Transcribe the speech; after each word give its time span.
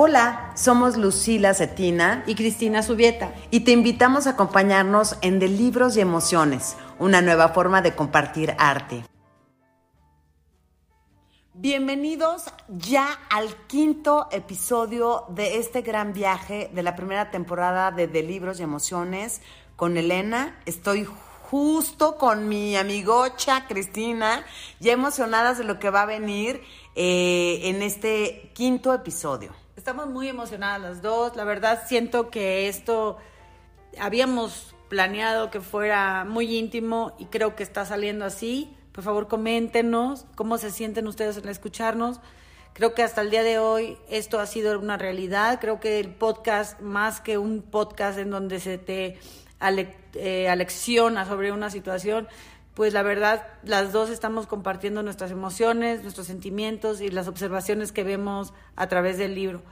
Hola, 0.00 0.52
somos 0.54 0.96
Lucila 0.96 1.54
Cetina 1.54 2.22
y 2.24 2.36
Cristina 2.36 2.84
Subieta. 2.84 3.34
Y 3.50 3.64
te 3.64 3.72
invitamos 3.72 4.28
a 4.28 4.30
acompañarnos 4.30 5.16
en 5.22 5.40
De 5.40 5.48
Libros 5.48 5.96
y 5.96 6.00
Emociones, 6.00 6.76
una 7.00 7.20
nueva 7.20 7.48
forma 7.48 7.82
de 7.82 7.96
compartir 7.96 8.54
arte. 8.60 9.04
Bienvenidos 11.52 12.44
ya 12.68 13.08
al 13.28 13.48
quinto 13.66 14.28
episodio 14.30 15.24
de 15.30 15.58
este 15.58 15.82
gran 15.82 16.12
viaje 16.12 16.70
de 16.72 16.84
la 16.84 16.94
primera 16.94 17.32
temporada 17.32 17.90
de 17.90 18.06
De 18.06 18.22
Libros 18.22 18.60
y 18.60 18.62
Emociones 18.62 19.40
con 19.74 19.96
Elena. 19.96 20.60
Estoy 20.64 21.08
justo 21.50 22.18
con 22.18 22.48
mi 22.48 22.76
amigocha 22.76 23.66
Cristina, 23.66 24.44
ya 24.78 24.92
emocionadas 24.92 25.58
de 25.58 25.64
lo 25.64 25.80
que 25.80 25.90
va 25.90 26.02
a 26.02 26.06
venir 26.06 26.62
eh, 26.94 27.62
en 27.64 27.82
este 27.82 28.52
quinto 28.54 28.94
episodio. 28.94 29.57
Estamos 29.78 30.08
muy 30.08 30.26
emocionadas 30.26 30.80
las 30.80 31.02
dos. 31.02 31.36
La 31.36 31.44
verdad 31.44 31.84
siento 31.86 32.30
que 32.30 32.66
esto 32.66 33.16
habíamos 33.96 34.74
planeado 34.88 35.52
que 35.52 35.60
fuera 35.60 36.24
muy 36.24 36.56
íntimo 36.56 37.14
y 37.16 37.26
creo 37.26 37.54
que 37.54 37.62
está 37.62 37.86
saliendo 37.86 38.24
así. 38.24 38.76
Por 38.90 39.04
favor, 39.04 39.28
coméntenos 39.28 40.26
cómo 40.34 40.58
se 40.58 40.72
sienten 40.72 41.06
ustedes 41.06 41.36
al 41.36 41.48
escucharnos. 41.48 42.18
Creo 42.72 42.92
que 42.92 43.04
hasta 43.04 43.20
el 43.20 43.30
día 43.30 43.44
de 43.44 43.60
hoy 43.60 43.96
esto 44.10 44.40
ha 44.40 44.46
sido 44.46 44.76
una 44.80 44.96
realidad. 44.96 45.60
Creo 45.60 45.78
que 45.78 46.00
el 46.00 46.12
podcast, 46.12 46.80
más 46.80 47.20
que 47.20 47.38
un 47.38 47.62
podcast 47.62 48.18
en 48.18 48.30
donde 48.30 48.58
se 48.58 48.78
te 48.78 49.20
eh, 50.14 50.48
alecciona 50.48 51.24
sobre 51.24 51.52
una 51.52 51.70
situación, 51.70 52.26
pues 52.78 52.94
la 52.94 53.02
verdad 53.02 53.44
las 53.64 53.92
dos 53.92 54.08
estamos 54.08 54.46
compartiendo 54.46 55.02
nuestras 55.02 55.32
emociones, 55.32 56.04
nuestros 56.04 56.28
sentimientos 56.28 57.00
y 57.00 57.08
las 57.08 57.26
observaciones 57.26 57.90
que 57.90 58.04
vemos 58.04 58.54
a 58.76 58.86
través 58.86 59.18
del 59.18 59.34
libro. 59.34 59.64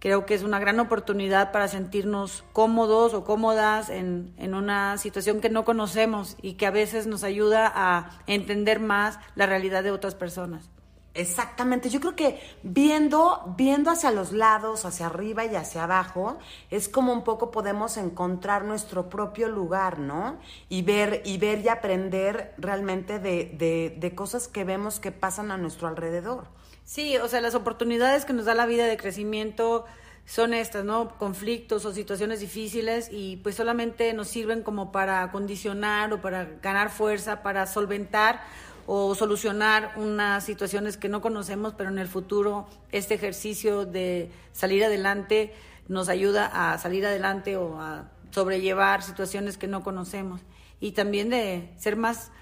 Creo 0.00 0.26
que 0.26 0.34
es 0.34 0.42
una 0.42 0.58
gran 0.58 0.78
oportunidad 0.78 1.50
para 1.50 1.66
sentirnos 1.66 2.44
cómodos 2.52 3.14
o 3.14 3.24
cómodas 3.24 3.88
en, 3.88 4.34
en, 4.36 4.52
una 4.52 4.98
situación 4.98 5.40
que 5.40 5.48
no 5.48 5.64
conocemos 5.64 6.36
y 6.42 6.54
que 6.54 6.66
a 6.66 6.70
veces 6.70 7.06
nos 7.06 7.24
ayuda 7.24 7.72
a 7.74 8.20
entender 8.26 8.80
más 8.80 9.18
la 9.34 9.46
realidad 9.46 9.82
de 9.82 9.92
otras 9.92 10.14
personas. 10.14 10.68
Exactamente, 11.14 11.90
yo 11.90 12.00
creo 12.00 12.16
que 12.16 12.40
viendo, 12.62 13.54
viendo 13.58 13.90
hacia 13.90 14.10
los 14.10 14.32
lados, 14.32 14.86
hacia 14.86 15.06
arriba 15.06 15.44
y 15.44 15.54
hacia 15.56 15.84
abajo, 15.84 16.38
es 16.70 16.88
como 16.88 17.12
un 17.12 17.22
poco 17.22 17.50
podemos 17.50 17.98
encontrar 17.98 18.64
nuestro 18.64 19.10
propio 19.10 19.48
lugar, 19.48 19.98
¿no? 19.98 20.38
Y 20.70 20.80
ver, 20.80 21.20
y 21.26 21.36
ver 21.36 21.58
y 21.60 21.68
aprender 21.68 22.54
realmente 22.56 23.18
de, 23.18 23.54
de, 23.58 23.94
de 23.98 24.14
cosas 24.14 24.48
que 24.48 24.64
vemos 24.64 25.00
que 25.00 25.12
pasan 25.12 25.50
a 25.50 25.58
nuestro 25.58 25.86
alrededor. 25.86 26.46
Sí, 26.84 27.18
o 27.18 27.28
sea, 27.28 27.42
las 27.42 27.54
oportunidades 27.54 28.24
que 28.24 28.32
nos 28.32 28.46
da 28.46 28.54
la 28.54 28.64
vida 28.64 28.86
de 28.86 28.96
crecimiento 28.96 29.84
son 30.24 30.54
estas, 30.54 30.84
¿no? 30.84 31.18
Conflictos 31.18 31.84
o 31.84 31.92
situaciones 31.92 32.40
difíciles 32.40 33.08
y 33.10 33.36
pues 33.38 33.56
solamente 33.56 34.12
nos 34.14 34.28
sirven 34.28 34.62
como 34.62 34.92
para 34.92 35.30
condicionar 35.30 36.12
o 36.12 36.22
para 36.22 36.44
ganar 36.62 36.90
fuerza, 36.90 37.42
para 37.42 37.66
solventar 37.66 38.40
o 38.86 39.14
solucionar 39.14 39.92
unas 39.96 40.44
situaciones 40.44 40.96
que 40.96 41.08
no 41.08 41.20
conocemos, 41.20 41.74
pero 41.74 41.90
en 41.90 41.98
el 41.98 42.08
futuro 42.08 42.66
este 42.90 43.14
ejercicio 43.14 43.84
de 43.84 44.30
salir 44.52 44.84
adelante 44.84 45.52
nos 45.88 46.08
ayuda 46.08 46.46
a 46.72 46.78
salir 46.78 47.06
adelante 47.06 47.56
o 47.56 47.80
a 47.80 48.10
sobrellevar 48.30 49.02
situaciones 49.02 49.58
que 49.58 49.68
no 49.68 49.82
conocemos. 49.82 50.40
Y 50.80 50.92
también 50.92 51.30
de 51.30 51.72
ser 51.78 51.96
más 51.96 52.32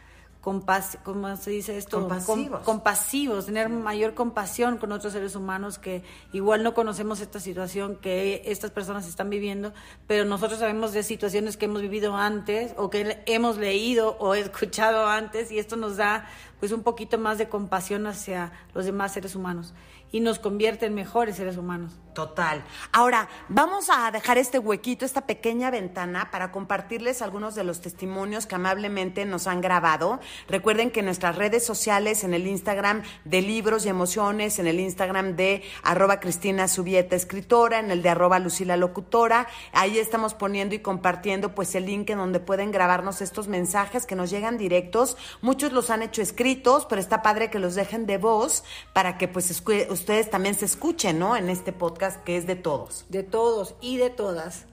compas 0.41 0.99
¿cómo 1.05 1.37
se 1.37 1.51
dice 1.51 1.77
esto? 1.77 2.01
Compasivos. 2.01 2.61
compasivos, 2.63 3.47
tener 3.47 3.69
mayor 3.69 4.15
compasión 4.15 4.79
con 4.79 4.93
otros 4.93 5.13
seres 5.13 5.37
humanos 5.37 5.79
que 5.79 6.03
igual 6.33 6.63
no 6.63 6.75
conocemos 6.75 7.21
esta 7.21 7.41
situación 7.41 7.97
que 7.97 8.43
estas 8.47 8.71
personas 8.71 9.07
están 9.07 9.29
viviendo, 9.31 9.73
pero 10.07 10.25
nosotros 10.25 10.61
sabemos 10.61 10.93
de 10.93 11.03
situaciones 11.03 11.57
que 11.57 11.67
hemos 11.67 11.83
vivido 11.83 12.17
antes 12.17 12.73
o 12.77 12.91
que 12.91 13.23
hemos 13.27 13.59
leído 13.59 14.17
o 14.19 14.35
escuchado 14.35 15.07
antes 15.07 15.51
y 15.51 15.59
esto 15.59 15.77
nos 15.77 15.97
da 15.97 16.27
pues 16.59 16.73
un 16.73 16.83
poquito 16.83 17.19
más 17.19 17.39
de 17.39 17.49
compasión 17.49 18.07
hacia 18.07 18.53
los 18.75 18.85
demás 18.85 19.13
seres 19.13 19.35
humanos 19.35 19.75
y 20.13 20.21
nos 20.21 20.39
convierte 20.39 20.87
en 20.87 20.95
mejores 20.95 21.37
seres 21.37 21.57
humanos. 21.57 21.93
Total. 22.15 22.65
Ahora, 22.91 23.29
vamos 23.49 23.89
a 23.89 24.11
dejar 24.11 24.37
este 24.37 24.59
huequito, 24.59 25.05
esta 25.05 25.27
pequeña 25.27 25.71
ventana 25.71 26.31
para 26.33 26.51
compartirles 26.51 27.23
algunos 27.23 27.55
de 27.55 27.63
los 27.63 27.81
testimonios 27.81 28.47
que 28.47 28.57
amablemente 28.57 29.25
nos 29.25 29.47
han 29.47 29.61
grabado. 29.61 30.19
Recuerden 30.49 30.91
que 30.91 31.01
en 31.01 31.07
nuestras 31.07 31.37
redes 31.37 31.65
sociales, 31.65 32.25
en 32.25 32.35
el 32.35 32.49
Instagram 32.49 33.03
de 33.25 33.43
Libros 33.43 33.87
y 33.87 33.91
Emociones, 33.91 34.59
en 34.59 34.67
el 34.67 34.81
Instagram 34.81 35.37
de 35.37 35.63
arroba 35.85 36.19
Cristina 36.19 36.67
Subieta 36.67 37.15
Escritora, 37.15 37.79
en 37.79 37.93
el 37.93 38.03
de 38.03 38.09
arroba 38.09 38.41
Lucila 38.41 38.77
Locutora, 38.77 39.47
ahí 39.73 39.97
estamos 39.97 40.35
poniendo 40.35 40.75
y 40.75 40.81
compartiendo 40.81 41.55
pues 41.55 41.77
el 41.77 41.87
link 41.87 42.11
en 42.11 42.19
donde 42.19 42.41
pueden 42.41 42.73
grabarnos 42.73 43.21
estos 43.21 43.47
mensajes 43.47 44.05
que 44.05 44.17
nos 44.17 44.31
llegan 44.31 44.59
directos. 44.59 45.17
Muchos 45.43 45.73
los 45.73 45.91
han 45.91 46.03
hecho 46.03 46.23
escritos, 46.23 46.87
pero 46.87 47.01
está 47.01 47.23
padre 47.23 47.51
que 47.51 47.61
los 47.61 47.77
dejen 47.77 48.07
de 48.07 48.19
voz 48.19 48.65
para 48.93 49.17
que 49.17 49.29
pues 49.29 49.49
ustedes 49.51 50.31
también 50.31 50.57
se 50.57 50.65
escuchen, 50.65 51.21
¿no? 51.21 51.37
En 51.37 51.49
este 51.49 51.73
podcast 51.73 52.00
que 52.01 52.37
es 52.39 52.47
de 52.47 52.57
todos. 52.57 53.05
De 53.11 53.23
todos 53.23 53.77
y 53.83 53.99
de 53.99 54.09
todas. 54.09 54.67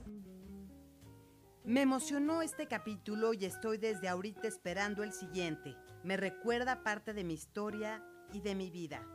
Me 1.65 1.81
emocionó 1.81 2.41
este 2.41 2.67
capítulo 2.67 3.33
y 3.33 3.43
estoy 3.43 3.77
desde 3.77 4.07
ahorita 4.07 4.47
esperando 4.47 5.03
el 5.03 5.11
siguiente. 5.11 5.75
Me 6.03 6.15
recuerda 6.15 6.83
parte 6.83 7.13
de 7.13 7.25
mi 7.25 7.33
historia 7.33 8.01
y 8.31 8.39
de 8.39 8.55
mi 8.55 8.69
vida. 8.69 9.05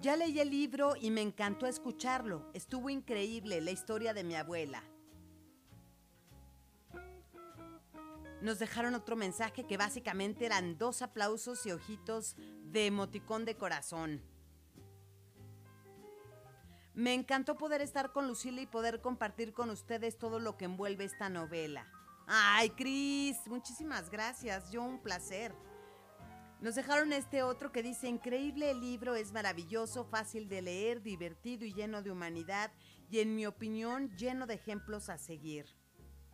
Ya 0.00 0.16
leí 0.16 0.38
el 0.38 0.50
libro 0.50 0.94
y 1.00 1.10
me 1.10 1.20
encantó 1.20 1.66
escucharlo. 1.66 2.48
Estuvo 2.54 2.88
increíble 2.90 3.60
la 3.60 3.72
historia 3.72 4.14
de 4.14 4.22
mi 4.22 4.36
abuela. 4.36 4.84
Nos 8.40 8.60
dejaron 8.60 8.94
otro 8.94 9.16
mensaje 9.16 9.64
que 9.64 9.76
básicamente 9.76 10.46
eran 10.46 10.78
dos 10.78 11.02
aplausos 11.02 11.66
y 11.66 11.72
ojitos 11.72 12.36
de 12.66 12.86
emoticón 12.86 13.44
de 13.44 13.56
corazón. 13.56 14.22
Me 16.98 17.14
encantó 17.14 17.56
poder 17.56 17.80
estar 17.80 18.10
con 18.10 18.26
Lucila 18.26 18.60
y 18.60 18.66
poder 18.66 19.00
compartir 19.00 19.52
con 19.52 19.70
ustedes 19.70 20.18
todo 20.18 20.40
lo 20.40 20.56
que 20.56 20.64
envuelve 20.64 21.04
esta 21.04 21.28
novela. 21.28 21.86
Ay, 22.26 22.70
Cris, 22.70 23.36
muchísimas 23.46 24.10
gracias. 24.10 24.72
Yo 24.72 24.82
un 24.82 25.00
placer. 25.00 25.54
Nos 26.60 26.74
dejaron 26.74 27.12
este 27.12 27.44
otro 27.44 27.70
que 27.70 27.84
dice, 27.84 28.08
increíble 28.08 28.72
el 28.72 28.80
libro, 28.80 29.14
es 29.14 29.30
maravilloso, 29.30 30.06
fácil 30.06 30.48
de 30.48 30.60
leer, 30.60 31.00
divertido 31.00 31.64
y 31.64 31.72
lleno 31.72 32.02
de 32.02 32.10
humanidad 32.10 32.72
y 33.12 33.20
en 33.20 33.36
mi 33.36 33.46
opinión 33.46 34.10
lleno 34.16 34.48
de 34.48 34.54
ejemplos 34.54 35.08
a 35.08 35.18
seguir. 35.18 35.66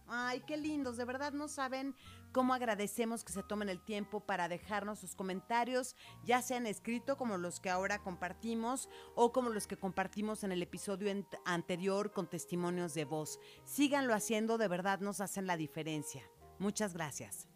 Ay, 0.06 0.40
qué 0.46 0.56
lindos, 0.56 0.96
de 0.96 1.04
verdad 1.04 1.34
no 1.34 1.46
saben 1.46 1.94
cómo 2.34 2.52
agradecemos 2.52 3.22
que 3.22 3.32
se 3.32 3.44
tomen 3.44 3.68
el 3.68 3.80
tiempo 3.80 4.18
para 4.18 4.48
dejarnos 4.48 4.98
sus 4.98 5.14
comentarios, 5.14 5.94
ya 6.24 6.42
sean 6.42 6.66
escrito 6.66 7.16
como 7.16 7.38
los 7.38 7.60
que 7.60 7.70
ahora 7.70 8.00
compartimos 8.00 8.88
o 9.14 9.32
como 9.32 9.50
los 9.50 9.68
que 9.68 9.76
compartimos 9.76 10.42
en 10.42 10.50
el 10.50 10.60
episodio 10.60 11.14
anterior 11.44 12.10
con 12.10 12.26
testimonios 12.26 12.92
de 12.92 13.04
voz. 13.04 13.38
Síganlo 13.64 14.14
haciendo, 14.14 14.58
de 14.58 14.66
verdad 14.66 14.98
nos 14.98 15.20
hacen 15.20 15.46
la 15.46 15.56
diferencia. 15.56 16.28
Muchas 16.58 16.92
gracias. 16.92 17.46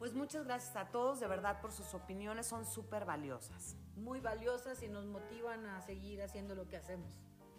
Pues 0.00 0.14
muchas 0.14 0.44
gracias 0.44 0.74
a 0.74 0.90
todos, 0.90 1.20
de 1.20 1.28
verdad, 1.28 1.60
por 1.60 1.70
sus 1.70 1.94
opiniones, 1.94 2.48
son 2.48 2.66
súper 2.66 3.04
valiosas. 3.04 3.76
Muy 3.94 4.18
valiosas 4.18 4.82
y 4.82 4.88
nos 4.88 5.06
motivan 5.06 5.64
a 5.66 5.82
seguir 5.82 6.20
haciendo 6.20 6.56
lo 6.56 6.68
que 6.68 6.78
hacemos. 6.78 7.14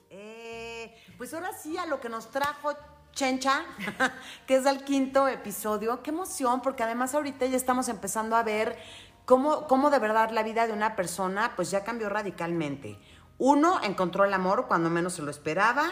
Eh, 0.09 0.93
pues 1.17 1.33
ahora 1.33 1.53
sí 1.53 1.77
a 1.77 1.85
lo 1.85 2.01
que 2.01 2.09
nos 2.09 2.29
trajo 2.29 2.73
Chencha, 3.13 3.63
que 4.47 4.55
es 4.55 4.65
el 4.65 4.83
quinto 4.83 5.27
episodio. 5.27 6.01
Qué 6.01 6.09
emoción, 6.09 6.61
porque 6.61 6.83
además 6.83 7.13
ahorita 7.13 7.45
ya 7.45 7.57
estamos 7.57 7.87
empezando 7.89 8.35
a 8.35 8.43
ver 8.43 8.77
cómo, 9.25 9.67
cómo 9.67 9.91
de 9.91 9.99
verdad 9.99 10.31
la 10.31 10.43
vida 10.43 10.65
de 10.65 10.73
una 10.73 10.95
persona 10.95 11.53
pues 11.55 11.69
ya 11.69 11.83
cambió 11.83 12.09
radicalmente. 12.09 12.99
Uno, 13.37 13.79
encontró 13.83 14.25
el 14.25 14.33
amor 14.33 14.67
cuando 14.67 14.89
menos 14.89 15.13
se 15.13 15.21
lo 15.21 15.29
esperaba. 15.29 15.91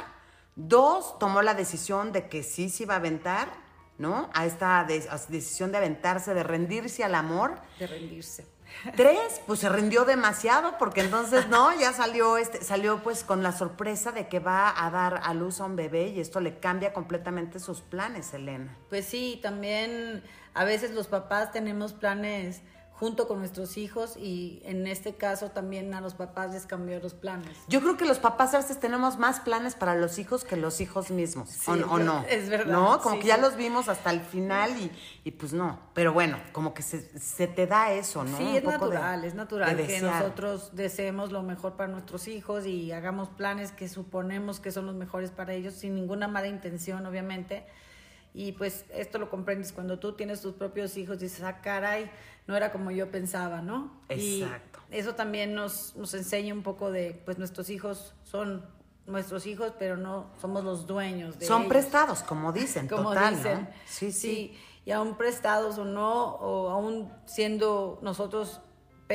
Dos, 0.56 1.20
tomó 1.20 1.42
la 1.42 1.54
decisión 1.54 2.12
de 2.12 2.28
que 2.28 2.44
sí 2.44 2.70
se 2.70 2.84
iba 2.84 2.96
a 2.96 2.98
aventar, 2.98 3.54
¿no? 3.98 4.30
A 4.34 4.46
esta 4.46 4.84
decisión 4.84 5.72
de 5.72 5.78
aventarse, 5.78 6.34
de 6.34 6.44
rendirse 6.44 7.04
al 7.04 7.16
amor. 7.16 7.62
De 7.78 7.88
rendirse. 7.88 8.48
Tres, 8.96 9.42
pues 9.46 9.60
se 9.60 9.70
rindió 9.70 10.06
demasiado 10.06 10.78
porque 10.78 11.02
entonces 11.02 11.48
no, 11.48 11.78
ya 11.80 11.94
salió 11.94 12.38
este 12.38 12.64
salió 12.64 13.04
pues 13.04 13.24
con 13.24 13.44
la 13.44 13.52
sorpresa 13.52 14.12
de 14.12 14.28
que 14.28 14.40
va 14.40 14.74
a 14.86 14.90
dar 14.90 15.22
a 15.24 15.34
luz 15.34 15.60
a 15.62 15.66
un 15.66 15.76
bebé 15.76 16.08
y 16.08 16.20
esto 16.20 16.40
le 16.40 16.60
cambia 16.60 16.94
completamente 16.94 17.60
sus 17.60 17.82
planes, 17.82 18.34
Elena. 18.34 18.76
Pues 18.90 19.06
sí, 19.06 19.40
también 19.42 20.24
a 20.54 20.66
veces 20.66 20.92
los 20.92 21.08
papás 21.08 21.52
tenemos 21.52 21.94
planes 21.94 22.62
junto 23.02 23.28
con 23.28 23.40
nuestros 23.40 23.78
hijos 23.78 24.16
y 24.16 24.62
en 24.64 24.86
este 24.86 25.16
caso 25.16 25.50
también 25.50 25.92
a 25.96 26.02
los 26.02 26.14
papás 26.14 26.54
les 26.54 26.68
cambió 26.68 27.00
los 27.00 27.16
planes. 27.16 27.58
Yo 27.68 27.82
creo 27.82 27.98
que 27.98 28.06
los 28.06 28.20
papás 28.20 28.54
a 28.54 28.58
veces 28.60 28.80
tenemos 28.80 29.18
más 29.18 29.40
planes 29.40 29.74
para 29.74 29.96
los 29.96 30.20
hijos 30.20 30.44
que 30.46 30.56
los 30.56 30.80
hijos 30.82 31.10
mismos, 31.10 31.50
Sí, 31.50 31.72
o, 31.72 31.76
es 31.78 31.84
o 31.84 31.98
no. 31.98 32.24
es 32.30 32.48
verdad, 32.48 32.72
¿No? 32.72 33.02
Como 33.02 33.16
sí, 33.16 33.22
que 33.24 33.28
ya 33.30 33.38
sí. 33.38 33.42
los 33.42 33.56
vimos 33.56 33.90
hasta 33.90 34.12
el 34.12 34.22
final 34.22 34.80
y, 34.80 34.92
y 35.24 35.32
pues 35.32 35.52
no. 35.52 35.80
Pero 35.96 36.14
bueno, 36.14 36.38
como 36.52 36.76
que 36.76 36.84
se, 36.84 37.02
se 37.18 37.48
te 37.48 37.66
da 37.66 37.92
eso, 37.92 38.24
¿no? 38.24 38.38
Sí, 38.38 38.44
Un 38.44 38.56
es 38.58 38.62
poco 38.62 38.90
de- 38.90 38.94
natural, 38.94 39.24
es 39.26 39.34
natural 39.34 39.76
que 39.76 39.82
desear. 39.82 40.22
nosotros 40.22 40.70
deseemos 40.76 41.32
lo 41.32 41.42
mejor 41.42 41.74
para 41.78 41.92
nuestros 41.92 42.28
hijos 42.28 42.68
y 42.68 42.92
hagamos 42.92 43.30
planes 43.30 43.72
que 43.72 43.90
suponemos 43.90 44.60
que 44.60 44.72
son 44.72 44.86
los 44.86 44.94
mejores 44.94 45.32
para 45.32 45.54
ellos 45.54 45.74
sin 45.74 45.96
ninguna 45.96 46.28
mala 46.28 46.50
intención, 46.50 47.04
obviamente. 47.08 47.66
Y 48.34 48.54
pues 48.54 48.86
esto 48.94 49.18
lo 49.18 49.30
comprendes 49.30 49.74
cuando 49.74 50.00
tú 50.00 50.14
tienes 50.14 50.40
tus 50.42 50.54
propios 50.54 50.96
hijos, 50.96 51.20
dices, 51.20 51.44
ah, 51.44 51.60
caray, 51.62 52.10
no 52.48 52.56
era 52.56 52.72
como 52.72 52.92
yo 52.92 53.12
pensaba, 53.12 53.62
¿no? 53.62 53.92
Exacto. 54.10 54.80
Y 54.92 54.98
eso 54.98 55.16
también 55.16 55.54
nos, 55.54 55.96
nos 55.96 56.14
enseña 56.14 56.54
un 56.54 56.64
poco 56.64 56.92
de, 56.92 57.22
pues 57.26 57.38
nuestros 57.38 57.70
hijos 57.70 58.14
son 58.24 58.66
nuestros 59.06 59.46
hijos, 59.46 59.74
pero 59.78 59.98
no 59.98 60.32
somos 60.40 60.64
los 60.64 60.88
dueños 60.88 61.40
de 61.40 61.46
Son 61.46 61.62
ellos 61.62 61.70
prestados, 61.70 62.24
como 62.24 62.52
dicen, 62.54 62.88
como 62.88 63.10
total, 63.10 63.36
dicen. 63.36 63.62
¿no? 63.62 63.68
Sí, 63.86 64.12
sí. 64.12 64.58
Y 64.86 64.92
aún 64.92 65.16
prestados 65.16 65.78
o 65.78 65.86
no, 65.86 66.36
o 66.36 66.70
aún 66.70 67.12
siendo 67.26 68.00
nosotros 68.02 68.62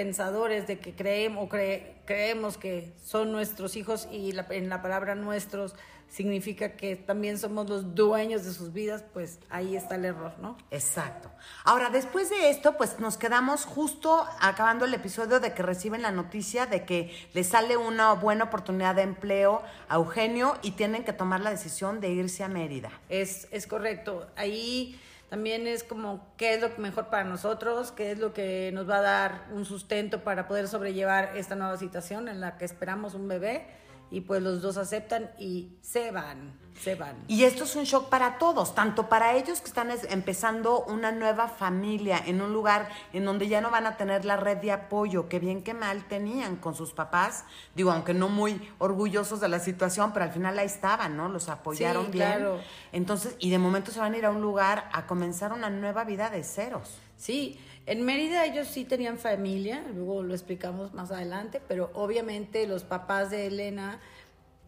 pensadores 0.00 0.66
de 0.66 0.78
que 0.78 0.94
creemos 0.94 1.48
cre- 1.48 1.94
creemos 2.04 2.58
que 2.58 2.92
son 3.02 3.32
nuestros 3.32 3.76
hijos 3.76 4.06
y 4.12 4.32
la- 4.32 4.46
en 4.50 4.68
la 4.68 4.82
palabra 4.82 5.14
nuestros 5.14 5.74
significa 6.08 6.76
que 6.76 6.96
también 6.96 7.38
somos 7.38 7.66
los 7.68 7.94
dueños 7.94 8.44
de 8.44 8.52
sus 8.52 8.74
vidas, 8.74 9.02
pues 9.14 9.38
ahí 9.48 9.74
está 9.74 9.94
el 9.94 10.04
error, 10.04 10.34
¿no? 10.38 10.56
Exacto. 10.70 11.30
Ahora, 11.64 11.88
después 11.88 12.28
de 12.28 12.50
esto, 12.50 12.76
pues 12.76 13.00
nos 13.00 13.16
quedamos 13.16 13.64
justo 13.64 14.24
acabando 14.40 14.84
el 14.84 14.92
episodio 14.92 15.40
de 15.40 15.54
que 15.54 15.62
reciben 15.62 16.02
la 16.02 16.12
noticia 16.12 16.66
de 16.66 16.84
que 16.84 17.10
les 17.32 17.48
sale 17.48 17.76
una 17.78 18.12
buena 18.12 18.44
oportunidad 18.44 18.94
de 18.96 19.02
empleo 19.02 19.62
a 19.88 19.94
Eugenio 19.96 20.58
y 20.62 20.72
tienen 20.72 21.04
que 21.04 21.14
tomar 21.14 21.40
la 21.40 21.50
decisión 21.50 22.00
de 22.00 22.10
irse 22.10 22.44
a 22.44 22.48
Mérida. 22.48 22.90
Es, 23.08 23.48
es 23.50 23.66
correcto. 23.66 24.26
Ahí 24.36 25.00
también 25.28 25.66
es 25.66 25.82
como 25.82 26.26
qué 26.36 26.54
es 26.54 26.60
lo 26.60 26.70
mejor 26.78 27.08
para 27.08 27.24
nosotros, 27.24 27.92
qué 27.92 28.12
es 28.12 28.18
lo 28.18 28.32
que 28.32 28.70
nos 28.72 28.88
va 28.88 28.98
a 28.98 29.02
dar 29.02 29.46
un 29.52 29.64
sustento 29.64 30.22
para 30.22 30.46
poder 30.46 30.68
sobrellevar 30.68 31.36
esta 31.36 31.56
nueva 31.56 31.76
situación 31.76 32.28
en 32.28 32.40
la 32.40 32.56
que 32.58 32.64
esperamos 32.64 33.14
un 33.14 33.26
bebé 33.26 33.66
y 34.10 34.20
pues 34.20 34.42
los 34.42 34.62
dos 34.62 34.76
aceptan 34.76 35.30
y 35.38 35.76
se 35.82 36.10
van, 36.12 36.58
se 36.80 36.94
van. 36.94 37.16
Y 37.26 37.44
esto 37.44 37.64
es 37.64 37.74
un 37.74 37.84
shock 37.84 38.08
para 38.08 38.38
todos, 38.38 38.74
tanto 38.74 39.08
para 39.08 39.34
ellos 39.34 39.60
que 39.60 39.66
están 39.66 39.90
es- 39.90 40.04
empezando 40.10 40.84
una 40.84 41.10
nueva 41.10 41.48
familia 41.48 42.22
en 42.24 42.40
un 42.40 42.52
lugar 42.52 42.88
en 43.12 43.24
donde 43.24 43.48
ya 43.48 43.60
no 43.60 43.70
van 43.70 43.86
a 43.86 43.96
tener 43.96 44.24
la 44.24 44.36
red 44.36 44.58
de 44.58 44.70
apoyo 44.72 45.28
que 45.28 45.38
bien 45.40 45.62
que 45.62 45.74
mal 45.74 46.04
tenían 46.06 46.56
con 46.56 46.74
sus 46.74 46.92
papás, 46.92 47.44
digo, 47.74 47.90
aunque 47.90 48.14
no 48.14 48.28
muy 48.28 48.60
orgullosos 48.78 49.40
de 49.40 49.48
la 49.48 49.58
situación, 49.58 50.12
pero 50.12 50.24
al 50.26 50.32
final 50.32 50.58
ahí 50.58 50.66
estaban, 50.66 51.16
¿no? 51.16 51.28
Los 51.28 51.48
apoyaron 51.48 52.06
Sí, 52.06 52.12
bien. 52.12 52.26
claro. 52.28 52.60
Entonces, 52.92 53.34
y 53.38 53.50
de 53.50 53.58
momento 53.58 53.90
se 53.90 53.98
van 54.00 54.14
a 54.14 54.18
ir 54.18 54.26
a 54.26 54.30
un 54.30 54.40
lugar 54.40 54.88
a 54.92 55.06
comenzar 55.06 55.52
una 55.52 55.70
nueva 55.70 56.04
vida 56.04 56.30
de 56.30 56.44
ceros. 56.44 56.98
Sí, 57.16 57.58
en 57.86 58.04
Mérida 58.04 58.44
ellos 58.44 58.66
sí 58.66 58.84
tenían 58.84 59.16
familia, 59.16 59.84
luego 59.94 60.22
lo 60.22 60.34
explicamos 60.34 60.92
más 60.92 61.12
adelante, 61.12 61.62
pero 61.66 61.90
obviamente 61.94 62.66
los 62.66 62.82
papás 62.82 63.30
de 63.30 63.46
Elena 63.46 64.00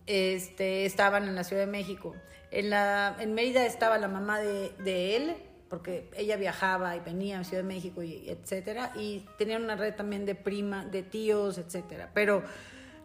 este, 0.07 0.87
estaban 0.87 1.25
en 1.25 1.35
la 1.35 1.43
Ciudad 1.43 1.63
de 1.63 1.71
México. 1.71 2.15
En, 2.53 2.71
la, 2.71 3.17
en 3.19 3.35
Mérida 3.35 3.67
estaba 3.67 3.99
la 3.99 4.09
mamá 4.09 4.39
de, 4.39 4.73
de 4.85 5.17
él, 5.17 5.37
porque 5.69 6.09
ella 6.17 6.37
viajaba 6.37 6.97
y 6.97 7.01
venía 7.01 7.41
a 7.41 7.45
Ciudad 7.45 7.65
de 7.65 7.69
México, 7.69 8.03
y 8.05 8.29
etcétera, 8.29 8.93
y 8.95 9.27
tenían 9.37 9.65
una 9.65 9.75
red 9.75 9.95
también 9.95 10.25
de 10.25 10.37
prima, 10.37 10.85
de 10.85 11.03
tíos, 11.03 11.59
etcétera. 11.59 12.11
Pero 12.15 12.45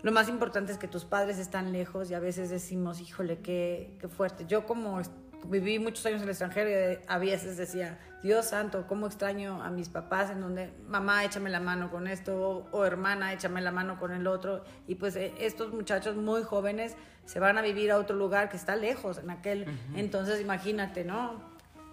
lo 0.03 0.11
más 0.11 0.29
importante 0.29 0.71
es 0.71 0.77
que 0.77 0.87
tus 0.87 1.05
padres 1.05 1.39
están 1.39 1.71
lejos 1.71 2.11
y 2.11 2.13
a 2.13 2.19
veces 2.19 2.51
decimos, 2.51 3.01
híjole, 3.01 3.39
qué, 3.39 3.97
qué 3.99 4.07
fuerte. 4.07 4.45
Yo 4.45 4.65
como 4.65 5.01
viví 5.45 5.79
muchos 5.79 6.05
años 6.05 6.17
en 6.17 6.23
el 6.23 6.29
extranjero 6.29 6.69
y 6.69 6.99
a 7.07 7.17
veces 7.17 7.57
decía, 7.57 7.99
Dios 8.21 8.45
santo, 8.47 8.85
cómo 8.87 9.07
extraño 9.07 9.61
a 9.63 9.69
mis 9.69 9.89
papás 9.89 10.29
en 10.29 10.41
donde 10.41 10.71
mamá 10.87 11.23
échame 11.25 11.49
la 11.49 11.59
mano 11.59 11.91
con 11.91 12.07
esto 12.07 12.67
o, 12.71 12.85
hermana 12.85 13.33
échame 13.33 13.61
la 13.61 13.71
mano 13.71 13.99
con 13.99 14.11
el 14.11 14.27
otro. 14.27 14.63
Y 14.87 14.95
pues 14.95 15.15
eh, 15.15 15.33
estos 15.39 15.73
muchachos 15.73 16.15
muy 16.15 16.43
jóvenes 16.43 16.95
se 17.25 17.39
van 17.39 17.57
a 17.57 17.61
vivir 17.61 17.91
a 17.91 17.97
otro 17.97 18.15
lugar 18.15 18.49
que 18.49 18.57
está 18.57 18.75
lejos 18.75 19.17
en 19.17 19.29
aquel. 19.29 19.65
Entonces 19.95 20.39
imagínate, 20.41 21.03
¿no? 21.03 21.51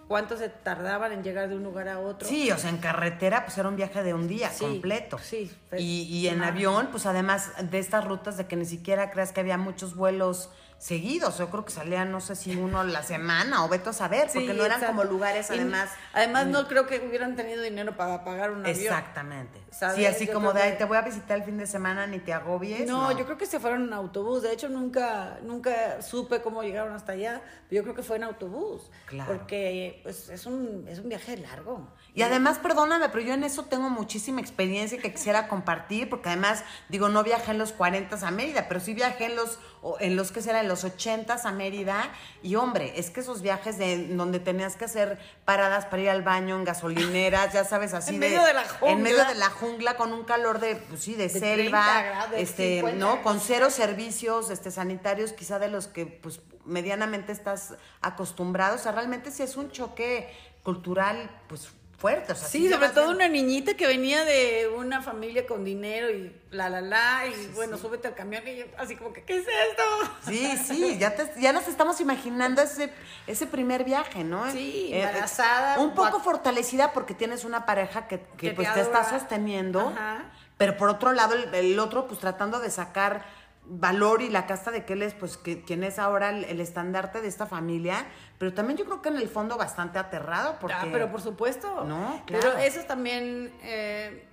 ¿Cuánto 0.09 0.37
se 0.37 0.49
tardaban 0.49 1.13
en 1.13 1.23
llegar 1.23 1.49
de 1.49 1.55
un 1.55 1.63
lugar 1.63 1.89
a 1.89 2.01
otro? 2.01 2.27
Sí, 2.29 2.51
o 2.51 2.59
sea, 2.59 2.71
en 2.71 2.79
carretera, 2.79 3.45
pues 3.45 3.57
era 3.59 3.69
un 3.69 3.77
viaje 3.77 4.03
de 4.03 4.13
un 4.13 4.27
día 4.27 4.51
Sí, 4.51 4.65
completo. 4.65 5.19
sí, 5.19 5.49
Y, 5.79 6.03
y 6.03 6.27
en 6.27 6.43
avión, 6.43 6.89
pues 6.91 7.07
además 7.07 7.53
de 7.71 7.79
estas 7.79 8.05
rutas 8.05 8.37
de 8.37 8.47
que 8.49 8.57
ni 8.57 8.65
siquiera 8.65 9.13
creas 9.13 9.31
que 9.33 9.39
había 9.39 9.57
muchos 9.57 9.95
vuelos 9.95 10.51
seguidos. 10.81 11.37
Yo 11.37 11.51
creo 11.51 11.65
que 11.65 11.71
salían, 11.71 12.11
no 12.11 12.21
sé 12.21 12.35
si 12.35 12.57
uno 12.57 12.83
la 12.85 13.03
semana 13.03 13.65
o 13.65 13.69
veto 13.69 13.91
a 13.91 13.93
saber, 13.93 14.29
porque 14.33 14.55
no 14.55 14.65
eran 14.65 14.79
exacto. 14.81 14.97
como 14.97 15.05
lugares 15.05 15.51
Y 15.51 15.55
además. 15.55 15.91
Además, 16.15 16.47
no 16.47 16.67
creo 16.67 16.87
que 16.87 16.99
hubieran 17.07 17.37
tenido 17.37 17.63
dinero 17.63 17.97
para 17.97 18.25
pagar 18.25 18.51
un 18.51 18.65
avión. 18.65 18.77
Exactamente. 18.77 19.61
¿Sabes? 19.71 19.97
Sí, 19.97 20.07
así 20.07 20.27
Yo 20.27 20.33
como 20.33 20.53
de, 20.53 20.63
ay, 20.63 20.79
te 20.79 20.85
voy 20.85 20.97
a 20.97 21.03
visitar 21.03 21.37
el 21.37 21.45
fin 21.45 21.59
de 21.59 21.67
semana, 21.67 22.07
ni 22.07 22.19
te 22.19 22.33
agobies. 22.33 22.89
No, 22.89 23.13
yo 23.17 23.27
creo 23.27 23.37
que 23.37 23.47
se 23.47 23.61
fueron 23.61 23.85
en 23.85 23.93
autobús. 23.93 24.43
De 24.43 24.53
hecho, 24.53 24.69
nunca, 24.71 25.39
nunca 25.43 26.01
supe 26.01 26.41
cómo 26.41 26.63
llegaron 26.63 26.95
hasta 26.95 27.13
allá. 27.13 27.43
Pero 27.69 27.81
yo 27.81 27.83
creo 27.83 27.95
que 27.95 28.03
fue 28.03 28.17
en 28.17 28.25
autobús. 28.25 28.91
Claro. 29.05 29.33
Porque 29.33 30.01
pues, 30.03 30.31
es, 30.31 30.47
un, 30.47 30.87
es 30.89 30.99
un 30.99 31.11
viaje 31.11 31.37
largo. 31.37 31.89
Y 32.15 32.23
además, 32.23 32.59
perdóname, 32.59 33.09
pero 33.09 33.21
yo 33.25 33.35
en 33.35 33.45
eso 33.45 33.65
tengo 33.65 33.89
muchísima 33.89 34.41
experiencia 34.41 34.99
que 34.99 35.13
quisiera 35.13 35.47
compartir, 35.49 36.09
porque 36.11 36.29
además, 36.29 36.65
digo, 36.89 37.09
no 37.09 37.23
viajé 37.23 37.53
en 37.53 37.59
los 37.59 37.73
40 37.73 38.27
a 38.27 38.31
Mérida, 38.31 38.67
pero 38.69 38.81
sí 38.81 38.95
viajé 38.95 39.27
en 39.27 39.37
los, 39.37 39.59
en 40.01 40.17
los 40.17 40.33
que 40.33 40.43
será, 40.43 40.61
en 40.61 40.69
los 40.69 40.83
80 40.85 41.39
a 41.43 41.53
Mérida. 41.53 42.11
Y 42.43 42.57
hombre, 42.57 42.95
es 42.97 43.11
que 43.11 43.21
esos 43.21 43.43
viajes 43.43 43.79
de 43.79 44.09
donde 44.09 44.41
tenías 44.41 44.77
que 44.77 44.87
hacer 44.87 45.19
paradas 45.45 45.87
para 45.87 46.03
ir 46.03 46.11
al 46.11 46.23
baño 46.23 46.57
en 46.57 46.65
gasolineras, 46.65 47.53
ya 47.53 47.65
sabes, 47.65 47.95
así 47.95 48.15
En 48.15 48.21
de. 48.21 48.29
medio 48.29 48.45
de 48.45 48.55
la 48.55 48.65
En 48.83 49.03
medio 49.03 49.17
jungla. 49.19 49.33
de 49.33 49.39
la 49.39 49.51
jungla 49.51 49.97
con 49.97 50.13
un 50.13 50.25
calor 50.25 50.59
de, 50.59 50.77
pues 50.77 51.03
sí, 51.03 51.15
de, 51.15 51.29
De 51.29 51.41
selva, 51.41 51.85
30 51.85 52.03
grados, 52.03 52.35
este, 52.37 52.75
50 52.81 52.99
¿no? 52.99 53.23
Con 53.23 53.41
cero 53.41 53.71
servicios 53.71 54.51
este, 54.51 54.71
sanitarios, 54.71 55.33
quizá 55.33 55.59
de 55.59 55.69
los 55.69 55.87
que, 55.87 56.07
pues, 56.07 56.41
medianamente 56.65 57.33
estás 57.33 57.75
acostumbrado. 58.01 58.75
O 58.77 58.79
sea, 58.79 58.93
realmente 58.93 59.31
sí 59.31 59.43
es 59.43 59.57
un 59.57 59.71
choque 59.71 60.29
cultural, 60.63 61.31
pues, 61.49 61.69
sea, 62.01 62.35
Sí, 62.35 62.71
sobre 62.71 62.89
todo 62.89 63.11
una 63.11 63.29
niñita 63.29 63.75
que 63.75 63.87
venía 63.87 64.25
de 64.25 64.69
una 64.75 65.03
familia 65.03 65.47
con 65.47 65.65
dinero 65.65 66.09
y 66.11 66.33
la, 66.51 66.69
la, 66.71 66.81
la, 66.81 67.27
y 67.27 67.49
bueno, 67.55 67.77
súbete 67.77 68.09
al 68.09 68.15
camión 68.15 68.43
y 68.49 68.57
yo 68.57 68.65
así 68.79 68.97
como 68.97 69.13
que, 69.13 69.23
¿qué 69.23 69.37
es 69.37 69.47
esto? 69.47 69.83
Sí, 70.27 70.57
sí, 70.67 70.97
ya, 70.99 71.15
te- 71.15 71.33
ya 71.41 71.53
nos 71.53 71.69
estamos 71.69 72.01
imaginando 72.01 72.63
ese, 72.63 72.91
ese 73.27 73.47
primer 73.47 73.85
viaje, 73.85 74.25
¿no? 74.25 74.51
Sí, 74.51 74.89
Eh, 74.93 74.97
eh, 75.01 75.03
embarazada, 75.03 75.79
un 75.79 75.95
poco 75.95 76.21
fortalecida 76.21 76.93
porque 76.93 77.15
tienes 77.15 77.45
una 77.45 77.67
pareja 77.67 78.09
que, 78.09 78.21
que, 78.39 78.53
pues 78.53 78.73
te 78.73 78.81
está 78.81 79.09
sosteniendo, 79.09 79.81
Ajá. 79.89 80.25
pero 80.57 80.77
por 80.77 80.89
otro 80.89 81.13
lado 81.13 81.35
el, 81.35 81.55
el 81.55 81.79
otro 81.79 82.07
pues 82.09 82.19
tratando 82.19 82.61
de 82.61 82.71
sacar 82.71 83.25
valor 83.65 84.23
y 84.23 84.31
la 84.31 84.47
casta 84.47 84.71
de 84.71 84.85
que 84.85 84.95
él 84.95 85.03
es 85.03 85.15
pues 85.15 85.37
que, 85.37 85.63
quien 85.63 85.85
es 85.85 85.99
ahora 85.99 86.31
el, 86.31 86.45
el 86.45 86.61
estandarte 86.61 87.21
de 87.21 87.29
esta 87.29 87.47
familia, 87.47 88.07
pero 88.39 88.53
también 88.53 88.77
yo 88.79 88.85
creo 88.85 89.01
que 89.03 89.11
en 89.11 89.17
el 89.17 89.29
fondo 89.29 89.57
bastante 89.57 89.99
aterrado 89.99 90.57
porque... 90.61 90.75
Ah, 90.77 90.89
pero 90.91 91.11
por 91.11 91.21
supuesto. 91.21 91.85
No, 91.85 92.23
Pero 92.27 92.41
claro. 92.41 92.59
eso 92.59 92.81
también 92.83 93.53
eh, 93.63 94.25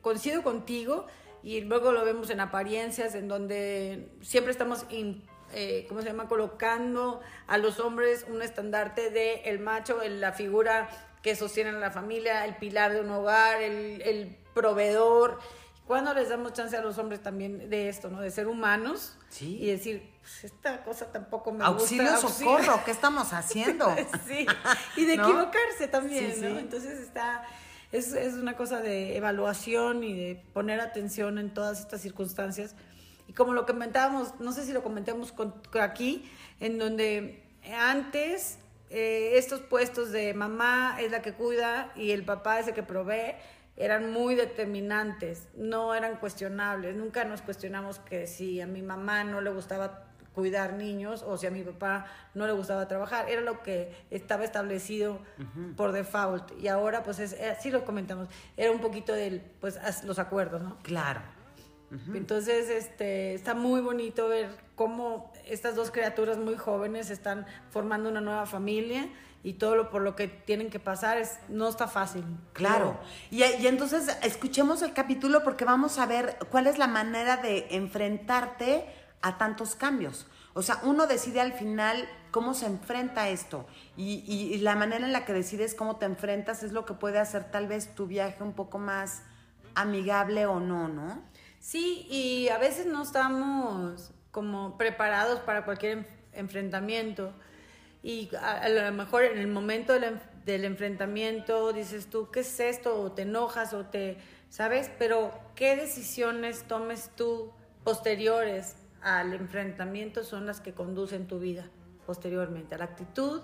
coincido 0.00 0.42
contigo 0.42 1.06
y 1.42 1.60
luego 1.60 1.92
lo 1.92 2.04
vemos 2.04 2.30
en 2.30 2.40
apariencias 2.40 3.14
en 3.14 3.28
donde 3.28 4.08
siempre 4.22 4.50
estamos, 4.50 4.86
in- 4.88 5.22
eh, 5.52 5.84
¿cómo 5.88 6.00
se 6.00 6.08
llama? 6.08 6.26
Colocando 6.28 7.20
a 7.46 7.58
los 7.58 7.78
hombres 7.80 8.24
un 8.28 8.40
estandarte 8.40 9.10
de 9.10 9.42
el 9.44 9.58
macho, 9.58 10.02
en 10.02 10.20
la 10.20 10.32
figura 10.32 10.88
que 11.22 11.36
sostiene 11.36 11.70
a 11.70 11.72
la 11.74 11.90
familia, 11.90 12.44
el 12.46 12.56
pilar 12.56 12.92
de 12.92 13.00
un 13.00 13.10
hogar, 13.10 13.60
el, 13.60 14.00
el 14.02 14.36
proveedor. 14.54 15.38
¿Cuándo 15.86 16.12
les 16.14 16.28
damos 16.28 16.52
chance 16.52 16.76
a 16.76 16.82
los 16.82 16.98
hombres 16.98 17.22
también 17.22 17.70
de 17.70 17.88
esto, 17.88 18.10
¿no? 18.10 18.20
De 18.20 18.30
ser 18.30 18.48
humanos 18.48 19.16
Sí. 19.28 19.58
y 19.62 19.66
decir, 19.66 20.10
pues 20.20 20.44
esta 20.44 20.82
cosa 20.82 21.12
tampoco 21.12 21.52
me 21.52 21.64
Auxilio, 21.64 22.10
gusta. 22.10 22.28
socorro, 22.28 22.80
¿qué 22.84 22.90
estamos 22.90 23.32
haciendo? 23.32 23.94
sí, 24.26 24.46
y 24.96 25.04
de 25.04 25.16
¿No? 25.16 25.22
equivocarse 25.24 25.86
también, 25.88 26.34
Sí, 26.34 26.40
¿no? 26.40 26.48
sí. 26.50 26.58
Entonces 26.58 26.98
está, 27.00 27.44
es, 27.92 28.12
es 28.14 28.34
una 28.34 28.56
cosa 28.56 28.80
de 28.80 29.16
evaluación 29.16 30.02
y 30.02 30.12
de 30.14 30.42
poner 30.52 30.80
atención 30.80 31.38
en 31.38 31.54
todas 31.54 31.78
estas 31.80 32.00
circunstancias. 32.00 32.74
Y 33.28 33.32
como 33.32 33.52
lo 33.52 33.64
comentábamos, 33.66 34.38
no 34.40 34.52
sé 34.52 34.64
si 34.64 34.72
lo 34.72 34.82
comentamos 34.82 35.30
con, 35.32 35.52
con 35.70 35.82
aquí, 35.82 36.28
en 36.60 36.78
donde 36.78 37.44
antes 37.78 38.58
eh, 38.90 39.32
estos 39.34 39.60
puestos 39.60 40.10
de 40.12 40.32
mamá 40.34 40.96
es 41.00 41.10
la 41.10 41.22
que 41.22 41.32
cuida 41.32 41.92
y 41.96 42.12
el 42.12 42.24
papá 42.24 42.60
es 42.60 42.68
el 42.68 42.74
que 42.74 42.82
provee, 42.84 43.34
eran 43.76 44.10
muy 44.10 44.34
determinantes, 44.34 45.48
no 45.54 45.94
eran 45.94 46.16
cuestionables. 46.16 46.96
Nunca 46.96 47.24
nos 47.24 47.42
cuestionamos 47.42 47.98
que 47.98 48.26
si 48.26 48.60
a 48.60 48.66
mi 48.66 48.82
mamá 48.82 49.24
no 49.24 49.40
le 49.40 49.50
gustaba 49.50 50.06
cuidar 50.36 50.74
niños 50.74 51.24
o 51.26 51.38
si 51.38 51.46
a 51.46 51.50
mi 51.50 51.62
papá 51.62 52.06
no 52.34 52.46
le 52.46 52.52
gustaba 52.52 52.86
trabajar. 52.86 53.28
Era 53.28 53.40
lo 53.40 53.62
que 53.62 53.90
estaba 54.10 54.44
establecido 54.44 55.18
por 55.76 55.92
default. 55.92 56.52
Y 56.60 56.68
ahora, 56.68 57.02
pues, 57.02 57.18
es, 57.18 57.34
así 57.40 57.70
lo 57.70 57.84
comentamos, 57.84 58.28
era 58.56 58.70
un 58.70 58.80
poquito 58.80 59.14
de 59.14 59.42
pues, 59.60 59.78
los 60.04 60.18
acuerdos, 60.18 60.62
¿no? 60.62 60.76
Claro. 60.82 61.22
Entonces, 62.14 62.68
este, 62.68 63.34
está 63.34 63.54
muy 63.54 63.80
bonito 63.80 64.28
ver 64.28 64.48
cómo 64.74 65.32
estas 65.46 65.76
dos 65.76 65.92
criaturas 65.92 66.36
muy 66.36 66.56
jóvenes 66.56 67.10
están 67.10 67.46
formando 67.70 68.10
una 68.10 68.20
nueva 68.20 68.44
familia 68.44 69.08
y 69.46 69.52
todo 69.52 69.76
lo 69.76 69.90
por 69.90 70.02
lo 70.02 70.16
que 70.16 70.26
tienen 70.26 70.70
que 70.70 70.80
pasar 70.80 71.18
es 71.18 71.38
no 71.48 71.68
está 71.68 71.86
fácil. 71.86 72.24
Claro. 72.52 72.98
Y, 73.30 73.44
y, 73.44 73.68
entonces 73.68 74.18
escuchemos 74.24 74.82
el 74.82 74.92
capítulo 74.92 75.44
porque 75.44 75.64
vamos 75.64 76.00
a 76.00 76.06
ver 76.06 76.36
cuál 76.50 76.66
es 76.66 76.78
la 76.78 76.88
manera 76.88 77.36
de 77.36 77.68
enfrentarte 77.70 78.84
a 79.22 79.38
tantos 79.38 79.76
cambios. 79.76 80.26
O 80.52 80.62
sea, 80.62 80.80
uno 80.82 81.06
decide 81.06 81.40
al 81.40 81.52
final 81.52 82.08
cómo 82.32 82.54
se 82.54 82.66
enfrenta 82.66 83.22
a 83.22 83.28
esto 83.28 83.68
y, 83.96 84.24
y, 84.26 84.58
la 84.58 84.74
manera 84.74 85.06
en 85.06 85.12
la 85.12 85.24
que 85.24 85.32
decides 85.32 85.76
cómo 85.76 85.94
te 85.94 86.06
enfrentas 86.06 86.64
es 86.64 86.72
lo 86.72 86.84
que 86.84 86.94
puede 86.94 87.20
hacer 87.20 87.48
tal 87.52 87.68
vez 87.68 87.94
tu 87.94 88.08
viaje 88.08 88.42
un 88.42 88.52
poco 88.52 88.78
más 88.80 89.22
amigable 89.76 90.46
o 90.46 90.58
no, 90.58 90.88
¿no? 90.88 91.22
Sí, 91.60 92.04
y 92.10 92.48
a 92.48 92.58
veces 92.58 92.86
no 92.86 93.00
estamos 93.00 94.10
como 94.32 94.76
preparados 94.76 95.38
para 95.38 95.64
cualquier 95.64 96.08
enfrentamiento 96.32 97.32
y 98.06 98.30
a, 98.36 98.68
lo 98.68 98.92
mejor 98.92 99.24
en 99.24 99.36
el 99.38 99.48
momento 99.48 99.92
del, 99.92 100.64
enfrentamiento 100.64 101.72
dices 101.72 102.06
tú, 102.06 102.30
¿qué 102.30 102.38
es 102.38 102.60
esto? 102.60 103.00
O 103.00 103.10
te 103.10 103.22
enojas 103.22 103.74
o 103.74 103.86
te, 103.86 104.18
¿sabes? 104.48 104.92
Pero 104.96 105.32
¿qué 105.56 105.74
decisiones 105.74 106.62
tomes 106.68 107.10
tú 107.16 107.50
posteriores 107.82 108.76
al 109.02 109.34
enfrentamiento 109.34 110.22
son 110.22 110.46
las 110.46 110.60
que 110.60 110.72
conducen 110.72 111.26
tu 111.26 111.40
vida 111.40 111.68
posteriormente? 112.06 112.76
A 112.76 112.78
la 112.78 112.84
actitud, 112.84 113.42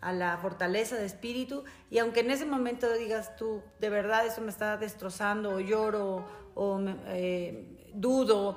a 0.00 0.14
la 0.14 0.38
fortaleza 0.38 0.96
de 0.96 1.04
espíritu 1.04 1.64
y 1.90 1.98
aunque 1.98 2.20
en 2.20 2.30
ese 2.30 2.46
momento 2.46 2.90
digas 2.94 3.36
tú, 3.36 3.62
de 3.80 3.90
verdad 3.90 4.24
eso 4.24 4.40
me 4.40 4.48
está 4.48 4.78
destrozando 4.78 5.56
o 5.56 5.60
lloro 5.60 6.24
o 6.54 6.80
eh, 7.08 7.90
dudo 7.92 8.56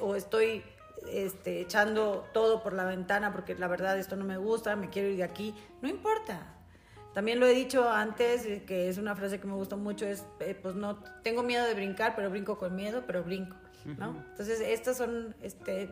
o 0.00 0.16
estoy 0.16 0.64
este, 1.08 1.60
echando 1.60 2.28
todo 2.32 2.62
por 2.62 2.72
la 2.72 2.84
ventana 2.84 3.32
porque 3.32 3.54
la 3.54 3.68
verdad 3.68 3.98
esto 3.98 4.16
no 4.16 4.24
me 4.24 4.36
gusta, 4.36 4.76
me 4.76 4.90
quiero 4.90 5.08
ir 5.08 5.16
de 5.16 5.24
aquí, 5.24 5.54
no 5.82 5.88
importa. 5.88 6.56
También 7.14 7.40
lo 7.40 7.46
he 7.46 7.54
dicho 7.54 7.88
antes, 7.88 8.46
eh, 8.46 8.62
que 8.66 8.88
es 8.88 8.98
una 8.98 9.16
frase 9.16 9.40
que 9.40 9.46
me 9.46 9.54
gusta 9.54 9.76
mucho, 9.76 10.06
es, 10.06 10.24
eh, 10.40 10.54
pues 10.60 10.76
no, 10.76 11.02
tengo 11.22 11.42
miedo 11.42 11.66
de 11.66 11.74
brincar, 11.74 12.14
pero 12.14 12.30
brinco 12.30 12.56
con 12.56 12.76
miedo, 12.76 13.02
pero 13.06 13.24
brinco, 13.24 13.56
¿no? 13.98 14.16
Entonces, 14.30 14.60
estas 14.60 14.96
son, 14.96 15.34
este, 15.42 15.90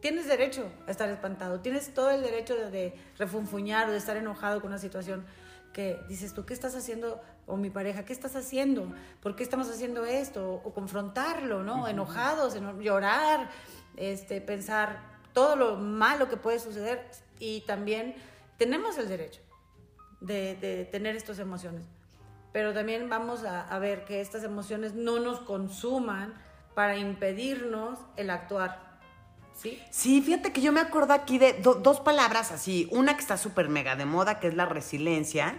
tienes 0.00 0.26
derecho 0.26 0.68
a 0.88 0.90
estar 0.90 1.08
espantado, 1.08 1.60
tienes 1.60 1.94
todo 1.94 2.10
el 2.10 2.22
derecho 2.22 2.56
de, 2.56 2.70
de 2.70 2.94
refunfuñar 3.16 3.88
o 3.88 3.92
de 3.92 3.98
estar 3.98 4.16
enojado 4.16 4.60
con 4.60 4.70
una 4.70 4.78
situación 4.78 5.24
que 5.76 6.00
dices 6.08 6.32
tú, 6.32 6.46
¿qué 6.46 6.54
estás 6.54 6.74
haciendo? 6.74 7.20
O 7.44 7.58
mi 7.58 7.68
pareja, 7.68 8.02
¿qué 8.06 8.14
estás 8.14 8.34
haciendo? 8.34 8.94
¿Por 9.20 9.36
qué 9.36 9.42
estamos 9.42 9.68
haciendo 9.68 10.06
esto? 10.06 10.54
O, 10.64 10.72
confrontarlo, 10.72 11.62
¿no? 11.62 11.86
Enojados, 11.86 12.56
llorar, 12.80 13.50
este, 13.96 14.40
pensar 14.40 15.00
todo 15.32 15.56
lo 15.56 15.76
malo 15.76 16.28
que 16.28 16.36
puede 16.36 16.58
suceder 16.58 17.04
y 17.38 17.60
también 17.62 18.14
tenemos 18.56 18.96
el 18.98 19.08
derecho 19.08 19.40
de, 20.20 20.88
tener 20.90 21.16
estas 21.16 21.38
emociones. 21.38 21.82
Pero 22.52 22.72
también 22.72 23.08
vamos 23.08 23.44
a, 23.44 23.78
ver 23.78 24.04
que 24.04 24.20
estas 24.20 24.44
emociones 24.44 24.94
no 24.94 25.18
nos 25.20 25.40
consuman 25.40 26.34
para 26.74 26.96
impedirnos 26.96 27.98
el 28.16 28.30
actuar. 28.30 28.98
¿Sí? 29.54 29.82
Sí, 29.90 30.22
fíjate 30.22 30.52
que 30.52 30.60
yo 30.60 30.72
me 30.72 30.80
acuerdo 30.80 31.12
aquí 31.12 31.38
de 31.38 31.54
dos 31.54 32.00
palabras 32.00 32.52
así. 32.52 32.88
Una 32.90 33.14
que 33.14 33.20
está 33.20 33.36
súper 33.36 33.68
mega 33.68 33.96
de 33.96 34.06
moda, 34.06 34.40
que 34.40 34.48
es 34.48 34.54
la 34.54 34.66
resiliencia. 34.66 35.58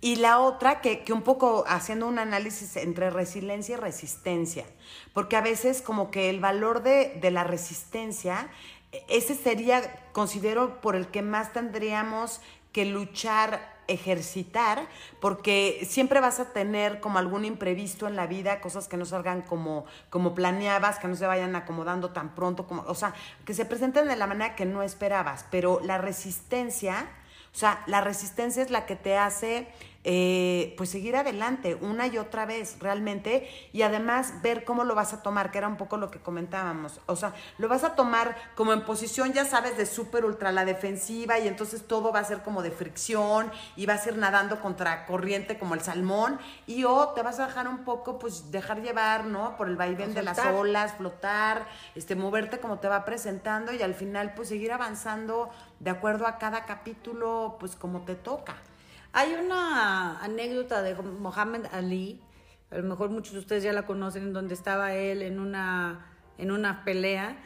Y 0.00 0.16
la 0.16 0.40
otra, 0.40 0.80
que, 0.80 1.04
que, 1.04 1.12
un 1.12 1.22
poco 1.22 1.64
haciendo 1.66 2.06
un 2.06 2.18
análisis 2.18 2.76
entre 2.76 3.10
resiliencia 3.10 3.74
y 3.74 3.76
resistencia, 3.76 4.66
porque 5.14 5.36
a 5.36 5.40
veces 5.40 5.82
como 5.82 6.10
que 6.10 6.30
el 6.30 6.40
valor 6.40 6.82
de, 6.82 7.18
de 7.20 7.30
la 7.30 7.44
resistencia, 7.44 8.48
ese 9.08 9.34
sería, 9.34 10.10
considero, 10.12 10.80
por 10.80 10.96
el 10.96 11.08
que 11.08 11.22
más 11.22 11.52
tendríamos 11.52 12.40
que 12.72 12.84
luchar 12.84 13.76
ejercitar, 13.88 14.86
porque 15.20 15.86
siempre 15.88 16.20
vas 16.20 16.40
a 16.40 16.52
tener 16.52 17.00
como 17.00 17.18
algún 17.18 17.44
imprevisto 17.44 18.06
en 18.06 18.16
la 18.16 18.26
vida, 18.26 18.60
cosas 18.60 18.88
que 18.88 18.96
no 18.96 19.04
salgan 19.04 19.42
como, 19.42 19.86
como 20.10 20.34
planeabas, 20.34 20.98
que 20.98 21.08
no 21.08 21.16
se 21.16 21.26
vayan 21.26 21.56
acomodando 21.56 22.10
tan 22.10 22.34
pronto, 22.34 22.66
como, 22.66 22.82
o 22.82 22.94
sea, 22.94 23.14
que 23.44 23.54
se 23.54 23.64
presenten 23.64 24.08
de 24.08 24.16
la 24.16 24.26
manera 24.26 24.56
que 24.56 24.64
no 24.64 24.82
esperabas, 24.82 25.46
pero 25.50 25.80
la 25.82 25.98
resistencia 25.98 27.08
o 27.56 27.58
sea, 27.58 27.82
la 27.86 28.02
resistencia 28.02 28.62
es 28.62 28.68
la 28.68 28.84
que 28.84 28.96
te 28.96 29.16
hace 29.16 29.66
eh, 30.08 30.72
pues 30.76 30.90
seguir 30.90 31.16
adelante 31.16 31.74
una 31.74 32.06
y 32.06 32.16
otra 32.16 32.46
vez 32.46 32.76
realmente 32.78 33.50
y 33.72 33.82
además 33.82 34.40
ver 34.40 34.62
cómo 34.62 34.84
lo 34.84 34.94
vas 34.94 35.12
a 35.12 35.20
tomar, 35.20 35.50
que 35.50 35.58
era 35.58 35.66
un 35.66 35.76
poco 35.76 35.96
lo 35.96 36.12
que 36.12 36.20
comentábamos. 36.20 37.00
O 37.06 37.16
sea, 37.16 37.34
lo 37.58 37.66
vas 37.66 37.82
a 37.82 37.96
tomar 37.96 38.36
como 38.54 38.72
en 38.72 38.84
posición, 38.84 39.32
ya 39.32 39.44
sabes, 39.44 39.76
de 39.76 39.84
súper 39.84 40.24
ultra 40.24 40.52
la 40.52 40.64
defensiva 40.64 41.40
y 41.40 41.48
entonces 41.48 41.88
todo 41.88 42.12
va 42.12 42.20
a 42.20 42.24
ser 42.24 42.44
como 42.44 42.62
de 42.62 42.70
fricción 42.70 43.50
y 43.74 43.86
vas 43.86 44.06
a 44.06 44.10
ir 44.10 44.16
nadando 44.16 44.60
contra 44.60 45.06
corriente 45.06 45.58
como 45.58 45.74
el 45.74 45.80
salmón 45.80 46.38
y 46.68 46.84
o 46.84 47.08
te 47.08 47.22
vas 47.22 47.40
a 47.40 47.48
dejar 47.48 47.66
un 47.66 47.78
poco, 47.78 48.20
pues 48.20 48.52
dejar 48.52 48.82
llevar, 48.82 49.24
¿no? 49.24 49.56
Por 49.56 49.66
el 49.68 49.74
vaivén 49.74 50.14
de 50.14 50.22
las 50.22 50.38
olas, 50.38 50.94
flotar, 50.94 51.66
este, 51.96 52.14
moverte 52.14 52.60
como 52.60 52.78
te 52.78 52.86
va 52.86 53.04
presentando 53.04 53.72
y 53.72 53.82
al 53.82 53.94
final 53.94 54.34
pues 54.34 54.50
seguir 54.50 54.70
avanzando 54.70 55.50
de 55.80 55.90
acuerdo 55.90 56.28
a 56.28 56.38
cada 56.38 56.64
capítulo, 56.64 57.56
pues 57.58 57.74
como 57.74 58.02
te 58.02 58.14
toca. 58.14 58.54
Hay 59.12 59.34
una 59.34 60.18
anécdota 60.20 60.82
de 60.82 60.94
Mohammed 60.94 61.66
Ali, 61.72 62.20
a 62.70 62.76
lo 62.76 62.82
mejor 62.82 63.10
muchos 63.10 63.34
de 63.34 63.40
ustedes 63.40 63.62
ya 63.62 63.72
la 63.72 63.86
conocen, 63.86 64.24
en 64.24 64.32
donde 64.32 64.54
estaba 64.54 64.94
él 64.94 65.22
en 65.22 65.38
una, 65.38 66.06
en 66.38 66.50
una 66.50 66.84
pelea 66.84 67.36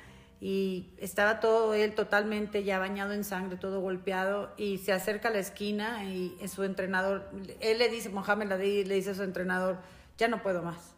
y 0.41 0.95
estaba 0.99 1.41
todo 1.41 1.75
él 1.75 1.95
totalmente 1.95 2.65
ya 2.65 2.79
bañado 2.79 3.13
en 3.13 3.25
sangre, 3.25 3.57
todo 3.57 3.81
golpeado 3.81 4.53
y 4.57 4.79
se 4.79 4.93
acerca 4.93 5.29
a 5.29 5.33
la 5.33 5.39
esquina 5.39 6.05
y 6.05 6.37
su 6.49 6.65
entrenador, 6.65 7.31
él 7.61 7.79
le 7.79 7.89
dice, 7.89 8.09
Mohamed 8.09 8.53
Ali 8.53 8.85
le 8.85 8.95
dice 8.95 9.11
a 9.11 9.15
su 9.15 9.23
entrenador, 9.23 9.79
ya 10.17 10.29
no 10.29 10.43
puedo 10.43 10.63
más, 10.63 10.95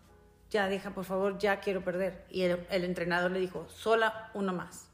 ya 0.50 0.69
deja 0.69 0.90
por 0.90 1.04
favor, 1.04 1.38
ya 1.38 1.61
quiero 1.61 1.83
perder. 1.83 2.25
Y 2.31 2.42
el, 2.42 2.64
el 2.71 2.85
entrenador 2.85 3.31
le 3.33 3.40
dijo, 3.40 3.66
sola 3.69 4.31
uno 4.35 4.52
más 4.52 4.92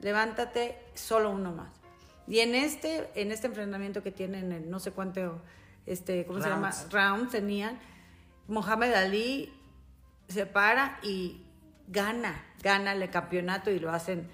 levántate, 0.00 0.78
solo 0.94 1.30
uno 1.30 1.52
más. 1.52 1.79
Y 2.26 2.40
en 2.40 2.54
este, 2.54 3.10
en 3.14 3.32
este 3.32 3.46
enfrentamiento 3.46 4.02
que 4.02 4.10
tienen, 4.10 4.70
no 4.70 4.78
sé 4.78 4.92
cuánto, 4.92 5.42
este, 5.86 6.24
¿cómo 6.26 6.40
se 6.40 6.48
llama? 6.48 6.70
Round 6.90 7.30
tenían, 7.30 7.78
Mohamed 8.48 8.92
Ali 8.92 9.52
se 10.28 10.46
para 10.46 10.98
y 11.02 11.42
gana, 11.88 12.44
gana 12.62 12.92
el 12.92 13.10
campeonato 13.10 13.70
y 13.70 13.80
lo 13.80 13.90
hacen 13.90 14.28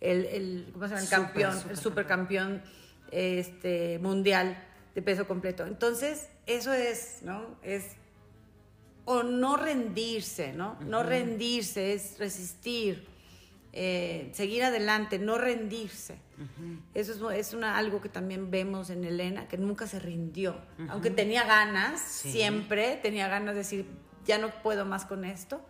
el, 0.00 0.26
el 0.26 0.70
¿cómo 0.72 0.86
se 0.86 0.94
llama? 0.94 1.02
El 1.02 1.08
campeón, 1.08 1.62
el 1.70 1.76
supercampeón 1.76 2.62
este, 3.10 3.98
mundial 4.00 4.62
de 4.94 5.02
peso 5.02 5.26
completo. 5.26 5.66
Entonces, 5.66 6.28
eso 6.46 6.72
es, 6.72 7.18
¿no? 7.22 7.56
Es 7.62 7.96
o 9.04 9.22
no 9.22 9.56
rendirse, 9.56 10.52
¿no? 10.52 10.78
No 10.80 11.02
rendirse, 11.02 11.94
es 11.94 12.18
resistir 12.18 13.06
eh, 13.80 14.30
seguir 14.32 14.64
adelante, 14.64 15.20
no 15.20 15.38
rendirse. 15.38 16.18
Eso 16.94 17.30
es, 17.30 17.38
es 17.38 17.54
una, 17.54 17.78
algo 17.78 18.00
que 18.00 18.08
también 18.08 18.50
vemos 18.50 18.90
en 18.90 19.04
Elena, 19.04 19.46
que 19.46 19.56
nunca 19.56 19.86
se 19.86 20.00
rindió. 20.00 20.56
Aunque 20.88 21.10
tenía 21.10 21.44
ganas, 21.44 22.00
siempre 22.00 22.98
tenía 23.00 23.28
ganas 23.28 23.54
de 23.54 23.58
decir, 23.58 23.86
ya 24.26 24.36
no 24.38 24.50
puedo 24.64 24.84
más 24.84 25.04
con 25.04 25.24
esto. 25.24 25.60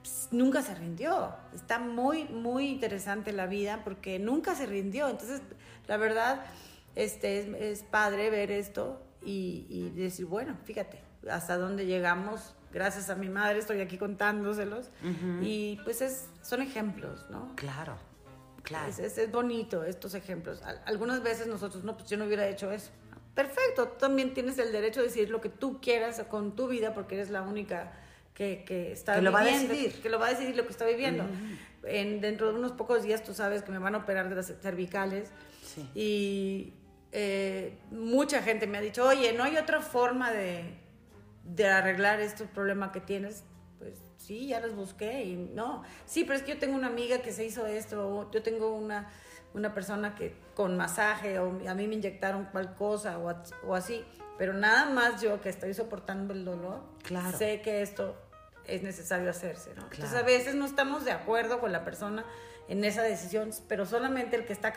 Pues, 0.00 0.28
nunca 0.30 0.62
se 0.62 0.74
rindió. 0.74 1.34
Está 1.54 1.78
muy, 1.78 2.24
muy 2.24 2.68
interesante 2.68 3.30
la 3.32 3.46
vida 3.46 3.82
porque 3.84 4.18
nunca 4.18 4.54
se 4.54 4.64
rindió. 4.64 5.10
Entonces, 5.10 5.42
la 5.86 5.98
verdad, 5.98 6.46
este, 6.94 7.70
es, 7.70 7.82
padre 7.82 8.30
ver 8.30 8.52
esto 8.52 9.02
y, 9.22 9.66
y 9.68 9.90
decir, 9.90 10.24
bueno, 10.24 10.56
fíjate, 10.64 10.98
hasta 11.30 11.58
dónde 11.58 11.84
llegamos 11.84 12.54
gracias 12.74 13.08
a 13.08 13.14
mi 13.14 13.28
madre 13.28 13.60
estoy 13.60 13.80
aquí 13.80 13.96
contándoselos. 13.96 14.90
Y 15.40 15.80
pues 15.84 16.02
es, 16.02 16.28
son 16.42 16.60
ejemplos, 16.60 17.26
¿no? 17.30 17.54
Claro, 17.54 17.96
claro. 18.62 18.88
Es, 18.88 18.98
es, 18.98 19.30
bonito 19.30 19.84
estos 19.84 20.14
ejemplos. 20.14 20.60
Algunas 20.84 21.22
veces 21.22 21.46
nosotros, 21.46 21.84
no, 21.84 21.96
pues 21.96 22.10
yo 22.10 22.18
no 22.18 22.24
hubiera 22.24 22.46
hecho 22.48 22.72
eso. 22.72 22.90
Perfecto, 23.34 23.88
tú 23.88 23.98
también 23.98 24.34
tienes 24.34 24.58
el 24.58 24.72
derecho 24.72 25.00
de 25.00 25.06
decir 25.06 25.30
lo 25.30 25.40
que 25.40 25.48
tú 25.48 25.80
quieras 25.80 26.20
con 26.28 26.54
tu 26.54 26.68
vida 26.68 26.92
porque 26.94 27.14
eres 27.14 27.30
la 27.30 27.42
única 27.42 27.92
que, 28.34 28.64
que 28.66 28.92
está 28.92 29.14
que 29.14 29.22
lo 29.22 29.32
va 29.32 29.40
a 29.40 29.44
decidir. 29.44 29.92
Que 30.02 30.08
lo 30.08 30.18
va 30.18 30.26
a 30.26 30.30
decidir 30.30 30.56
lo 30.56 30.64
que 30.64 30.72
está 30.72 30.84
viviendo. 30.84 31.24
en, 31.84 32.20
dentro 32.20 32.52
de 32.52 32.58
unos 32.58 32.72
pocos 32.72 33.04
días 33.04 33.22
tú 33.22 33.34
sabes 33.34 33.62
que 33.62 33.70
me 33.70 33.78
van 33.78 33.94
a 33.94 33.98
operar 33.98 34.28
de 34.28 34.34
las 34.34 34.52
cervicales. 34.60 35.30
Sí. 35.64 35.88
Y 35.94 36.72
eh, 37.12 37.78
mucha 37.92 38.42
gente 38.42 38.66
me 38.66 38.78
ha 38.78 38.80
dicho, 38.80 39.06
oye, 39.06 39.32
no 39.32 39.44
hay 39.44 39.56
otra 39.56 39.80
forma 39.80 40.32
de 40.32 40.83
de 41.44 41.68
arreglar 41.68 42.20
este 42.20 42.44
problema 42.44 42.90
que 42.92 43.00
tienes, 43.00 43.44
pues 43.78 43.94
Sí, 44.18 44.46
ya 44.48 44.60
los 44.60 44.74
busqué 44.74 45.22
y 45.24 45.36
no. 45.36 45.82
Sí, 46.06 46.24
pero 46.24 46.38
es 46.38 46.42
que 46.42 46.54
yo 46.54 46.58
tengo 46.58 46.74
una 46.76 46.86
amiga 46.86 47.18
que 47.18 47.30
se 47.32 47.44
hizo 47.44 47.66
esto, 47.66 48.30
yo 48.30 48.42
tengo 48.42 48.74
una, 48.74 49.10
una 49.52 49.74
persona 49.74 50.14
que 50.14 50.34
con 50.54 50.76
masaje 50.78 51.38
o 51.38 51.48
a 51.68 51.74
mí 51.74 51.86
me 51.86 51.94
inyectaron 51.96 52.46
cual 52.46 52.74
cosa 52.74 53.18
o, 53.18 53.34
o 53.66 53.74
así, 53.74 54.02
pero 54.38 54.54
nada 54.54 54.86
más 54.90 55.20
yo 55.20 55.40
que 55.42 55.50
estoy 55.50 55.74
soportando 55.74 56.32
el 56.32 56.44
dolor, 56.46 56.80
Claro. 57.02 57.36
sé 57.36 57.60
que 57.60 57.82
esto 57.82 58.16
es 58.66 58.82
necesario 58.82 59.28
hacerse, 59.28 59.74
¿no? 59.74 59.82
Entonces 59.92 60.14
a 60.14 60.22
veces 60.22 60.54
no 60.54 60.64
estamos 60.64 61.04
de 61.04 61.12
acuerdo 61.12 61.60
con 61.60 61.70
la 61.70 61.84
persona 61.84 62.24
en 62.66 62.82
esa 62.82 63.02
decisión, 63.02 63.50
pero 63.68 63.84
solamente 63.84 64.36
el 64.36 64.46
que 64.46 64.54
está 64.54 64.72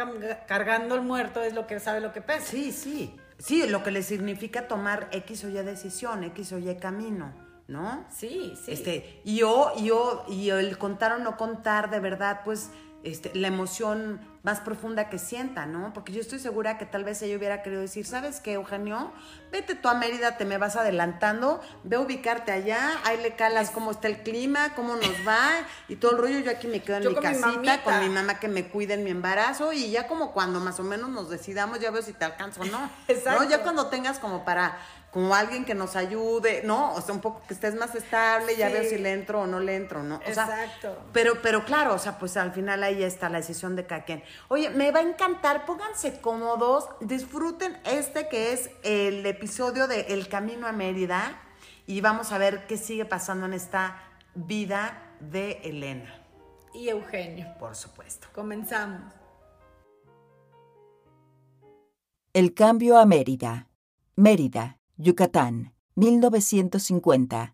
cargando 0.46 0.96
el 0.96 1.02
muerto 1.04 1.42
es 1.42 1.54
lo 1.54 1.68
que 1.68 1.80
sabe 1.80 2.02
lo 2.02 2.12
que 2.12 2.20
pesa. 2.22 2.46
Sí, 2.48 2.74
sí. 2.74 3.16
Sí, 3.40 3.68
lo 3.68 3.84
que 3.84 3.92
le 3.92 4.04
significa 4.04 4.68
tomar 4.68 5.10
X 5.12 5.44
o 5.46 5.50
Y 5.50 5.54
decisión, 5.54 6.24
X 6.24 6.54
o 6.54 6.58
Y 6.58 6.76
camino, 6.78 7.34
¿no? 7.68 8.06
Sí, 8.10 8.54
sí. 8.64 8.72
Este, 8.72 9.22
y 9.24 9.38
yo, 9.38 9.74
y 9.78 9.86
yo, 9.86 10.26
y 10.28 10.50
el 10.50 10.78
contar 10.78 11.12
o 11.14 11.20
no 11.20 11.38
contar, 11.38 11.90
de 11.90 12.00
verdad, 12.00 12.42
pues, 12.44 12.72
este, 13.04 13.34
la 13.36 13.48
emoción 13.48 14.20
más 14.48 14.62
profunda 14.62 15.10
que 15.10 15.20
sienta, 15.20 15.66
¿no? 15.66 15.92
Porque 15.94 16.14
yo 16.14 16.22
estoy 16.22 16.40
segura 16.40 16.78
que 16.78 16.86
tal 16.86 17.04
vez 17.04 17.22
ella 17.22 17.36
hubiera 17.36 17.62
querido 17.64 17.82
decir, 17.82 18.06
¿sabes 18.06 18.40
qué, 18.40 18.54
Eugenio? 18.54 19.12
Vete 19.52 19.76
tú 19.76 19.90
a 19.90 19.94
Mérida, 19.94 20.38
te 20.38 20.46
me 20.46 20.58
vas 20.58 20.78
adelantando, 20.78 21.60
ve 21.84 21.98
a 21.98 22.00
ubicarte 22.00 22.54
allá, 22.54 22.98
ahí 23.04 23.18
le 23.22 23.36
calas 23.36 23.72
cómo 23.72 23.92
está 23.92 24.08
el 24.08 24.24
clima, 24.24 24.74
cómo 24.74 24.96
nos 24.96 25.28
va, 25.28 25.50
y 25.90 25.98
todo 25.98 26.12
el 26.12 26.18
rollo, 26.20 26.40
yo 26.40 26.50
aquí 26.50 26.68
me 26.68 26.82
quedo 26.82 26.96
en 26.96 27.04
Yo 27.04 27.10
mi 27.10 27.16
con 27.16 27.26
casita, 27.26 27.84
con 27.84 28.00
mi 28.00 28.08
mamá 28.08 28.40
que 28.40 28.48
me 28.48 28.70
cuide 28.70 28.94
en 28.94 29.04
mi 29.04 29.12
embarazo, 29.12 29.74
y 29.74 29.92
ya 29.92 30.08
como 30.08 30.32
cuando 30.32 30.62
más 30.62 30.80
o 30.80 30.84
menos 30.84 31.10
nos 31.10 31.30
decidamos, 31.30 31.82
ya 31.82 31.92
veo 31.92 32.02
si 32.02 32.14
te 32.14 32.24
alcanzo 32.24 32.62
o 32.62 32.66
no. 32.66 32.90
Exacto. 33.10 33.44
¿no? 33.44 33.50
Ya 33.50 33.64
cuando 33.64 33.88
tengas 33.88 34.18
como 34.18 34.46
para, 34.46 34.78
como 35.12 35.34
alguien 35.34 35.66
que 35.66 35.74
nos 35.74 35.96
ayude, 35.96 36.62
¿no? 36.64 36.94
O 36.94 37.02
sea, 37.02 37.16
un 37.16 37.22
poco 37.22 37.42
que 37.48 37.54
estés 37.54 37.74
más 37.76 37.96
estable, 37.96 38.56
ya 38.56 38.68
Sí. 38.68 38.74
veo 38.74 38.84
si 38.90 38.98
le 38.98 39.14
entro 39.14 39.42
o 39.42 39.48
no 39.48 39.60
le 39.60 39.76
entro, 39.76 40.04
¿no? 40.04 40.18
O 40.18 40.34
sea, 40.34 40.44
Exacto. 40.46 40.98
pero, 41.14 41.42
pero 41.42 41.66
claro, 41.66 41.94
o 41.96 41.98
sea, 42.00 42.20
pues 42.20 42.38
al 42.38 42.52
final 42.52 42.84
ahí 42.84 43.02
está 43.04 43.30
la 43.30 43.38
decisión 43.40 43.76
de 43.76 43.86
cada 43.88 44.04
quien. 44.06 44.24
Oye, 44.50 44.70
me 44.70 44.92
va 44.92 45.00
a 45.00 45.04
encantar, 45.04 45.66
pónganse 45.66 46.20
cómodos, 46.22 46.88
disfruten 47.00 47.80
este 47.86 48.28
que 48.30 48.54
es 48.54 48.70
el 48.84 49.26
episodio 49.26 49.88
de 49.88 50.02
El 50.10 50.28
Camino 50.28 50.68
a 50.68 50.72
Mérida 50.72 51.42
y 51.88 52.02
vamos 52.02 52.32
a 52.32 52.38
ver 52.38 52.68
qué 52.68 52.78
sigue 52.78 53.06
pasando 53.06 53.46
en 53.48 53.54
esta 53.54 54.04
vida 54.36 55.02
de 55.20 55.54
Elena, 55.64 56.22
Y 56.74 56.90
Eugenio. 56.90 57.48
por 57.58 57.76
supuesto. 57.76 58.28
Comenzamos. 58.36 59.14
El 62.34 62.54
cambio 62.54 62.98
a 63.00 63.06
Mérida. 63.06 63.68
Mérida, 64.16 64.77
Yucatán, 65.00 65.76
1950. 65.94 67.54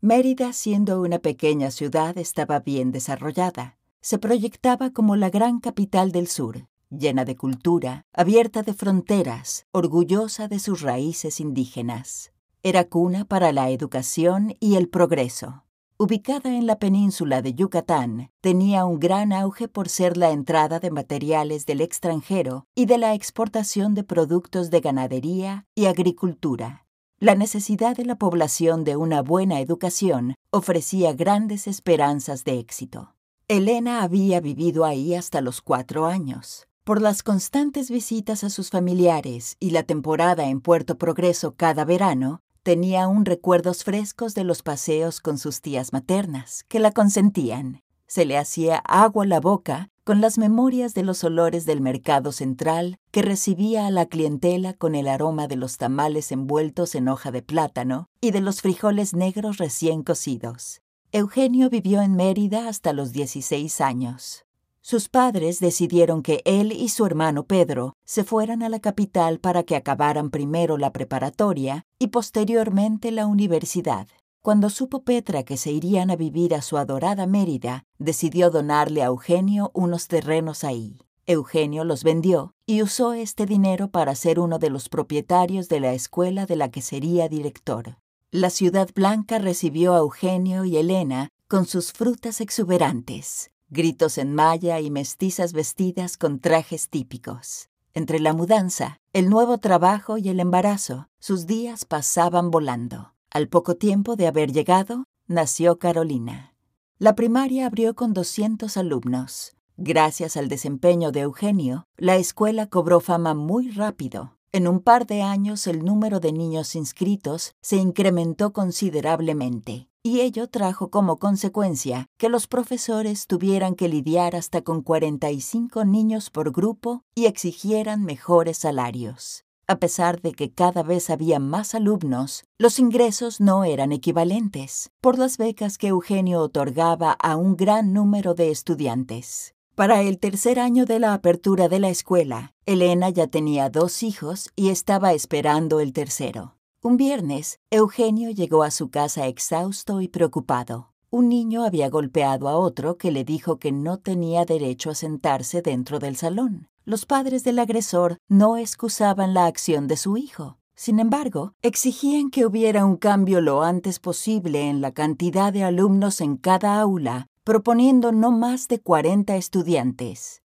Mérida, 0.00 0.52
siendo 0.52 1.00
una 1.00 1.18
pequeña 1.18 1.72
ciudad, 1.72 2.16
estaba 2.16 2.60
bien 2.60 2.92
desarrollada. 2.92 3.76
Se 4.00 4.18
proyectaba 4.18 4.90
como 4.90 5.16
la 5.16 5.30
gran 5.30 5.58
capital 5.58 6.12
del 6.12 6.28
sur, 6.28 6.68
llena 6.90 7.24
de 7.24 7.36
cultura, 7.36 8.06
abierta 8.12 8.62
de 8.62 8.72
fronteras, 8.72 9.66
orgullosa 9.72 10.46
de 10.46 10.60
sus 10.60 10.80
raíces 10.80 11.40
indígenas. 11.40 12.30
Era 12.62 12.84
cuna 12.84 13.24
para 13.24 13.50
la 13.50 13.70
educación 13.70 14.54
y 14.60 14.76
el 14.76 14.88
progreso. 14.88 15.64
Ubicada 15.96 16.50
en 16.50 16.66
la 16.66 16.80
península 16.80 17.40
de 17.40 17.54
Yucatán, 17.54 18.32
tenía 18.40 18.84
un 18.84 18.98
gran 18.98 19.32
auge 19.32 19.68
por 19.68 19.88
ser 19.88 20.16
la 20.16 20.32
entrada 20.32 20.80
de 20.80 20.90
materiales 20.90 21.66
del 21.66 21.80
extranjero 21.80 22.66
y 22.74 22.86
de 22.86 22.98
la 22.98 23.14
exportación 23.14 23.94
de 23.94 24.02
productos 24.02 24.70
de 24.70 24.80
ganadería 24.80 25.66
y 25.76 25.86
agricultura. 25.86 26.84
La 27.20 27.36
necesidad 27.36 27.96
de 27.96 28.04
la 28.06 28.16
población 28.16 28.82
de 28.82 28.96
una 28.96 29.22
buena 29.22 29.60
educación 29.60 30.34
ofrecía 30.50 31.12
grandes 31.12 31.68
esperanzas 31.68 32.42
de 32.42 32.58
éxito. 32.58 33.14
Elena 33.46 34.02
había 34.02 34.40
vivido 34.40 34.84
ahí 34.84 35.14
hasta 35.14 35.40
los 35.42 35.62
cuatro 35.62 36.06
años. 36.06 36.66
Por 36.82 37.00
las 37.00 37.22
constantes 37.22 37.88
visitas 37.88 38.42
a 38.42 38.50
sus 38.50 38.70
familiares 38.70 39.56
y 39.60 39.70
la 39.70 39.84
temporada 39.84 40.46
en 40.48 40.60
Puerto 40.60 40.98
Progreso 40.98 41.54
cada 41.54 41.84
verano, 41.84 42.42
tenía 42.64 43.04
aún 43.04 43.24
recuerdos 43.26 43.84
frescos 43.84 44.34
de 44.34 44.42
los 44.42 44.62
paseos 44.62 45.20
con 45.20 45.38
sus 45.38 45.60
tías 45.60 45.92
maternas, 45.92 46.64
que 46.66 46.80
la 46.80 46.90
consentían. 46.90 47.82
Se 48.08 48.24
le 48.24 48.38
hacía 48.38 48.78
agua 48.78 49.26
la 49.26 49.38
boca 49.38 49.90
con 50.02 50.20
las 50.20 50.38
memorias 50.38 50.94
de 50.94 51.02
los 51.02 51.22
olores 51.24 51.66
del 51.66 51.80
mercado 51.80 52.32
central 52.32 52.98
que 53.10 53.22
recibía 53.22 53.86
a 53.86 53.90
la 53.90 54.06
clientela 54.06 54.72
con 54.72 54.94
el 54.94 55.08
aroma 55.08 55.46
de 55.46 55.56
los 55.56 55.76
tamales 55.76 56.32
envueltos 56.32 56.94
en 56.94 57.08
hoja 57.08 57.30
de 57.30 57.42
plátano 57.42 58.08
y 58.20 58.30
de 58.30 58.40
los 58.40 58.62
frijoles 58.62 59.14
negros 59.14 59.58
recién 59.58 60.02
cocidos. 60.02 60.80
Eugenio 61.12 61.70
vivió 61.70 62.02
en 62.02 62.16
Mérida 62.16 62.68
hasta 62.68 62.92
los 62.92 63.12
16 63.12 63.80
años. 63.80 64.44
Sus 64.86 65.08
padres 65.08 65.60
decidieron 65.60 66.22
que 66.22 66.42
él 66.44 66.70
y 66.70 66.90
su 66.90 67.06
hermano 67.06 67.46
Pedro 67.46 67.94
se 68.04 68.22
fueran 68.22 68.62
a 68.62 68.68
la 68.68 68.80
capital 68.80 69.40
para 69.40 69.62
que 69.62 69.76
acabaran 69.76 70.28
primero 70.28 70.76
la 70.76 70.92
preparatoria 70.92 71.86
y 71.98 72.08
posteriormente 72.08 73.10
la 73.10 73.26
universidad. 73.26 74.08
Cuando 74.42 74.68
supo 74.68 75.02
Petra 75.02 75.42
que 75.42 75.56
se 75.56 75.72
irían 75.72 76.10
a 76.10 76.16
vivir 76.16 76.54
a 76.54 76.60
su 76.60 76.76
adorada 76.76 77.26
Mérida, 77.26 77.86
decidió 77.98 78.50
donarle 78.50 79.00
a 79.00 79.06
Eugenio 79.06 79.70
unos 79.72 80.06
terrenos 80.06 80.64
ahí. 80.64 80.98
Eugenio 81.24 81.84
los 81.84 82.04
vendió 82.04 82.52
y 82.66 82.82
usó 82.82 83.14
este 83.14 83.46
dinero 83.46 83.88
para 83.88 84.14
ser 84.14 84.38
uno 84.38 84.58
de 84.58 84.68
los 84.68 84.90
propietarios 84.90 85.70
de 85.70 85.80
la 85.80 85.94
escuela 85.94 86.44
de 86.44 86.56
la 86.56 86.70
que 86.70 86.82
sería 86.82 87.30
director. 87.30 87.96
La 88.30 88.50
ciudad 88.50 88.90
blanca 88.94 89.38
recibió 89.38 89.94
a 89.94 90.00
Eugenio 90.00 90.66
y 90.66 90.76
Elena 90.76 91.30
con 91.48 91.64
sus 91.64 91.94
frutas 91.94 92.42
exuberantes, 92.42 93.50
gritos 93.68 94.18
en 94.18 94.34
maya 94.34 94.80
y 94.80 94.90
mestizas 94.90 95.52
vestidas 95.52 96.16
con 96.16 96.40
trajes 96.40 96.88
típicos. 96.88 97.68
Entre 97.92 98.18
la 98.18 98.32
mudanza, 98.32 99.00
el 99.12 99.30
nuevo 99.30 99.58
trabajo 99.58 100.18
y 100.18 100.28
el 100.28 100.40
embarazo, 100.40 101.08
sus 101.18 101.46
días 101.46 101.84
pasaban 101.84 102.50
volando. 102.50 103.14
Al 103.30 103.48
poco 103.48 103.76
tiempo 103.76 104.16
de 104.16 104.26
haber 104.26 104.52
llegado, 104.52 105.04
nació 105.26 105.78
Carolina. 105.78 106.54
La 106.98 107.14
primaria 107.14 107.66
abrió 107.66 107.94
con 107.94 108.12
200 108.12 108.76
alumnos. 108.76 109.56
Gracias 109.76 110.36
al 110.36 110.48
desempeño 110.48 111.10
de 111.10 111.20
Eugenio, 111.20 111.86
la 111.96 112.16
escuela 112.16 112.68
cobró 112.68 113.00
fama 113.00 113.34
muy 113.34 113.70
rápido. 113.70 114.36
En 114.52 114.68
un 114.68 114.78
par 114.78 115.06
de 115.06 115.22
años 115.22 115.66
el 115.66 115.84
número 115.84 116.20
de 116.20 116.32
niños 116.32 116.76
inscritos 116.76 117.56
se 117.60 117.76
incrementó 117.76 118.52
considerablemente, 118.52 119.88
y 120.06 120.20
ello 120.20 120.48
trajo 120.48 120.90
como 120.90 121.18
consecuencia 121.18 122.10
que 122.18 122.28
los 122.28 122.46
profesores 122.46 123.26
tuvieran 123.26 123.74
que 123.74 123.88
lidiar 123.88 124.36
hasta 124.36 124.60
con 124.60 124.82
45 124.82 125.86
niños 125.86 126.28
por 126.28 126.52
grupo 126.52 127.02
y 127.14 127.24
exigieran 127.24 128.04
mejores 128.04 128.58
salarios. 128.58 129.44
A 129.66 129.76
pesar 129.76 130.20
de 130.20 130.32
que 130.32 130.52
cada 130.52 130.82
vez 130.82 131.08
había 131.08 131.38
más 131.38 131.74
alumnos, 131.74 132.44
los 132.58 132.78
ingresos 132.78 133.40
no 133.40 133.64
eran 133.64 133.92
equivalentes 133.92 134.90
por 135.00 135.18
las 135.18 135.38
becas 135.38 135.78
que 135.78 135.86
Eugenio 135.88 136.40
otorgaba 136.42 137.12
a 137.12 137.36
un 137.36 137.56
gran 137.56 137.94
número 137.94 138.34
de 138.34 138.50
estudiantes. 138.50 139.54
Para 139.74 140.02
el 140.02 140.18
tercer 140.18 140.60
año 140.60 140.84
de 140.84 140.98
la 140.98 141.14
apertura 141.14 141.70
de 141.70 141.80
la 141.80 141.88
escuela, 141.88 142.52
Elena 142.66 143.08
ya 143.08 143.26
tenía 143.26 143.70
dos 143.70 144.02
hijos 144.02 144.50
y 144.54 144.68
estaba 144.68 145.14
esperando 145.14 145.80
el 145.80 145.94
tercero. 145.94 146.56
Un 146.84 146.98
viernes, 146.98 147.60
Eugenio 147.70 148.28
llegó 148.28 148.62
a 148.62 148.70
su 148.70 148.90
casa 148.90 149.26
exhausto 149.26 150.02
y 150.02 150.08
preocupado. 150.08 150.92
Un 151.08 151.30
niño 151.30 151.64
había 151.64 151.88
golpeado 151.88 152.46
a 152.46 152.58
otro 152.58 152.98
que 152.98 153.10
le 153.10 153.24
dijo 153.24 153.58
que 153.58 153.72
no 153.72 154.00
tenía 154.00 154.44
derecho 154.44 154.90
a 154.90 154.94
sentarse 154.94 155.62
dentro 155.62 155.98
del 155.98 156.14
salón. 156.16 156.68
Los 156.84 157.06
padres 157.06 157.42
del 157.42 157.58
agresor 157.58 158.18
no 158.28 158.58
excusaban 158.58 159.32
la 159.32 159.46
acción 159.46 159.88
de 159.88 159.96
su 159.96 160.18
hijo. 160.18 160.58
Sin 160.74 161.00
embargo, 161.00 161.54
exigían 161.62 162.28
que 162.28 162.44
hubiera 162.44 162.84
un 162.84 162.98
cambio 162.98 163.40
lo 163.40 163.62
antes 163.62 163.98
posible 163.98 164.68
en 164.68 164.82
la 164.82 164.92
cantidad 164.92 165.54
de 165.54 165.64
alumnos 165.64 166.20
en 166.20 166.36
cada 166.36 166.78
aula, 166.78 167.28
proponiendo 167.44 168.12
no 168.12 168.30
más 168.30 168.68
de 168.68 168.82
40 168.82 169.36
estudiantes. 169.36 170.42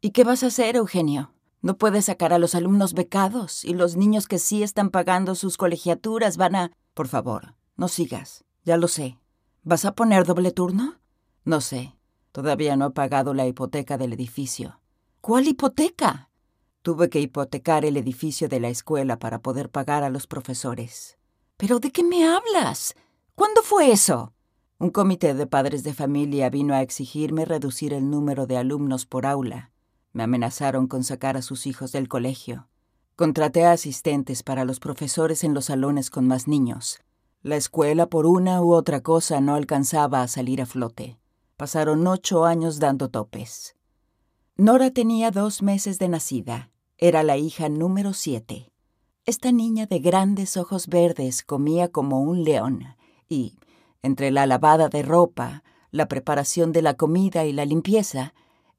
¿Y 0.00 0.10
qué 0.10 0.22
vas 0.22 0.44
a 0.44 0.46
hacer, 0.46 0.76
Eugenio? 0.76 1.33
No 1.64 1.78
puedes 1.78 2.04
sacar 2.04 2.34
a 2.34 2.38
los 2.38 2.54
alumnos 2.54 2.92
becados 2.92 3.64
y 3.64 3.72
los 3.72 3.96
niños 3.96 4.28
que 4.28 4.38
sí 4.38 4.62
están 4.62 4.90
pagando 4.90 5.34
sus 5.34 5.56
colegiaturas 5.56 6.36
van 6.36 6.56
a... 6.56 6.72
Por 6.92 7.08
favor, 7.08 7.54
no 7.78 7.88
sigas. 7.88 8.44
Ya 8.66 8.76
lo 8.76 8.86
sé. 8.86 9.18
¿Vas 9.62 9.86
a 9.86 9.94
poner 9.94 10.26
doble 10.26 10.50
turno? 10.50 11.00
No 11.42 11.62
sé. 11.62 11.96
Todavía 12.32 12.76
no 12.76 12.88
he 12.88 12.90
pagado 12.90 13.32
la 13.32 13.46
hipoteca 13.46 13.96
del 13.96 14.12
edificio. 14.12 14.82
¿Cuál 15.22 15.48
hipoteca? 15.48 16.28
Tuve 16.82 17.08
que 17.08 17.20
hipotecar 17.20 17.86
el 17.86 17.96
edificio 17.96 18.46
de 18.50 18.60
la 18.60 18.68
escuela 18.68 19.18
para 19.18 19.38
poder 19.38 19.70
pagar 19.70 20.04
a 20.04 20.10
los 20.10 20.26
profesores. 20.26 21.16
¿Pero 21.56 21.78
de 21.78 21.90
qué 21.92 22.04
me 22.04 22.28
hablas? 22.28 22.94
¿Cuándo 23.34 23.62
fue 23.62 23.90
eso? 23.90 24.34
Un 24.78 24.90
comité 24.90 25.32
de 25.32 25.46
padres 25.46 25.82
de 25.82 25.94
familia 25.94 26.50
vino 26.50 26.74
a 26.74 26.82
exigirme 26.82 27.46
reducir 27.46 27.94
el 27.94 28.10
número 28.10 28.46
de 28.46 28.58
alumnos 28.58 29.06
por 29.06 29.24
aula. 29.24 29.70
Me 30.14 30.22
amenazaron 30.22 30.86
con 30.86 31.04
sacar 31.04 31.36
a 31.36 31.42
sus 31.42 31.66
hijos 31.66 31.92
del 31.92 32.08
colegio. 32.08 32.68
Contraté 33.16 33.66
a 33.66 33.72
asistentes 33.72 34.44
para 34.44 34.64
los 34.64 34.78
profesores 34.80 35.44
en 35.44 35.54
los 35.54 35.66
salones 35.66 36.08
con 36.08 36.26
más 36.26 36.48
niños. 36.48 37.00
La 37.42 37.56
escuela 37.56 38.06
por 38.06 38.24
una 38.24 38.62
u 38.62 38.72
otra 38.74 39.02
cosa 39.02 39.40
no 39.40 39.56
alcanzaba 39.56 40.22
a 40.22 40.28
salir 40.28 40.62
a 40.62 40.66
flote. 40.66 41.18
Pasaron 41.56 42.06
ocho 42.06 42.44
años 42.44 42.78
dando 42.78 43.10
topes. 43.10 43.76
Nora 44.56 44.92
tenía 44.92 45.32
dos 45.32 45.62
meses 45.62 45.98
de 45.98 46.08
nacida. 46.08 46.70
Era 46.96 47.24
la 47.24 47.36
hija 47.36 47.68
número 47.68 48.12
siete. 48.12 48.72
Esta 49.26 49.50
niña 49.50 49.86
de 49.86 49.98
grandes 49.98 50.56
ojos 50.56 50.86
verdes 50.86 51.42
comía 51.42 51.88
como 51.88 52.20
un 52.20 52.44
león 52.44 52.84
y, 53.28 53.58
entre 54.02 54.30
la 54.30 54.46
lavada 54.46 54.88
de 54.88 55.02
ropa, 55.02 55.64
la 55.90 56.06
preparación 56.06 56.70
de 56.70 56.82
la 56.82 56.94
comida 56.94 57.44
y 57.46 57.52
la 57.52 57.64
limpieza, 57.64 58.32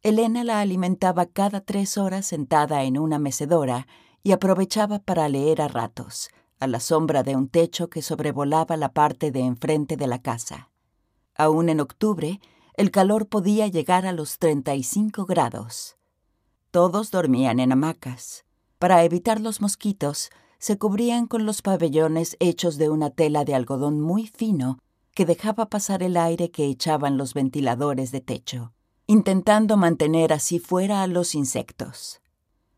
Elena 0.05 0.43
la 0.43 0.59
alimentaba 0.59 1.25
cada 1.25 1.61
tres 1.61 1.97
horas 1.97 2.27
sentada 2.27 2.83
en 2.83 2.99
una 2.99 3.17
mecedora 3.17 3.87
y 4.21 4.33
aprovechaba 4.33 4.99
para 4.99 5.27
leer 5.29 5.63
a 5.63 5.67
ratos, 5.67 6.29
a 6.59 6.67
la 6.67 6.79
sombra 6.79 7.23
de 7.23 7.35
un 7.35 7.49
techo 7.49 7.89
que 7.89 8.03
sobrevolaba 8.03 8.77
la 8.77 8.93
parte 8.93 9.31
de 9.31 9.39
enfrente 9.39 9.97
de 9.97 10.05
la 10.05 10.21
casa. 10.21 10.69
Aún 11.33 11.69
en 11.69 11.79
octubre, 11.79 12.39
el 12.75 12.91
calor 12.91 13.27
podía 13.29 13.65
llegar 13.65 14.05
a 14.05 14.11
los 14.11 14.37
35 14.37 15.25
grados. 15.25 15.97
Todos 16.69 17.09
dormían 17.09 17.59
en 17.59 17.71
hamacas. 17.71 18.45
Para 18.77 19.03
evitar 19.05 19.41
los 19.41 19.59
mosquitos, 19.59 20.29
se 20.59 20.77
cubrían 20.77 21.25
con 21.25 21.47
los 21.47 21.63
pabellones 21.63 22.37
hechos 22.39 22.77
de 22.77 22.89
una 22.89 23.09
tela 23.09 23.43
de 23.43 23.55
algodón 23.55 24.01
muy 24.01 24.27
fino 24.27 24.77
que 25.15 25.25
dejaba 25.25 25.67
pasar 25.67 26.03
el 26.03 26.15
aire 26.15 26.51
que 26.51 26.65
echaban 26.65 27.17
los 27.17 27.33
ventiladores 27.33 28.11
de 28.11 28.21
techo, 28.21 28.74
intentando 29.07 29.77
mantener 29.77 30.33
así 30.33 30.59
fuera 30.59 31.03
a 31.03 31.07
los 31.07 31.35
insectos. 31.35 32.21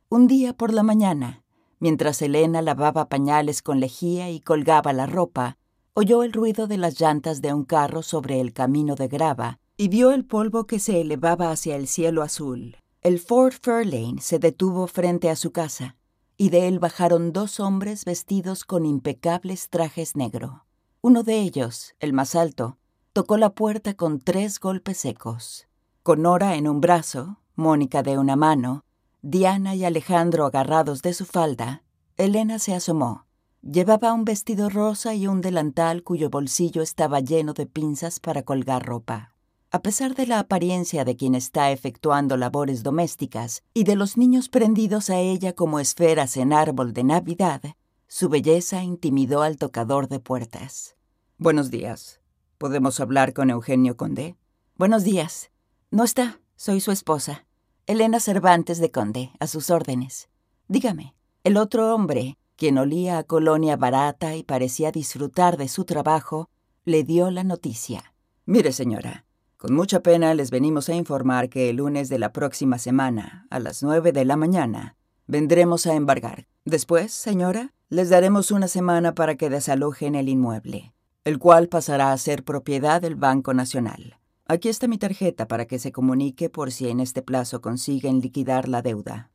Un 0.09 0.27
día 0.27 0.53
por 0.53 0.73
la 0.73 0.83
mañana, 0.83 1.43
mientras 1.79 2.21
Elena 2.21 2.61
lavaba 2.61 3.07
pañales 3.07 3.61
con 3.61 3.79
lejía 3.79 4.29
y 4.29 4.39
colgaba 4.39 4.93
la 4.93 5.05
ropa, 5.05 5.57
oyó 5.93 6.23
el 6.23 6.33
ruido 6.33 6.67
de 6.67 6.77
las 6.77 6.99
llantas 6.99 7.41
de 7.41 7.53
un 7.53 7.63
carro 7.63 8.03
sobre 8.03 8.41
el 8.41 8.53
camino 8.53 8.95
de 8.95 9.07
grava 9.07 9.59
y 9.77 9.87
vio 9.87 10.11
el 10.11 10.25
polvo 10.25 10.65
que 10.65 10.79
se 10.79 11.01
elevaba 11.01 11.51
hacia 11.51 11.75
el 11.75 11.87
cielo 11.87 12.23
azul. 12.23 12.77
El 13.01 13.19
Ford 13.19 13.53
Fairlane 13.61 14.21
se 14.21 14.39
detuvo 14.39 14.87
frente 14.87 15.29
a 15.29 15.35
su 15.35 15.51
casa, 15.51 15.95
y 16.35 16.49
de 16.49 16.67
él 16.67 16.79
bajaron 16.79 17.31
dos 17.31 17.59
hombres 17.59 18.03
vestidos 18.03 18.65
con 18.65 18.85
impecables 18.85 19.69
trajes 19.69 20.15
negro. 20.15 20.65
Uno 21.01 21.23
de 21.23 21.39
ellos, 21.39 21.95
el 21.99 22.11
más 22.11 22.35
alto, 22.35 22.77
tocó 23.13 23.37
la 23.37 23.51
puerta 23.51 23.93
con 23.93 24.19
tres 24.19 24.59
golpes 24.59 24.97
secos. 24.97 25.66
Con 26.07 26.21
Nora 26.21 26.55
en 26.55 26.69
un 26.69 26.79
brazo, 26.79 27.41
Mónica 27.57 28.01
de 28.01 28.17
una 28.17 28.37
mano, 28.37 28.85
Diana 29.21 29.75
y 29.75 29.83
Alejandro 29.83 30.45
agarrados 30.45 31.01
de 31.01 31.13
su 31.13 31.25
falda, 31.25 31.83
Elena 32.15 32.59
se 32.59 32.73
asomó. 32.73 33.25
Llevaba 33.61 34.13
un 34.13 34.23
vestido 34.23 34.69
rosa 34.69 35.15
y 35.15 35.27
un 35.27 35.41
delantal 35.41 36.03
cuyo 36.03 36.29
bolsillo 36.29 36.81
estaba 36.81 37.19
lleno 37.19 37.51
de 37.51 37.65
pinzas 37.65 38.21
para 38.21 38.43
colgar 38.43 38.85
ropa. 38.85 39.35
A 39.69 39.81
pesar 39.81 40.15
de 40.15 40.27
la 40.27 40.39
apariencia 40.39 41.03
de 41.03 41.17
quien 41.17 41.35
está 41.35 41.71
efectuando 41.71 42.37
labores 42.37 42.83
domésticas 42.83 43.63
y 43.73 43.83
de 43.83 43.97
los 43.97 44.15
niños 44.15 44.47
prendidos 44.47 45.09
a 45.09 45.19
ella 45.19 45.51
como 45.51 45.77
esferas 45.77 46.37
en 46.37 46.53
árbol 46.53 46.93
de 46.93 47.03
Navidad, 47.03 47.61
su 48.07 48.29
belleza 48.29 48.81
intimidó 48.81 49.41
al 49.41 49.57
tocador 49.57 50.07
de 50.07 50.21
puertas. 50.21 50.95
Buenos 51.37 51.69
días. 51.69 52.21
¿Podemos 52.57 53.01
hablar 53.01 53.33
con 53.33 53.49
Eugenio 53.49 53.97
Condé? 53.97 54.37
Buenos 54.77 55.03
días. 55.03 55.51
No 55.89 56.03
está. 56.03 56.41
Soy 56.57 56.81
su 56.81 56.91
esposa. 56.91 57.45
Elena 57.85 58.19
Cervantes 58.19 58.79
de 58.79 58.91
Conde, 58.91 59.31
a 59.39 59.47
sus 59.47 59.69
órdenes. 59.69 60.27
Dígame, 60.67 61.15
el 61.45 61.55
otro 61.55 61.95
hombre, 61.95 62.37
quien 62.57 62.77
olía 62.77 63.19
a 63.19 63.23
colonia 63.23 63.77
barata 63.77 64.35
y 64.35 64.43
parecía 64.43 64.91
disfrutar 64.91 65.55
de 65.55 65.69
su 65.69 65.85
trabajo, 65.85 66.49
le 66.83 67.05
dio 67.05 67.31
la 67.31 67.45
noticia. 67.45 68.13
Mire, 68.45 68.73
señora, 68.73 69.25
con 69.55 69.73
mucha 69.73 70.01
pena 70.01 70.33
les 70.33 70.51
venimos 70.51 70.89
a 70.89 70.95
informar 70.95 71.47
que 71.47 71.69
el 71.69 71.77
lunes 71.77 72.09
de 72.09 72.19
la 72.19 72.33
próxima 72.33 72.79
semana, 72.79 73.47
a 73.49 73.59
las 73.59 73.81
nueve 73.81 74.11
de 74.11 74.25
la 74.25 74.35
mañana, 74.35 74.97
vendremos 75.25 75.87
a 75.87 75.93
embargar. 75.93 76.47
Después, 76.65 77.13
señora, 77.13 77.73
les 77.87 78.09
daremos 78.09 78.51
una 78.51 78.67
semana 78.67 79.15
para 79.15 79.35
que 79.35 79.49
desalojen 79.49 80.15
el 80.15 80.27
inmueble, 80.27 80.93
el 81.23 81.39
cual 81.39 81.69
pasará 81.69 82.11
a 82.11 82.17
ser 82.17 82.43
propiedad 82.43 83.01
del 83.01 83.15
Banco 83.15 83.53
Nacional. 83.53 84.17
Aquí 84.49 84.69
está 84.69 84.87
mi 84.87 84.97
tarjeta 84.97 85.47
para 85.47 85.65
que 85.65 85.77
se 85.77 85.91
comunique 85.91 86.49
por 86.49 86.71
si 86.71 86.87
en 86.87 87.01
este 87.01 87.21
plazo 87.21 87.59
consiguen 87.59 88.21
liquidar 88.21 88.69
la 88.69 88.81
deuda. 88.81 89.29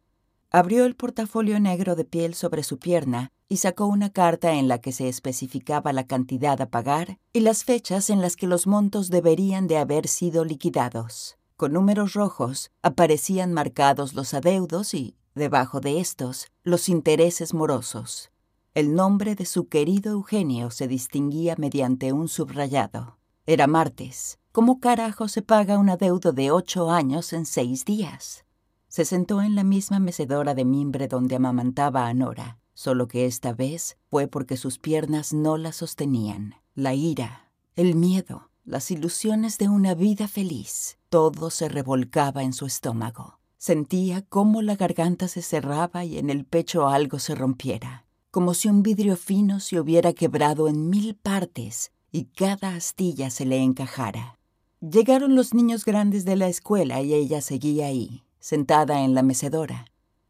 Abrió 0.50 0.86
el 0.86 0.96
portafolio 0.96 1.60
negro 1.60 1.96
de 1.96 2.06
piel 2.06 2.34
sobre 2.34 2.62
su 2.62 2.78
pierna 2.78 3.30
y 3.46 3.58
sacó 3.58 3.86
una 3.86 4.10
carta 4.10 4.54
en 4.54 4.68
la 4.68 4.80
que 4.80 4.92
se 4.92 5.08
especificaba 5.08 5.92
la 5.92 6.06
cantidad 6.06 6.58
a 6.62 6.70
pagar 6.70 7.18
y 7.34 7.40
las 7.40 7.64
fechas 7.64 8.08
en 8.08 8.22
las 8.22 8.36
que 8.36 8.46
los 8.46 8.66
montos 8.66 9.10
deberían 9.10 9.66
de 9.66 9.76
haber 9.76 10.08
sido 10.08 10.46
liquidados. 10.46 11.36
Con 11.56 11.74
números 11.74 12.14
rojos 12.14 12.70
aparecían 12.80 13.52
marcados 13.52 14.14
los 14.14 14.32
adeudos 14.32 14.94
y, 14.94 15.16
debajo 15.34 15.80
de 15.80 16.00
estos, 16.00 16.46
los 16.64 16.88
intereses 16.88 17.52
morosos. 17.52 18.30
El 18.74 18.94
nombre 18.94 19.34
de 19.34 19.44
su 19.44 19.68
querido 19.68 20.12
Eugenio 20.12 20.70
se 20.70 20.88
distinguía 20.88 21.54
mediante 21.58 22.14
un 22.14 22.28
subrayado. 22.28 23.18
Era 23.44 23.66
martes. 23.66 24.38
¿Cómo 24.52 24.80
carajo 24.80 25.28
se 25.28 25.40
paga 25.40 25.78
un 25.78 25.88
adeudo 25.88 26.32
de 26.32 26.50
ocho 26.50 26.90
años 26.90 27.32
en 27.32 27.46
seis 27.46 27.86
días? 27.86 28.44
Se 28.86 29.06
sentó 29.06 29.40
en 29.40 29.54
la 29.54 29.64
misma 29.64 29.98
mecedora 29.98 30.54
de 30.54 30.66
mimbre 30.66 31.08
donde 31.08 31.36
amamantaba 31.36 32.06
a 32.06 32.12
Nora, 32.12 32.58
solo 32.74 33.08
que 33.08 33.24
esta 33.24 33.54
vez 33.54 33.96
fue 34.10 34.28
porque 34.28 34.58
sus 34.58 34.78
piernas 34.78 35.32
no 35.32 35.56
la 35.56 35.72
sostenían. 35.72 36.56
La 36.74 36.92
ira, 36.92 37.50
el 37.76 37.94
miedo, 37.94 38.50
las 38.66 38.90
ilusiones 38.90 39.56
de 39.56 39.70
una 39.70 39.94
vida 39.94 40.28
feliz, 40.28 40.98
todo 41.08 41.48
se 41.48 41.70
revolcaba 41.70 42.42
en 42.42 42.52
su 42.52 42.66
estómago. 42.66 43.38
Sentía 43.56 44.20
cómo 44.20 44.60
la 44.60 44.76
garganta 44.76 45.28
se 45.28 45.40
cerraba 45.40 46.04
y 46.04 46.18
en 46.18 46.28
el 46.28 46.44
pecho 46.44 46.88
algo 46.88 47.18
se 47.20 47.34
rompiera, 47.34 48.04
como 48.30 48.52
si 48.52 48.68
un 48.68 48.82
vidrio 48.82 49.16
fino 49.16 49.60
se 49.60 49.80
hubiera 49.80 50.12
quebrado 50.12 50.68
en 50.68 50.90
mil 50.90 51.14
partes 51.14 51.90
y 52.10 52.26
cada 52.26 52.74
astilla 52.74 53.30
se 53.30 53.46
le 53.46 53.56
encajara. 53.62 54.36
Llegaron 54.82 55.36
los 55.36 55.54
niños 55.54 55.84
grandes 55.84 56.24
de 56.24 56.34
la 56.34 56.48
escuela 56.48 57.02
y 57.02 57.14
ella 57.14 57.40
seguía 57.40 57.86
ahí, 57.86 58.24
sentada 58.40 59.02
en 59.02 59.14
la 59.14 59.22
mecedora. 59.22 59.84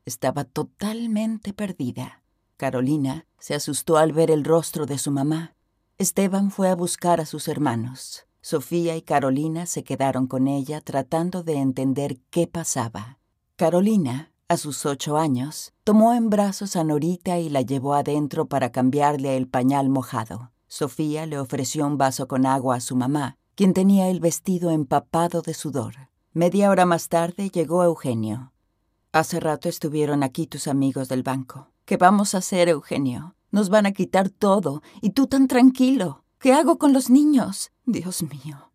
Estaba 0.05 0.45
totalmente 0.45 1.55
perdida. 1.55 2.23
Carolina 2.59 3.25
se 3.39 3.55
asustó 3.55 3.97
al 3.97 4.13
ver 4.13 4.31
el 4.31 4.45
rostro 4.45 4.85
de 4.85 4.99
su 4.99 5.11
mamá. 5.11 5.55
Esteban 5.97 6.51
fue 6.51 6.69
a 6.69 6.75
buscar 6.75 7.19
a 7.19 7.25
sus 7.25 7.49
hermanos. 7.49 8.27
Sofía 8.43 8.95
y 8.95 9.01
Carolina 9.01 9.65
se 9.65 9.85
quedaron 9.85 10.27
con 10.27 10.47
ella 10.47 10.83
tratando 10.83 11.43
de 11.43 11.55
entender 11.55 12.19
qué 12.29 12.47
pasaba. 12.47 13.19
Carolina, 13.57 14.33
a 14.49 14.59
sus 14.59 14.85
ocho 14.85 15.17
años, 15.17 15.73
tomó 15.83 16.13
en 16.13 16.29
brazos 16.29 16.77
a 16.77 16.85
Norita 16.85 17.39
y 17.39 17.49
la 17.49 17.63
llevó 17.63 17.95
adentro 17.95 18.49
para 18.49 18.71
cambiarle 18.71 19.39
el 19.39 19.49
pañal 19.49 19.89
mojado. 19.89 20.53
Sofía 20.69 21.25
le 21.25 21.39
ofreció 21.39 21.87
un 21.87 21.97
vaso 21.97 22.29
con 22.29 22.45
agua 22.45 22.77
a 22.77 22.81
su 22.81 22.97
mamá, 22.97 23.39
quien 23.55 23.75
tenía 23.75 24.09
el 24.09 24.21
vestido 24.21 24.71
empapado 24.71 25.43
de 25.43 25.55
sudor. 25.55 25.95
Media 26.33 26.71
hora 26.71 26.87
más 26.87 27.09
tarde 27.09 27.51
llegó 27.51 27.85
Eugenio. 27.85 28.53
Hace 29.13 29.41
rato 29.41 29.69
estuvieron 29.69 30.23
aquí 30.23 30.47
tus 30.47 30.67
amigos 30.67 31.09
del 31.09 31.23
banco. 31.23 31.71
¿Qué 31.85 31.97
vamos 31.97 32.35
a 32.35 32.39
hacer, 32.39 32.69
Eugenio? 32.69 33.37
Nos 33.51 33.69
van 33.69 33.85
a 33.85 33.93
quitar 33.93 34.31
todo, 34.31 34.83
y 35.03 35.11
tú 35.11 35.27
tan 35.27 35.49
tranquilo. 35.49 36.25
¿Qué 36.39 36.55
hago 36.55 36.79
con 36.79 36.95
los 36.95 37.11
niños? 37.11 37.71
Dios 37.85 38.23
mío. 38.23 38.73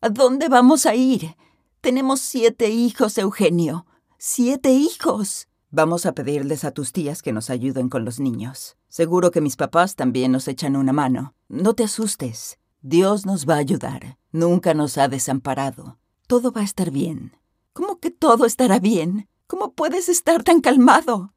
¿A 0.00 0.08
dónde 0.08 0.48
vamos 0.48 0.86
a 0.86 0.94
ir? 0.96 1.36
Tenemos 1.80 2.20
siete 2.20 2.70
hijos, 2.70 3.16
Eugenio. 3.18 3.86
Siete 4.18 4.72
hijos. 4.72 5.48
Vamos 5.70 6.06
a 6.06 6.12
pedirles 6.12 6.64
a 6.64 6.72
tus 6.72 6.92
tías 6.92 7.22
que 7.22 7.32
nos 7.32 7.50
ayuden 7.50 7.88
con 7.88 8.04
los 8.04 8.18
niños. 8.18 8.76
Seguro 8.88 9.30
que 9.30 9.40
mis 9.40 9.56
papás 9.56 9.94
también 9.94 10.32
nos 10.32 10.48
echan 10.48 10.74
una 10.74 10.92
mano. 10.92 11.34
No 11.48 11.74
te 11.74 11.84
asustes. 11.84 12.58
Dios 12.82 13.26
nos 13.26 13.48
va 13.48 13.54
a 13.54 13.58
ayudar. 13.58 14.18
Nunca 14.32 14.74
nos 14.74 14.98
ha 14.98 15.08
desamparado. 15.08 15.98
Todo 16.26 16.52
va 16.52 16.62
a 16.62 16.64
estar 16.64 16.90
bien. 16.90 17.36
¿Cómo 17.72 17.98
que 17.98 18.10
todo 18.10 18.46
estará 18.46 18.78
bien? 18.78 19.28
¿Cómo 19.46 19.72
puedes 19.72 20.08
estar 20.08 20.42
tan 20.42 20.60
calmado? 20.60 21.32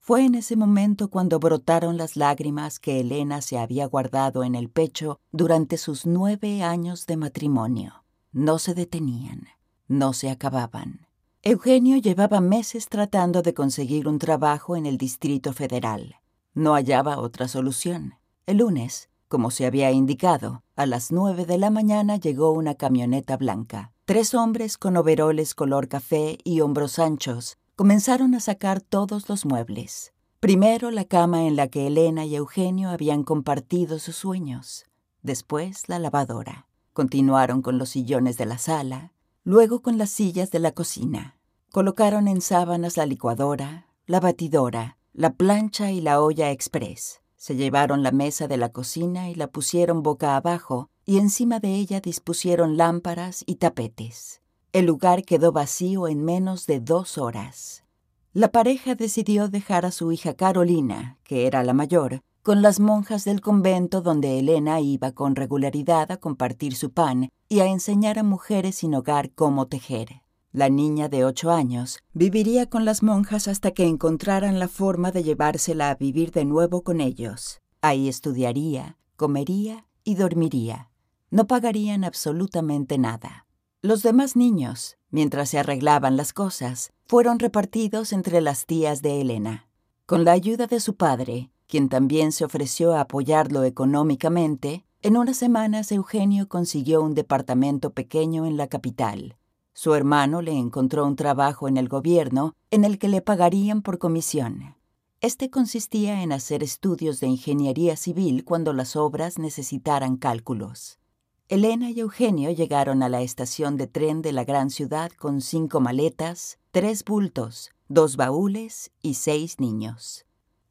Fue 0.00 0.24
en 0.24 0.34
ese 0.34 0.56
momento 0.56 1.08
cuando 1.08 1.38
brotaron 1.38 1.96
las 1.96 2.16
lágrimas 2.16 2.78
que 2.78 3.00
Elena 3.00 3.40
se 3.40 3.58
había 3.58 3.86
guardado 3.86 4.44
en 4.44 4.54
el 4.54 4.68
pecho 4.68 5.20
durante 5.32 5.78
sus 5.78 6.04
nueve 6.04 6.62
años 6.62 7.06
de 7.06 7.16
matrimonio. 7.16 8.04
No 8.32 8.58
se 8.58 8.74
detenían, 8.74 9.46
no 9.88 10.12
se 10.12 10.28
acababan. 10.28 11.06
Eugenio 11.40 11.96
llevaba 11.98 12.40
meses 12.40 12.88
tratando 12.88 13.40
de 13.42 13.54
conseguir 13.54 14.08
un 14.08 14.18
trabajo 14.18 14.76
en 14.76 14.86
el 14.86 14.98
Distrito 14.98 15.52
Federal. 15.52 16.16
No 16.52 16.74
hallaba 16.74 17.18
otra 17.18 17.48
solución. 17.48 18.14
El 18.46 18.58
lunes, 18.58 19.08
como 19.28 19.50
se 19.50 19.64
había 19.64 19.90
indicado, 19.90 20.63
a 20.76 20.86
las 20.86 21.12
nueve 21.12 21.46
de 21.46 21.58
la 21.58 21.70
mañana 21.70 22.16
llegó 22.16 22.50
una 22.52 22.74
camioneta 22.74 23.36
blanca. 23.36 23.92
Tres 24.04 24.34
hombres 24.34 24.76
con 24.76 24.96
overoles 24.96 25.54
color 25.54 25.88
café 25.88 26.38
y 26.44 26.60
hombros 26.60 26.98
anchos 26.98 27.56
comenzaron 27.76 28.34
a 28.34 28.40
sacar 28.40 28.80
todos 28.80 29.28
los 29.28 29.46
muebles. 29.46 30.12
Primero 30.40 30.90
la 30.90 31.04
cama 31.04 31.44
en 31.44 31.56
la 31.56 31.68
que 31.68 31.86
Elena 31.86 32.24
y 32.24 32.36
Eugenio 32.36 32.90
habían 32.90 33.22
compartido 33.22 33.98
sus 33.98 34.16
sueños. 34.16 34.84
después 35.22 35.88
la 35.88 35.98
lavadora. 35.98 36.68
Continuaron 36.92 37.62
con 37.62 37.78
los 37.78 37.88
sillones 37.88 38.36
de 38.36 38.44
la 38.44 38.58
sala, 38.58 39.14
luego 39.42 39.80
con 39.80 39.96
las 39.96 40.10
sillas 40.10 40.50
de 40.50 40.58
la 40.58 40.72
cocina. 40.72 41.38
Colocaron 41.72 42.28
en 42.28 42.42
sábanas 42.42 42.98
la 42.98 43.06
licuadora, 43.06 43.86
la 44.06 44.20
batidora, 44.20 44.98
la 45.14 45.32
plancha 45.32 45.90
y 45.90 46.02
la 46.02 46.20
olla 46.20 46.50
express. 46.50 47.22
Se 47.44 47.56
llevaron 47.56 48.02
la 48.02 48.10
mesa 48.10 48.48
de 48.48 48.56
la 48.56 48.70
cocina 48.70 49.28
y 49.28 49.34
la 49.34 49.48
pusieron 49.48 50.02
boca 50.02 50.34
abajo, 50.34 50.88
y 51.04 51.18
encima 51.18 51.60
de 51.60 51.74
ella 51.74 52.00
dispusieron 52.00 52.78
lámparas 52.78 53.44
y 53.46 53.56
tapetes. 53.56 54.40
El 54.72 54.86
lugar 54.86 55.24
quedó 55.24 55.52
vacío 55.52 56.08
en 56.08 56.24
menos 56.24 56.64
de 56.64 56.80
dos 56.80 57.18
horas. 57.18 57.84
La 58.32 58.50
pareja 58.50 58.94
decidió 58.94 59.48
dejar 59.48 59.84
a 59.84 59.90
su 59.90 60.10
hija 60.10 60.32
Carolina, 60.32 61.18
que 61.22 61.46
era 61.46 61.62
la 61.64 61.74
mayor, 61.74 62.22
con 62.42 62.62
las 62.62 62.80
monjas 62.80 63.26
del 63.26 63.42
convento 63.42 64.00
donde 64.00 64.38
Elena 64.38 64.80
iba 64.80 65.12
con 65.12 65.36
regularidad 65.36 66.12
a 66.12 66.16
compartir 66.16 66.74
su 66.74 66.92
pan 66.92 67.28
y 67.50 67.60
a 67.60 67.66
enseñar 67.66 68.18
a 68.18 68.22
mujeres 68.22 68.76
sin 68.76 68.94
hogar 68.94 69.32
cómo 69.32 69.66
tejer. 69.66 70.23
La 70.54 70.68
niña 70.68 71.08
de 71.08 71.24
ocho 71.24 71.50
años 71.50 71.98
viviría 72.12 72.70
con 72.70 72.84
las 72.84 73.02
monjas 73.02 73.48
hasta 73.48 73.72
que 73.72 73.88
encontraran 73.88 74.60
la 74.60 74.68
forma 74.68 75.10
de 75.10 75.24
llevársela 75.24 75.90
a 75.90 75.96
vivir 75.96 76.30
de 76.30 76.44
nuevo 76.44 76.82
con 76.82 77.00
ellos. 77.00 77.60
Ahí 77.80 78.08
estudiaría, 78.08 78.96
comería 79.16 79.88
y 80.04 80.14
dormiría. 80.14 80.92
No 81.32 81.48
pagarían 81.48 82.04
absolutamente 82.04 82.98
nada. 82.98 83.48
Los 83.82 84.04
demás 84.04 84.36
niños, 84.36 84.96
mientras 85.10 85.48
se 85.48 85.58
arreglaban 85.58 86.16
las 86.16 86.32
cosas, 86.32 86.92
fueron 87.08 87.40
repartidos 87.40 88.12
entre 88.12 88.40
las 88.40 88.64
tías 88.64 89.02
de 89.02 89.20
Elena. 89.22 89.66
Con 90.06 90.24
la 90.24 90.30
ayuda 90.30 90.68
de 90.68 90.78
su 90.78 90.94
padre, 90.94 91.50
quien 91.66 91.88
también 91.88 92.30
se 92.30 92.44
ofreció 92.44 92.94
a 92.94 93.00
apoyarlo 93.00 93.64
económicamente, 93.64 94.86
en 95.02 95.16
unas 95.16 95.36
semanas 95.36 95.90
Eugenio 95.90 96.48
consiguió 96.48 97.02
un 97.02 97.14
departamento 97.14 97.90
pequeño 97.90 98.46
en 98.46 98.56
la 98.56 98.68
capital. 98.68 99.36
Su 99.74 99.94
hermano 99.94 100.40
le 100.40 100.52
encontró 100.52 101.04
un 101.04 101.16
trabajo 101.16 101.66
en 101.66 101.76
el 101.76 101.88
gobierno 101.88 102.54
en 102.70 102.84
el 102.84 102.98
que 102.98 103.08
le 103.08 103.20
pagarían 103.20 103.82
por 103.82 103.98
comisión. 103.98 104.76
Este 105.20 105.50
consistía 105.50 106.22
en 106.22 106.30
hacer 106.30 106.62
estudios 106.62 107.18
de 107.18 107.26
ingeniería 107.26 107.96
civil 107.96 108.44
cuando 108.44 108.72
las 108.72 108.94
obras 108.94 109.38
necesitaran 109.38 110.16
cálculos. 110.16 111.00
Elena 111.48 111.90
y 111.90 112.00
Eugenio 112.00 112.50
llegaron 112.52 113.02
a 113.02 113.08
la 113.08 113.20
estación 113.20 113.76
de 113.76 113.86
tren 113.86 114.22
de 114.22 114.32
la 114.32 114.44
gran 114.44 114.70
ciudad 114.70 115.10
con 115.10 115.40
cinco 115.40 115.80
maletas, 115.80 116.58
tres 116.70 117.04
bultos, 117.04 117.70
dos 117.88 118.16
baúles 118.16 118.92
y 119.02 119.14
seis 119.14 119.58
niños. 119.58 120.24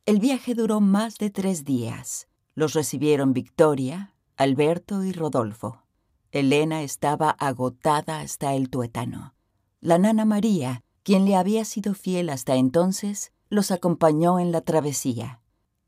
El 0.06 0.20
viaje 0.20 0.56
duró 0.56 0.80
más 0.80 1.18
de 1.18 1.30
tres 1.30 1.66
días. 1.66 2.28
Los 2.56 2.74
recibieron 2.74 3.34
Victoria, 3.34 4.14
Alberto 4.38 5.04
y 5.04 5.12
Rodolfo. 5.12 5.83
Elena 6.34 6.82
estaba 6.82 7.30
agotada 7.30 8.20
hasta 8.20 8.56
el 8.56 8.72
tuétano. 8.72 9.36
La 9.82 10.00
nana 10.00 10.26
María, 10.26 10.84
quien 11.04 11.26
le 11.26 11.36
había 11.36 11.64
sido 11.64 11.94
fiel 11.94 12.32
hasta 12.32 12.56
entonces, 12.56 13.32
los 13.50 13.70
acompañó 13.70 14.40
en 14.40 14.52
la 14.52 14.62
travesía. 14.62 15.42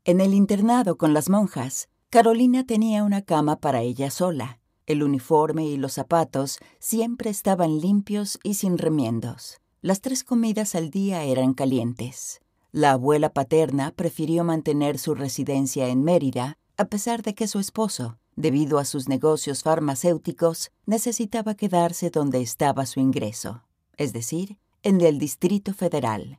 En 0.04 0.20
el 0.20 0.34
internado 0.34 0.96
con 0.98 1.14
las 1.14 1.28
monjas, 1.28 1.88
Carolina 2.10 2.64
tenía 2.64 3.02
una 3.02 3.22
cama 3.22 3.58
para 3.58 3.82
ella 3.82 4.08
sola. 4.08 4.60
El 4.86 5.02
uniforme 5.02 5.66
y 5.66 5.76
los 5.78 5.94
zapatos 5.94 6.60
siempre 6.78 7.28
estaban 7.28 7.80
limpios 7.80 8.38
y 8.44 8.54
sin 8.54 8.78
remiendos. 8.78 9.60
Las 9.82 10.00
tres 10.00 10.22
comidas 10.22 10.76
al 10.76 10.90
día 10.90 11.24
eran 11.24 11.54
calientes. 11.54 12.40
La 12.70 12.92
abuela 12.92 13.32
paterna 13.32 13.90
prefirió 13.96 14.44
mantener 14.44 15.00
su 15.00 15.16
residencia 15.16 15.88
en 15.88 16.04
Mérida, 16.04 16.56
a 16.76 16.84
pesar 16.84 17.22
de 17.22 17.34
que 17.34 17.48
su 17.48 17.58
esposo, 17.58 18.18
debido 18.36 18.78
a 18.78 18.84
sus 18.84 19.08
negocios 19.08 19.62
farmacéuticos, 19.62 20.70
necesitaba 20.84 21.54
quedarse 21.54 22.10
donde 22.10 22.42
estaba 22.42 22.86
su 22.86 23.00
ingreso, 23.00 23.62
es 23.96 24.12
decir, 24.12 24.58
en 24.82 25.00
el 25.00 25.18
Distrito 25.18 25.72
Federal. 25.74 26.38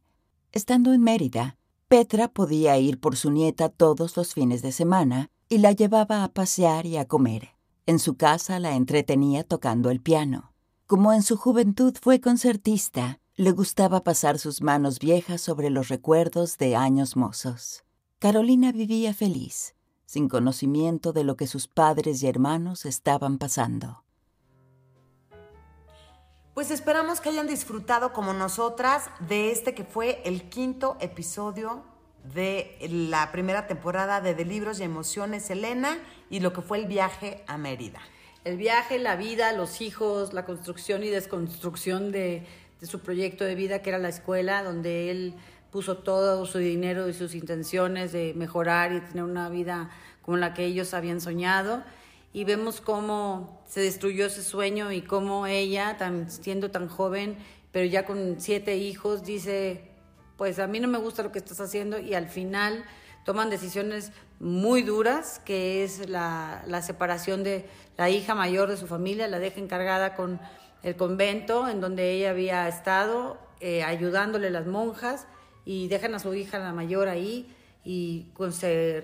Estando 0.51 0.93
en 0.93 1.01
Mérida, 1.01 1.57
Petra 1.87 2.27
podía 2.27 2.77
ir 2.77 2.99
por 2.99 3.15
su 3.15 3.31
nieta 3.31 3.69
todos 3.69 4.15
los 4.15 4.33
fines 4.33 4.61
de 4.61 4.71
semana 4.71 5.29
y 5.49 5.57
la 5.57 5.71
llevaba 5.71 6.23
a 6.23 6.29
pasear 6.29 6.85
y 6.85 6.97
a 6.97 7.05
comer. 7.05 7.49
En 7.85 7.99
su 7.99 8.15
casa 8.15 8.59
la 8.59 8.75
entretenía 8.75 9.43
tocando 9.43 9.89
el 9.89 10.01
piano. 10.01 10.53
Como 10.85 11.13
en 11.13 11.23
su 11.23 11.37
juventud 11.37 11.93
fue 12.01 12.21
concertista, 12.21 13.19
le 13.35 13.51
gustaba 13.51 14.03
pasar 14.03 14.39
sus 14.39 14.61
manos 14.61 14.99
viejas 14.99 15.41
sobre 15.41 15.69
los 15.69 15.89
recuerdos 15.89 16.57
de 16.57 16.75
años 16.75 17.15
mozos. 17.15 17.83
Carolina 18.19 18.71
vivía 18.71 19.13
feliz 19.13 19.76
sin 20.07 20.29
conocimiento 20.29 21.13
de 21.13 21.23
lo 21.25 21.35
que 21.35 21.45
sus 21.45 21.67
padres 21.67 22.23
y 22.23 22.27
hermanos 22.27 22.85
estaban 22.85 23.37
pasando. 23.37 24.03
Pues 26.55 26.71
esperamos 26.71 27.21
que 27.21 27.29
hayan 27.29 27.45
disfrutado 27.45 28.13
como 28.13 28.33
nosotras 28.33 29.11
de 29.27 29.51
este 29.51 29.75
que 29.75 29.83
fue 29.83 30.21
el 30.25 30.49
quinto 30.49 30.97
episodio 31.01 31.83
de 32.33 32.77
la 32.89 33.31
primera 33.31 33.67
temporada 33.67 34.21
de 34.21 34.33
De 34.33 34.45
Libros 34.45 34.79
y 34.79 34.83
Emociones 34.83 35.49
Elena 35.51 35.99
y 36.29 36.39
lo 36.39 36.53
que 36.53 36.61
fue 36.61 36.79
el 36.79 36.87
viaje 36.87 37.43
a 37.45 37.57
Mérida. 37.57 37.99
El 38.43 38.57
viaje, 38.57 38.97
la 38.97 39.17
vida, 39.17 39.51
los 39.51 39.81
hijos, 39.81 40.33
la 40.33 40.45
construcción 40.45 41.03
y 41.03 41.09
desconstrucción 41.09 42.11
de, 42.11 42.47
de 42.79 42.87
su 42.87 43.01
proyecto 43.01 43.43
de 43.43 43.55
vida 43.55 43.81
que 43.81 43.89
era 43.89 43.99
la 43.99 44.09
escuela, 44.09 44.63
donde 44.63 45.11
él 45.11 45.35
puso 45.71 45.97
todo 45.97 46.45
su 46.45 46.57
dinero 46.57 47.09
y 47.09 47.13
sus 47.13 47.35
intenciones 47.35 48.11
de 48.11 48.33
mejorar 48.35 48.93
y 48.93 49.01
tener 49.01 49.23
una 49.23 49.49
vida 49.49 49.89
como 50.21 50.37
la 50.37 50.53
que 50.53 50.65
ellos 50.65 50.93
habían 50.93 51.21
soñado. 51.21 51.83
Y 52.33 52.43
vemos 52.43 52.81
cómo 52.81 53.63
se 53.67 53.81
destruyó 53.81 54.25
ese 54.27 54.43
sueño 54.43 54.91
y 54.91 55.01
cómo 55.01 55.47
ella, 55.47 55.97
tan, 55.97 56.29
siendo 56.29 56.71
tan 56.71 56.87
joven, 56.87 57.37
pero 57.71 57.85
ya 57.85 58.05
con 58.05 58.35
siete 58.39 58.77
hijos, 58.77 59.23
dice, 59.23 59.91
pues 60.37 60.59
a 60.59 60.67
mí 60.67 60.79
no 60.79 60.87
me 60.87 60.97
gusta 60.97 61.23
lo 61.23 61.31
que 61.31 61.39
estás 61.39 61.59
haciendo 61.59 61.99
y 61.99 62.13
al 62.13 62.27
final 62.27 62.85
toman 63.25 63.49
decisiones 63.49 64.11
muy 64.39 64.83
duras, 64.83 65.41
que 65.43 65.83
es 65.83 66.09
la, 66.09 66.63
la 66.67 66.81
separación 66.81 67.43
de 67.43 67.65
la 67.97 68.09
hija 68.09 68.35
mayor 68.35 68.69
de 68.69 68.77
su 68.77 68.87
familia, 68.87 69.27
la 69.27 69.39
deja 69.39 69.59
encargada 69.59 70.15
con 70.15 70.39
el 70.83 70.95
convento 70.95 71.67
en 71.67 71.81
donde 71.81 72.11
ella 72.11 72.29
había 72.29 72.67
estado, 72.67 73.37
eh, 73.59 73.83
ayudándole 73.83 74.49
las 74.49 74.67
monjas 74.67 75.25
y 75.67 75.89
dejan 75.89 76.15
a 76.15 76.19
su 76.19 76.33
hija 76.33 76.59
la 76.59 76.71
mayor 76.71 77.09
ahí 77.09 77.53
y 77.83 78.27
se 78.51 79.03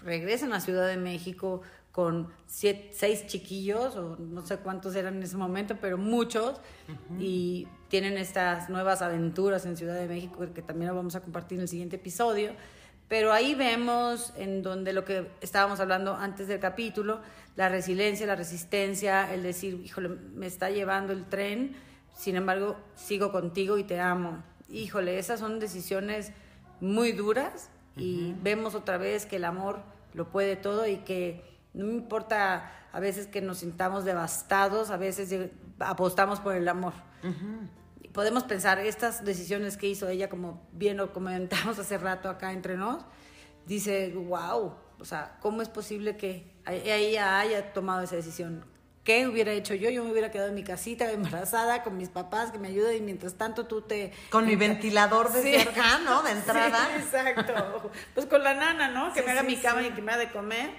regresan 0.00 0.52
a 0.52 0.60
Ciudad 0.60 0.86
de 0.86 0.96
México 0.96 1.62
con 1.90 2.28
seis 2.46 3.26
chiquillos, 3.26 3.96
o 3.96 4.16
no 4.16 4.46
sé 4.46 4.58
cuántos 4.58 4.94
eran 4.94 5.16
en 5.16 5.24
ese 5.24 5.36
momento, 5.36 5.76
pero 5.80 5.98
muchos, 5.98 6.60
y 7.18 7.66
tienen 7.88 8.16
estas 8.16 8.70
nuevas 8.70 9.02
aventuras 9.02 9.66
en 9.66 9.76
Ciudad 9.76 9.98
de 9.98 10.06
México 10.06 10.38
que 10.54 10.62
también 10.62 10.88
lo 10.90 10.94
vamos 10.94 11.16
a 11.16 11.20
compartir 11.20 11.58
en 11.58 11.62
el 11.62 11.68
siguiente 11.68 11.96
episodio. 11.96 12.52
Pero 13.08 13.32
ahí 13.32 13.56
vemos 13.56 14.32
en 14.36 14.62
donde 14.62 14.92
lo 14.92 15.04
que 15.04 15.28
estábamos 15.40 15.80
hablando 15.80 16.14
antes 16.14 16.46
del 16.46 16.60
capítulo, 16.60 17.22
la 17.56 17.68
resiliencia, 17.68 18.24
la 18.24 18.36
resistencia, 18.36 19.34
el 19.34 19.42
decir, 19.42 19.80
híjole, 19.84 20.10
me 20.10 20.46
está 20.46 20.70
llevando 20.70 21.12
el 21.12 21.24
tren, 21.24 21.74
sin 22.16 22.36
embargo, 22.36 22.76
sigo 22.94 23.32
contigo 23.32 23.78
y 23.78 23.84
te 23.84 23.98
amo 23.98 24.53
híjole, 24.68 25.18
esas 25.18 25.40
son 25.40 25.58
decisiones 25.58 26.32
muy 26.80 27.12
duras 27.12 27.70
y 27.96 28.34
vemos 28.42 28.74
otra 28.74 28.98
vez 28.98 29.26
que 29.26 29.36
el 29.36 29.44
amor 29.44 29.80
lo 30.12 30.30
puede 30.30 30.56
todo 30.56 30.86
y 30.86 30.98
que 30.98 31.44
no 31.72 31.86
me 31.86 31.92
importa 31.92 32.70
a 32.92 33.00
veces 33.00 33.26
que 33.26 33.40
nos 33.40 33.58
sintamos 33.58 34.04
devastados, 34.04 34.90
a 34.90 34.96
veces 34.96 35.50
apostamos 35.80 36.40
por 36.40 36.54
el 36.54 36.68
amor. 36.68 36.92
Podemos 38.12 38.44
pensar, 38.44 38.78
estas 38.78 39.24
decisiones 39.24 39.76
que 39.76 39.88
hizo 39.88 40.08
ella, 40.08 40.28
como 40.28 40.62
bien 40.72 40.96
lo 40.96 41.12
comentamos 41.12 41.78
hace 41.78 41.98
rato 41.98 42.28
acá 42.28 42.52
entre 42.52 42.76
nos, 42.76 43.04
dice, 43.66 44.12
wow, 44.14 44.74
o 45.00 45.04
sea, 45.04 45.36
¿cómo 45.40 45.62
es 45.62 45.68
posible 45.68 46.16
que 46.16 46.54
ella 46.66 47.40
haya 47.40 47.72
tomado 47.72 48.02
esa 48.02 48.16
decisión? 48.16 48.64
¿Qué 49.04 49.28
hubiera 49.28 49.52
hecho 49.52 49.74
yo? 49.74 49.90
Yo 49.90 50.02
me 50.02 50.10
hubiera 50.10 50.30
quedado 50.30 50.48
en 50.48 50.54
mi 50.54 50.64
casita 50.64 51.12
embarazada 51.12 51.82
con 51.82 51.98
mis 51.98 52.08
papás 52.08 52.50
que 52.50 52.58
me 52.58 52.68
ayuden 52.68 52.96
y 52.96 53.00
mientras 53.02 53.34
tanto 53.34 53.66
tú 53.66 53.82
te... 53.82 54.12
Con 54.30 54.46
mi 54.46 54.56
ventilador 54.56 55.30
de 55.30 55.42
sí. 55.42 55.68
¿no? 56.06 56.22
De 56.22 56.30
entrada. 56.32 56.86
Sí, 56.86 57.02
exacto. 57.02 57.90
Pues 58.14 58.24
con 58.24 58.42
la 58.42 58.54
nana, 58.54 58.88
¿no? 58.88 59.12
Que 59.12 59.22
me 59.22 59.32
haga 59.32 59.42
mi 59.42 59.56
cama 59.56 59.82
y 59.82 59.90
que 59.90 60.00
me 60.00 60.12
haga 60.12 60.24
de 60.24 60.32
comer. 60.32 60.70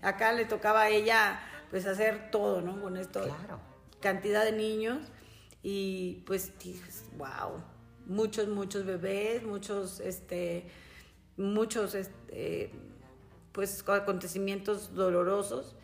Acá 0.00 0.32
le 0.32 0.44
tocaba 0.44 0.82
a 0.82 0.88
ella 0.90 1.40
pues 1.70 1.84
hacer 1.86 2.30
todo, 2.30 2.60
¿no? 2.60 2.80
Con 2.80 2.96
esto. 2.96 3.24
Claro. 3.24 3.58
Cantidad 4.00 4.44
de 4.44 4.52
niños 4.52 4.98
y 5.64 6.22
pues, 6.24 6.52
wow. 7.16 7.64
Muchos, 8.06 8.46
muchos 8.46 8.86
bebés, 8.86 9.42
muchos, 9.42 9.98
este, 9.98 10.70
muchos, 11.36 11.96
este, 11.96 12.72
pues 13.50 13.82
acontecimientos 13.88 14.94
dolorosos 14.94 15.74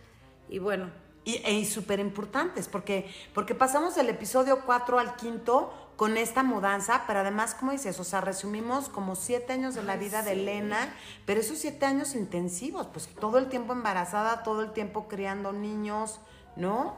y 0.48 0.58
bueno, 0.58 0.90
y, 1.28 1.42
e 1.44 1.62
súper 1.66 2.00
importantes, 2.00 2.68
porque, 2.68 3.04
porque 3.34 3.54
pasamos 3.54 3.94
del 3.94 4.08
episodio 4.08 4.62
4 4.64 4.98
al 4.98 5.14
quinto 5.16 5.74
con 5.96 6.16
esta 6.16 6.42
mudanza, 6.42 7.04
pero 7.06 7.18
además, 7.20 7.54
como 7.54 7.72
dices, 7.72 8.00
o 8.00 8.04
sea, 8.04 8.22
resumimos 8.22 8.88
como 8.88 9.14
siete 9.14 9.52
años 9.52 9.74
de 9.74 9.82
la 9.82 9.98
vida 9.98 10.22
de 10.22 10.32
Elena, 10.32 10.94
pero 11.26 11.40
esos 11.40 11.58
siete 11.58 11.84
años 11.84 12.14
intensivos, 12.14 12.86
pues 12.86 13.08
todo 13.08 13.36
el 13.36 13.50
tiempo 13.50 13.74
embarazada, 13.74 14.42
todo 14.42 14.62
el 14.62 14.72
tiempo 14.72 15.06
criando 15.06 15.52
niños, 15.52 16.18
¿no? 16.56 16.96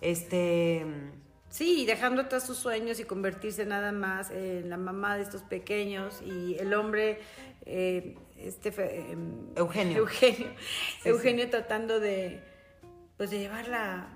Este... 0.00 0.86
Sí, 1.48 1.84
dejando 1.84 2.28
todos 2.28 2.44
sus 2.44 2.56
sueños 2.58 3.00
y 3.00 3.04
convertirse 3.04 3.66
nada 3.66 3.92
más 3.92 4.30
en 4.30 4.70
la 4.70 4.78
mamá 4.78 5.16
de 5.16 5.24
estos 5.24 5.42
pequeños 5.42 6.22
y 6.22 6.56
el 6.58 6.72
hombre, 6.72 7.20
eh, 7.66 8.16
este, 8.38 8.68
em, 9.10 9.48
Eugenio. 9.54 9.98
Eugenio, 9.98 10.48
Eugenio 11.04 11.50
tratando 11.50 12.00
de, 12.00 12.51
pues 13.22 13.30
de 13.30 13.38
llevar 13.38 13.68
la, 13.68 14.08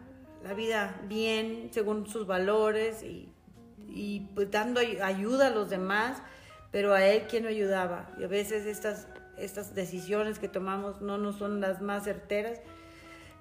la 0.42 0.52
vida 0.52 1.00
bien 1.08 1.70
según 1.72 2.08
sus 2.08 2.26
valores 2.26 3.02
y 3.02 3.32
y 3.88 4.20
pues 4.34 4.50
dando 4.50 4.80
ayuda 4.80 5.48
a 5.48 5.50
los 5.50 5.70
demás, 5.70 6.18
pero 6.70 6.92
a 6.92 7.04
él 7.04 7.26
quién 7.28 7.44
lo 7.44 7.48
ayudaba. 7.48 8.10
Y 8.18 8.24
a 8.24 8.28
veces 8.28 8.66
estas, 8.66 9.08
estas 9.38 9.74
decisiones 9.74 10.38
que 10.38 10.48
tomamos 10.48 11.00
no 11.00 11.18
nos 11.18 11.36
son 11.36 11.60
las 11.60 11.80
más 11.80 12.04
certeras, 12.04 12.60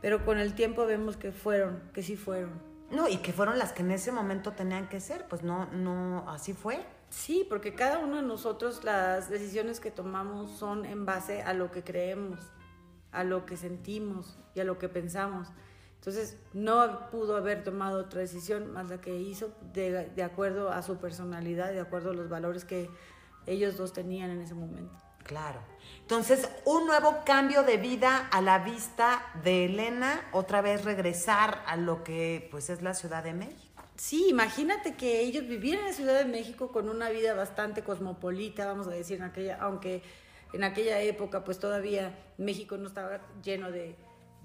pero 0.02 0.24
con 0.24 0.38
el 0.38 0.54
tiempo 0.54 0.86
vemos 0.86 1.18
que 1.18 1.32
fueron, 1.32 1.82
que 1.94 2.04
sí 2.04 2.16
fueron. 2.16 2.52
No, 2.92 3.10
y 3.10 3.18
que 3.18 3.34
fueron 3.34 3.58
las 3.58 3.74
que 3.74 3.82
en 3.82 3.92
ese 3.92 4.12
momento 4.12 4.54
tenían 4.54 4.88
que 4.88 5.00
ser, 5.00 5.26
pues 5.28 5.44
no, 5.44 5.66
no, 5.72 6.30
así 6.30 6.54
fue. 6.54 6.80
Sí, 7.10 7.46
porque 7.50 7.74
cada 7.74 8.00
uno 8.00 8.18
de 8.18 8.22
nosotros 8.22 8.84
las 8.84 9.30
decisiones 9.30 9.80
que 9.80 9.92
tomamos 9.92 10.52
son 10.52 10.86
en 10.86 11.06
base 11.06 11.42
a 11.42 11.54
lo 11.54 11.72
que 11.72 11.84
creemos, 11.84 12.40
a 13.16 13.24
lo 13.24 13.46
que 13.46 13.58
sentimos 13.58 14.38
y 14.54 14.60
a 14.60 14.64
lo 14.64 14.78
que 14.78 14.90
pensamos. 14.90 15.48
Entonces, 15.96 16.38
no 16.54 17.10
pudo 17.10 17.36
haber 17.36 17.64
tomado 17.64 18.00
otra 18.00 18.22
decisión 18.22 18.72
más 18.72 18.90
la 18.90 19.02
que 19.02 19.18
hizo 19.18 19.52
de, 19.74 20.10
de 20.10 20.24
acuerdo 20.24 20.72
a 20.72 20.82
su 20.84 20.98
personalidad, 20.98 21.72
de 21.72 21.80
acuerdo 21.80 22.12
a 22.12 22.14
los 22.14 22.30
valores 22.30 22.64
que 22.64 22.90
ellos 23.48 23.78
dos 23.78 23.94
tenían 23.94 24.30
en 24.30 24.42
ese 24.42 24.54
momento. 24.54 24.94
Claro. 25.24 25.60
Entonces, 26.02 26.48
un 26.66 26.86
nuevo 26.86 27.24
cambio 27.26 27.64
de 27.64 27.78
vida 27.78 28.28
a 28.32 28.42
la 28.42 28.60
vista 28.60 29.26
de 29.44 29.66
Elena, 29.66 30.22
otra 30.32 30.62
vez 30.62 30.86
regresar 30.86 31.64
a 31.66 31.76
lo 31.76 32.04
que 32.04 32.48
pues 32.52 32.70
es 32.70 32.84
la 32.84 32.94
Ciudad 32.94 33.24
de 33.24 33.34
México. 33.34 33.82
Sí, 33.98 34.28
imagínate 34.30 34.96
que 34.96 35.22
ellos 35.22 35.48
vivieran 35.48 35.86
en 35.86 35.92
la 35.92 35.96
Ciudad 35.96 36.20
de 36.20 36.26
México 36.26 36.72
con 36.72 36.90
una 36.90 37.10
vida 37.10 37.34
bastante 37.34 37.84
cosmopolita, 37.84 38.68
vamos 38.68 38.88
a 38.88 38.92
decir, 38.92 39.18
en 39.18 39.24
aquella, 39.24 39.58
aunque 39.60 40.04
en 40.56 40.64
aquella 40.64 41.02
época 41.02 41.44
pues 41.44 41.60
todavía 41.60 42.18
México 42.38 42.78
no 42.78 42.88
estaba 42.88 43.22
lleno 43.44 43.72
de, 43.72 43.96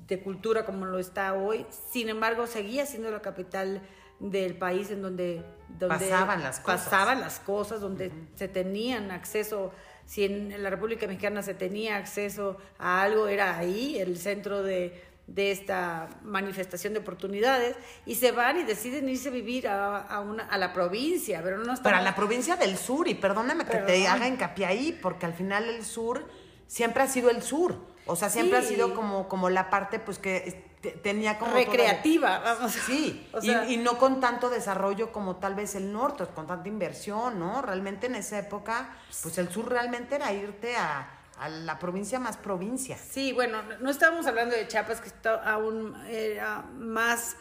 de 0.07 0.21
cultura 0.21 0.67
como 0.67 0.85
lo 0.87 0.99
está 0.99 1.35
hoy. 1.35 1.65
Sin 1.91 2.09
embargo, 2.09 2.47
seguía 2.47 2.85
siendo 2.85 3.11
la 3.11 3.23
capital 3.23 3.81
del 4.19 4.57
país 4.57 4.91
en 4.91 5.01
donde, 5.01 5.43
pasaban 5.79 6.43
las 6.43 6.61
cosas, 6.61 6.85
pasaban 6.85 7.21
las 7.21 7.41
cosas 7.41 7.81
donde 7.81 8.13
se 8.35 8.49
tenían 8.49 9.11
acceso. 9.11 9.73
Si 10.05 10.25
en 10.25 10.63
la 10.63 10.71
República 10.71 11.07
Mexicana 11.07 11.43
se 11.43 11.55
tenía 11.55 11.97
acceso 11.97 12.59
a 12.79 13.03
algo, 13.03 13.29
era 13.29 13.57
ahí 13.57 13.99
el 13.99 14.19
centro 14.19 14.63
de, 14.63 15.01
de 15.35 15.53
esta 15.53 16.09
manifestación 16.25 16.93
de 16.93 16.99
oportunidades 16.99 17.77
y 18.05 18.17
se 18.17 18.33
van 18.33 18.59
y 18.59 18.65
deciden 18.65 19.09
irse 19.09 19.29
a 19.29 19.33
vivir 19.33 19.69
a, 19.69 20.21
una, 20.21 20.45
a 20.47 20.59
la 20.59 20.73
provincia, 20.73 21.41
pero 21.43 21.59
no 21.59 21.75
Para 21.77 22.03
la 22.03 22.17
provincia 22.17 22.57
del 22.57 22.77
sur, 22.77 23.07
y 23.07 23.15
perdóname 23.15 23.65
que 23.65 23.79
te 23.79 24.09
haga 24.09 24.27
hincapié 24.27 24.67
ahí, 24.67 24.99
porque 25.01 25.27
al 25.27 25.35
final 25.35 25.69
el 25.69 25.85
sur 25.85 26.29
siempre 26.67 27.05
ha 27.05 27.07
sido 27.07 27.31
el 27.31 27.43
sur. 27.43 27.77
O 28.07 28.17
sea, 28.17 28.29
siempre 28.29 28.59
ha 28.59 28.63
sido 28.63 28.95
como, 28.95 29.29
como 29.29 29.51
la 29.51 29.71
parte 29.71 30.01
pues 30.01 30.19
que 30.19 30.69
tenía 31.03 31.39
como... 31.39 31.53
Recreativa, 31.53 32.41
vamos. 32.41 32.73
Sí, 32.73 33.29
y, 33.69 33.77
no 33.77 33.99
con 33.99 34.21
tanto 34.21 34.51
desarrollo 34.51 35.13
como 35.13 35.37
tal 35.37 35.55
vez 35.55 35.77
el 35.77 35.93
norte, 35.93 36.27
con 36.35 36.49
tanta 36.49 36.69
inversión, 36.69 37.39
¿no? 37.39 37.63
Realmente 37.63 38.07
en 38.07 38.17
esa 38.17 38.39
época, 38.39 38.97
pues 39.23 39.39
el 39.39 39.49
sur 39.49 39.69
realmente 39.69 40.17
era 40.17 40.33
irte 40.33 40.77
a, 40.77 41.20
la 41.49 41.79
provincia 41.79 42.19
más 42.19 42.37
provincia. 42.37 42.99
Sí, 42.99 43.33
bueno, 43.33 43.63
no 43.81 43.91
estábamos 43.91 44.27
hablando 44.27 44.55
de 44.55 44.69
Chiapas, 44.69 45.01
que 45.01 45.09
está 45.09 45.35
aún 45.43 45.97
era 46.09 46.63
más... 46.63 47.37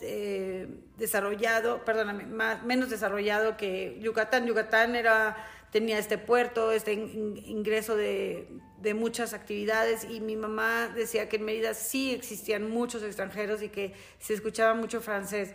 Eh, 0.00 0.68
desarrollado, 0.98 1.82
perdóname, 1.86 2.26
más, 2.26 2.62
menos 2.64 2.90
desarrollado 2.90 3.56
que 3.56 3.98
Yucatán. 4.00 4.46
Yucatán 4.46 4.94
era 4.94 5.36
tenía 5.70 5.98
este 5.98 6.18
puerto, 6.18 6.70
este 6.70 6.92
ingreso 6.92 7.96
de, 7.96 8.46
de, 8.78 8.94
muchas 8.94 9.32
actividades 9.34 10.04
y 10.04 10.20
mi 10.20 10.36
mamá 10.36 10.88
decía 10.94 11.28
que 11.28 11.36
en 11.36 11.44
Mérida 11.44 11.74
sí 11.74 12.12
existían 12.12 12.70
muchos 12.70 13.02
extranjeros 13.02 13.60
y 13.60 13.70
que 13.70 13.92
se 14.20 14.34
escuchaba 14.34 14.74
mucho 14.74 15.00
francés 15.00 15.52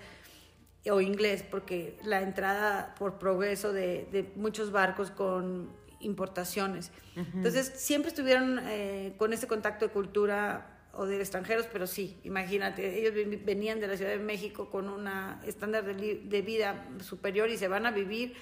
o 0.91 0.99
inglés 0.99 1.45
porque 1.49 1.97
la 2.03 2.21
entrada 2.21 2.95
por 2.99 3.17
progreso 3.17 3.71
de 3.71 4.31
muchos 4.35 4.71
barcos 4.71 5.09
con 5.09 5.69
importaciones. 5.99 6.91
Entonces 7.15 7.73
siempre 7.75 8.09
estuvieron 8.09 8.59
eh, 8.63 9.13
con 9.17 9.33
ese 9.33 9.47
contacto 9.47 9.85
de 9.85 9.91
cultura 9.91 10.77
o 10.93 11.05
de 11.05 11.19
extranjeros, 11.19 11.67
pero 11.71 11.88
sí, 11.88 12.19
imagínate, 12.23 12.99
ellos 12.99 13.13
venían 13.45 13.79
de 13.79 13.88
la 13.88 13.97
Ciudad 13.97 14.12
de 14.12 14.19
México 14.19 14.69
con 14.69 14.89
un 14.89 15.07
estándar 15.45 15.83
de, 15.83 16.21
de 16.23 16.41
vida 16.41 16.88
superior 17.01 17.49
y 17.49 17.57
se 17.57 17.67
van 17.67 17.85
a 17.85 17.91
vivir 17.91 18.35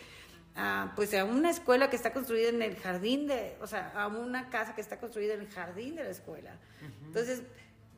a, 0.56 0.94
pues 0.96 1.14
a 1.14 1.24
una 1.24 1.52
escuela 1.52 1.90
que 1.90 1.96
está 1.96 2.14
construida 2.14 2.50
en 2.50 2.62
el 2.62 2.76
jardín 2.78 3.28
de, 3.28 3.58
o 3.62 3.68
sea, 3.68 3.92
a 3.96 4.08
una 4.08 4.50
casa 4.50 4.76
que 4.76 4.82
está 4.82 5.00
construida 5.00 5.36
en 5.36 5.42
el 5.42 5.50
jardín 5.50 5.96
de 5.96 6.04
la 6.04 6.10
escuela. 6.10 6.58
Entonces, 7.06 7.44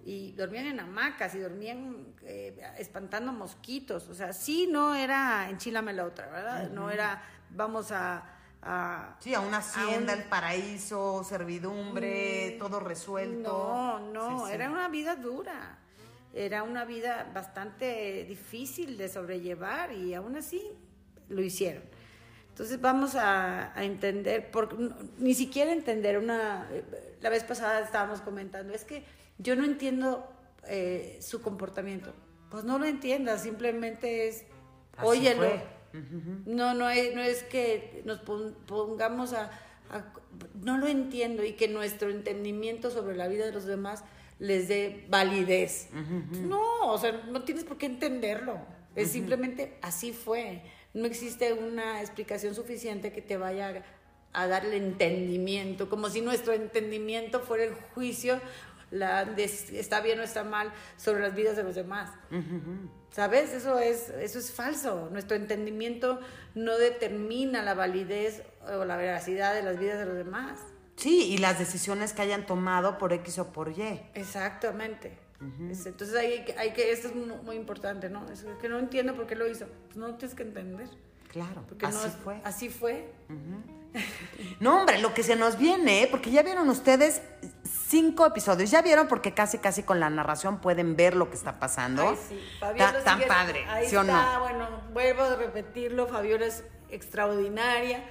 y 0.05 0.31
dormían 0.33 0.65
en 0.65 0.79
hamacas 0.79 1.35
y 1.35 1.39
dormían 1.39 2.07
eh, 2.23 2.59
espantando 2.77 3.31
mosquitos, 3.31 4.07
o 4.09 4.13
sea, 4.13 4.33
sí 4.33 4.67
no 4.69 4.95
era 4.95 5.49
enchilame 5.49 5.93
la 5.93 6.05
otra, 6.05 6.27
¿verdad? 6.27 6.69
No 6.69 6.89
era 6.89 7.23
vamos 7.51 7.91
a, 7.91 8.38
a 8.61 9.15
sí, 9.19 9.33
a 9.33 9.39
una 9.39 9.57
hacienda, 9.57 10.13
el 10.13 10.23
paraíso, 10.23 11.23
servidumbre, 11.23 12.55
mm, 12.55 12.59
todo 12.59 12.79
resuelto. 12.79 13.51
No, 13.51 13.99
no, 14.11 14.47
era 14.47 14.69
una 14.69 14.87
vida 14.89 15.15
dura. 15.15 15.77
Era 16.33 16.63
una 16.63 16.85
vida 16.85 17.29
bastante 17.33 18.23
difícil 18.25 18.97
de 18.97 19.09
sobrellevar 19.09 19.91
y 19.91 20.13
aún 20.13 20.35
así 20.35 20.61
lo 21.27 21.41
hicieron. 21.41 21.83
Entonces 22.49 22.81
vamos 22.81 23.15
a, 23.15 23.71
entender, 23.77 24.51
por, 24.51 24.77
ni 25.17 25.33
siquiera 25.33 25.71
entender 25.71 26.17
una, 26.17 26.67
la 27.21 27.29
vez 27.29 27.43
pasada 27.45 27.79
estábamos 27.79 28.19
comentando, 28.21 28.73
es 28.73 28.83
que 28.83 29.05
yo 29.37 29.55
no 29.55 29.63
entiendo 29.63 30.29
eh, 30.67 31.17
su 31.21 31.41
comportamiento. 31.41 32.13
Pues 32.51 32.65
no 32.65 32.77
lo 32.77 32.85
entiendas, 32.85 33.43
simplemente 33.43 34.27
es, 34.27 34.43
óyelo. 35.01 35.47
No, 36.45 36.73
no 36.73 36.89
es, 36.89 37.15
no 37.15 37.21
es 37.21 37.43
que 37.43 38.01
nos 38.05 38.19
pongamos 38.19 39.33
a, 39.33 39.51
No 40.61 40.77
lo 40.77 40.87
entiendo 40.87 41.43
y 41.43 41.53
que 41.53 41.67
nuestro 41.67 42.09
entendimiento 42.09 42.91
sobre 42.91 43.15
la 43.15 43.27
vida 43.27 43.45
de 43.45 43.51
los 43.51 43.65
demás 43.65 44.03
les 44.39 44.67
dé 44.67 45.05
validez. 45.09 45.89
No, 46.47 46.91
o 46.91 46.97
sea, 46.97 47.11
no 47.29 47.43
tienes 47.43 47.63
por 47.63 47.77
qué 47.77 47.87
entenderlo. 47.87 48.59
Es 48.95 49.11
simplemente 49.11 49.77
así 49.81 50.11
fue 50.11 50.63
no 50.93 51.05
existe 51.05 51.53
una 51.53 52.01
explicación 52.01 52.55
suficiente 52.55 53.11
que 53.11 53.21
te 53.21 53.37
vaya 53.37 53.83
a 54.33 54.47
dar 54.47 54.65
el 54.65 54.73
entendimiento, 54.73 55.89
como 55.89 56.09
si 56.09 56.21
nuestro 56.21 56.53
entendimiento 56.53 57.39
fuera 57.39 57.63
el 57.63 57.73
juicio 57.73 58.39
la 58.91 59.23
de 59.23 59.43
está 59.43 60.01
bien 60.01 60.19
o 60.19 60.23
está 60.23 60.43
mal 60.43 60.71
sobre 60.97 61.21
las 61.21 61.35
vidas 61.35 61.55
de 61.55 61.63
los 61.63 61.75
demás. 61.75 62.11
¿Sabes? 63.11 63.53
Eso 63.53 63.79
es, 63.79 64.09
eso 64.09 64.39
es 64.39 64.51
falso. 64.51 65.09
Nuestro 65.11 65.35
entendimiento 65.35 66.19
no 66.55 66.77
determina 66.77 67.63
la 67.63 67.73
validez 67.73 68.43
o 68.67 68.85
la 68.85 68.97
veracidad 68.97 69.53
de 69.53 69.63
las 69.63 69.79
vidas 69.79 69.99
de 69.99 70.05
los 70.05 70.15
demás. 70.15 70.59
Sí, 70.95 71.27
y 71.31 71.37
las 71.37 71.57
decisiones 71.57 72.13
que 72.13 72.21
hayan 72.21 72.45
tomado 72.45 72.97
por 72.97 73.13
X 73.13 73.39
o 73.39 73.51
por 73.51 73.69
Y. 73.69 74.01
Exactamente. 74.13 75.17
Entonces 75.41 76.13
hay, 76.15 76.43
hay 76.57 76.73
que, 76.73 76.91
esto 76.91 77.07
es 77.07 77.15
muy, 77.15 77.55
importante, 77.55 78.09
¿no? 78.09 78.29
Es 78.29 78.45
que 78.61 78.67
no 78.67 78.77
entiendo 78.77 79.15
por 79.15 79.25
qué 79.25 79.35
lo 79.35 79.47
hizo. 79.47 79.67
Pues 79.85 79.95
no 79.95 80.15
tienes 80.15 80.35
que 80.35 80.43
entender. 80.43 80.89
Claro, 81.29 81.63
porque 81.67 81.85
así 81.85 82.07
no, 82.07 82.13
fue. 82.23 82.41
Así 82.43 82.69
fue. 82.69 83.09
No, 84.59 84.79
hombre, 84.79 84.99
lo 84.99 85.13
que 85.13 85.23
se 85.23 85.35
nos 85.35 85.57
viene, 85.57 86.07
porque 86.11 86.31
ya 86.31 86.43
vieron 86.43 86.69
ustedes 86.69 87.21
cinco 87.63 88.25
episodios, 88.25 88.69
ya 88.69 88.81
vieron 88.81 89.07
porque 89.07 89.33
casi 89.33 89.57
casi 89.57 89.83
con 89.83 89.99
la 89.99 90.09
narración 90.09 90.59
pueden 90.59 90.95
ver 90.95 91.15
lo 91.15 91.29
que 91.29 91.35
está 91.35 91.59
pasando. 91.59 92.09
Ay, 92.09 92.17
sí. 92.27 92.39
tan 93.03 93.21
padre, 93.27 93.65
¿sí 93.87 93.95
o 93.95 94.03
no? 94.03 94.39
Bueno, 94.41 94.67
vuelvo 94.93 95.23
a 95.23 95.35
repetirlo, 95.35 96.07
Fabiola 96.07 96.45
es 96.45 96.63
extraordinaria. 96.89 98.03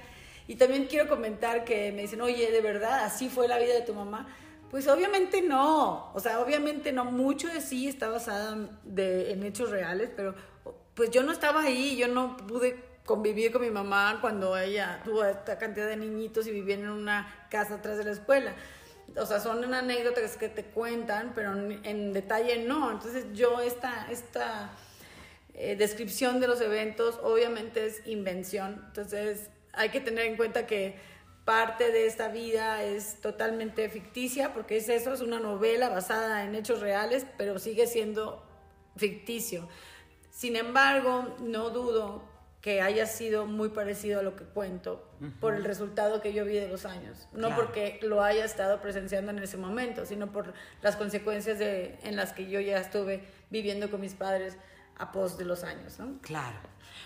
Y 0.47 0.55
también 0.55 0.87
quiero 0.87 1.07
comentar 1.07 1.63
que 1.63 1.91
me 1.91 2.01
dicen, 2.01 2.21
oye, 2.21 2.51
de 2.51 2.61
verdad, 2.61 3.03
así 3.05 3.29
fue 3.29 3.47
la 3.47 3.59
vida 3.59 3.75
de 3.75 3.81
tu 3.81 3.93
mamá. 3.93 4.27
Pues 4.71 4.87
obviamente 4.87 5.41
no, 5.41 6.11
o 6.13 6.19
sea, 6.19 6.39
obviamente 6.39 6.91
no, 6.91 7.05
mucho 7.05 7.47
de 7.47 7.61
sí 7.61 7.87
está 7.87 8.09
basada 8.09 8.57
de, 8.83 9.31
en 9.31 9.43
hechos 9.43 9.69
reales, 9.69 10.11
pero 10.15 10.35
pues 10.93 11.09
yo 11.09 11.23
no 11.23 11.31
estaba 11.31 11.61
ahí, 11.61 11.95
yo 11.95 12.07
no 12.07 12.37
pude 12.37 12.88
convivir 13.09 13.51
con 13.51 13.63
mi 13.63 13.71
mamá 13.71 14.19
cuando 14.21 14.55
ella 14.55 15.01
tuvo 15.03 15.25
esta 15.25 15.57
cantidad 15.57 15.87
de 15.87 15.97
niñitos 15.97 16.45
y 16.45 16.51
vivían 16.51 16.81
en 16.81 16.89
una 16.89 17.47
casa 17.49 17.73
atrás 17.73 17.97
de 17.97 18.03
la 18.03 18.11
escuela. 18.11 18.53
o 19.17 19.25
sea, 19.25 19.39
son 19.39 19.73
anécdotas 19.73 20.37
que 20.37 20.47
te 20.47 20.65
cuentan, 20.65 21.31
pero 21.33 21.55
en, 21.55 22.13
detalle 22.13 22.63
no. 22.65 22.91
Entonces 22.91 23.25
yo 23.33 23.61
esta, 23.61 24.05
esta 24.11 24.69
eh, 25.55 25.75
descripción 25.75 26.39
de 26.39 26.47
los 26.47 26.61
eventos 26.61 27.19
obviamente 27.23 27.87
es 27.87 28.05
invención. 28.05 28.83
Entonces 28.89 29.49
hay 29.73 29.89
que 29.89 30.01
tener 30.01 30.25
en 30.25 30.37
cuenta 30.37 30.67
que 30.67 30.99
parte 31.45 31.91
de 31.91 32.05
esta 32.05 32.27
vida 32.27 32.83
es 32.83 33.19
totalmente 33.21 33.89
ficticia, 33.89 34.53
porque 34.53 34.77
es 34.77 34.87
eso, 34.87 35.11
es 35.13 35.21
una 35.21 35.39
novela 35.39 35.89
basada 35.89 36.43
en 36.43 36.53
hechos 36.53 36.79
reales, 36.79 37.25
pero 37.39 37.57
sigue 37.57 37.87
siendo 37.87 38.45
ficticio. 38.97 39.67
Sin 40.29 40.55
embargo, 40.55 41.35
no 41.39 41.71
dudo 41.71 42.28
que 42.61 42.81
haya 42.81 43.05
sido 43.05 43.45
muy 43.45 43.69
parecido 43.69 44.19
a 44.19 44.23
lo 44.23 44.35
que 44.35 44.43
cuento 44.43 45.07
por 45.39 45.53
el 45.53 45.63
resultado 45.63 46.21
que 46.21 46.33
yo 46.33 46.43
vi 46.43 46.55
de 46.55 46.67
los 46.67 46.85
años. 46.85 47.27
No 47.31 47.55
porque 47.55 47.99
lo 48.01 48.21
haya 48.21 48.43
estado 48.43 48.81
presenciando 48.81 49.31
en 49.31 49.39
ese 49.39 49.55
momento, 49.55 50.05
sino 50.05 50.31
por 50.31 50.53
las 50.81 50.97
consecuencias 50.97 51.57
de, 51.57 51.97
en 52.03 52.17
las 52.17 52.33
que 52.33 52.49
yo 52.49 52.59
ya 52.59 52.77
estuve 52.77 53.23
viviendo 53.49 53.89
con 53.89 54.01
mis 54.01 54.13
padres 54.13 54.57
a 54.99 55.11
pos 55.11 55.37
de 55.37 55.45
los 55.45 55.63
años. 55.63 55.97
¿no? 55.97 56.19
Claro. 56.21 56.57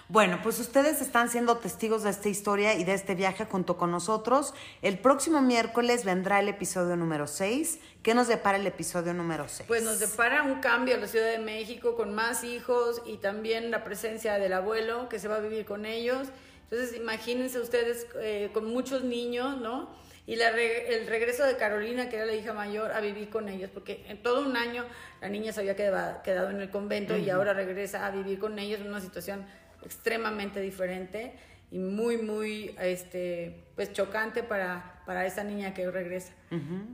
Bueno, 0.10 0.40
pues 0.44 0.60
ustedes 0.60 1.02
están 1.02 1.30
siendo 1.30 1.58
testigos 1.58 2.04
de 2.04 2.10
esta 2.10 2.28
historia 2.28 2.74
y 2.74 2.84
de 2.84 2.94
este 2.94 3.16
viaje 3.16 3.46
junto 3.46 3.78
con 3.78 3.90
nosotros. 3.90 4.54
El 4.82 5.00
próximo 5.00 5.42
miércoles 5.42 6.04
vendrá 6.04 6.40
el 6.40 6.50
episodio 6.50 6.96
número 6.98 7.26
6. 7.26 7.80
¿Qué 8.02 8.14
nos 8.14 8.28
depara 8.28 8.58
el 8.58 8.68
episodio 8.68 9.14
número 9.14 9.48
6? 9.48 9.68
Pues 9.68 9.84
nos 9.84 10.00
depara 10.00 10.44
un 10.44 10.60
cambio 10.60 10.96
a 10.96 10.98
la 10.98 11.08
Ciudad 11.08 11.32
de 11.32 11.40
México 11.40 11.96
con 11.96 12.14
más 12.14 12.44
hijos 12.44 13.02
y 13.06 13.18
también 13.18 13.72
la 13.72 13.84
presencia 13.84 14.34
del 14.40 14.54
abuelo 14.54 15.08
que 15.08 15.20
se 15.20 15.28
va 15.28 15.38
a 15.38 15.40
vivir 15.40 15.66
con 15.66 15.86
ellos. 15.86 16.28
Entonces, 16.70 16.98
imagínense 16.98 17.60
ustedes 17.60 18.08
eh, 18.16 18.50
con 18.54 18.66
muchos 18.66 19.04
niños, 19.04 19.58
¿no? 19.62 19.90
Y 20.26 20.40
el 20.40 21.08
regreso 21.08 21.46
de 21.46 21.58
Carolina, 21.58 22.08
que 22.08 22.16
era 22.16 22.26
la 22.26 22.34
hija 22.34 22.54
mayor, 22.54 22.94
a 22.94 23.02
vivir 23.02 23.30
con 23.30 23.50
ellos, 23.50 23.70
porque 23.74 24.06
en 24.08 24.24
todo 24.24 24.48
un 24.48 24.56
año 24.56 24.86
la 25.20 25.28
niña 25.28 25.52
se 25.52 25.60
había 25.60 25.76
quedado, 25.76 26.50
en 26.50 26.62
el 26.62 26.70
convento 26.70 27.18
y 27.18 27.30
ahora 27.30 27.54
regresa 27.54 28.06
a 28.06 28.12
vivir 28.12 28.40
con 28.40 28.58
ellos 28.58 28.80
en 28.80 28.88
una 28.88 29.02
situación 29.02 29.46
extremadamente 29.84 30.62
diferente 30.62 31.34
y 31.72 31.80
muy, 31.80 32.18
muy 32.18 32.74
este, 32.80 33.66
pues, 33.76 33.92
chocante 33.92 34.44
para, 34.44 35.02
para 35.06 35.26
esa 35.26 35.44
niña 35.44 35.74
que 35.74 35.92
regresa. 35.92 36.34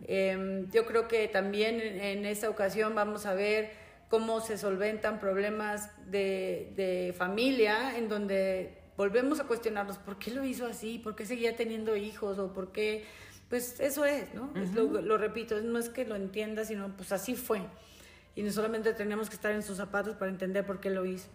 Em, 0.08 0.72
yo 0.72 0.88
creo 0.88 1.08
que 1.08 1.28
también 1.28 1.80
en, 1.80 2.26
esta 2.26 2.50
ocasión 2.50 2.96
vamos 2.96 3.28
a 3.28 3.36
ver 3.36 3.74
cómo 4.10 4.42
se 4.42 4.58
solventan 4.58 5.20
problemas 5.20 5.92
de, 6.10 6.74
de 6.76 7.14
familia 7.16 7.96
en 7.96 8.10
donde 8.10 8.79
volvemos 9.00 9.39
a 9.39 9.45
cuestionarnos 9.45 9.97
por 9.97 10.20
qué 10.20 10.30
lo 10.30 10.43
hizo 10.43 10.66
así, 10.66 11.00
por 11.00 11.16
qué 11.16 11.26
seguía 11.26 11.56
teniendo 11.56 11.95
hijos 11.95 12.38
o 12.38 12.52
por 12.52 12.74
qué, 12.74 13.06
pues 13.47 13.80
eso 13.80 14.04
es, 14.04 14.34
¿no? 14.34 14.52
lo, 14.76 15.02
lo, 15.02 15.18
repito, 15.18 15.62
no 15.62 15.80
es 15.80 15.88
que 15.88 16.04
lo 16.04 16.18
entienda, 16.18 16.66
sino 16.66 16.89
pues 16.97 17.14
así 17.14 17.34
fue. 17.34 17.62
Y 18.36 18.43
no 18.43 18.52
solamente 18.52 18.93
tenemos 18.93 19.30
que 19.30 19.36
estar 19.36 19.54
en 19.54 19.64
sus 19.64 19.78
zapatos 19.78 20.18
para 20.18 20.30
entender 20.30 20.66
por 20.66 20.82
qué 20.82 20.89
lo 20.89 21.06
hizo. 21.06 21.30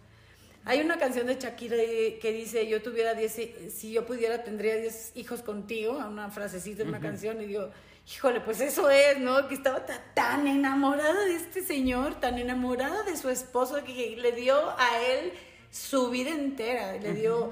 Hay 0.67 0.81
una 0.81 0.99
canción 0.99 1.27
de 1.27 1.37
Shakira 1.37 1.77
que 2.21 2.33
dice, 2.37 2.69
yo 2.69 2.83
tuviera 2.83 3.15
10, 3.15 3.73
si 3.73 3.93
yo 3.93 4.05
pudiera 4.05 4.45
tendría 4.45 4.77
10 4.77 5.13
hijos 5.15 5.41
contigo, 5.41 5.97
una 5.97 6.29
frasecita 6.29 6.83
de 6.83 6.91
una 6.91 7.01
canción, 7.01 7.41
y 7.41 7.47
digo, 7.47 7.71
híjole, 8.07 8.41
pues 8.41 8.61
eso 8.61 8.91
es, 8.91 9.19
¿no? 9.21 9.49
Que 9.49 9.55
estaba 9.55 9.87
tan 10.13 10.47
enamorada 10.47 11.25
de 11.25 11.37
este 11.37 11.63
señor, 11.63 12.21
tan 12.21 12.37
enamorada 12.37 13.05
de 13.05 13.17
su 13.17 13.31
esposo, 13.31 13.83
que 13.85 14.19
le 14.19 14.33
dio 14.33 14.55
a 14.79 15.01
él 15.01 15.33
su 15.75 16.09
vida 16.09 16.31
entera, 16.31 16.93
le 16.99 17.15
dio 17.15 17.51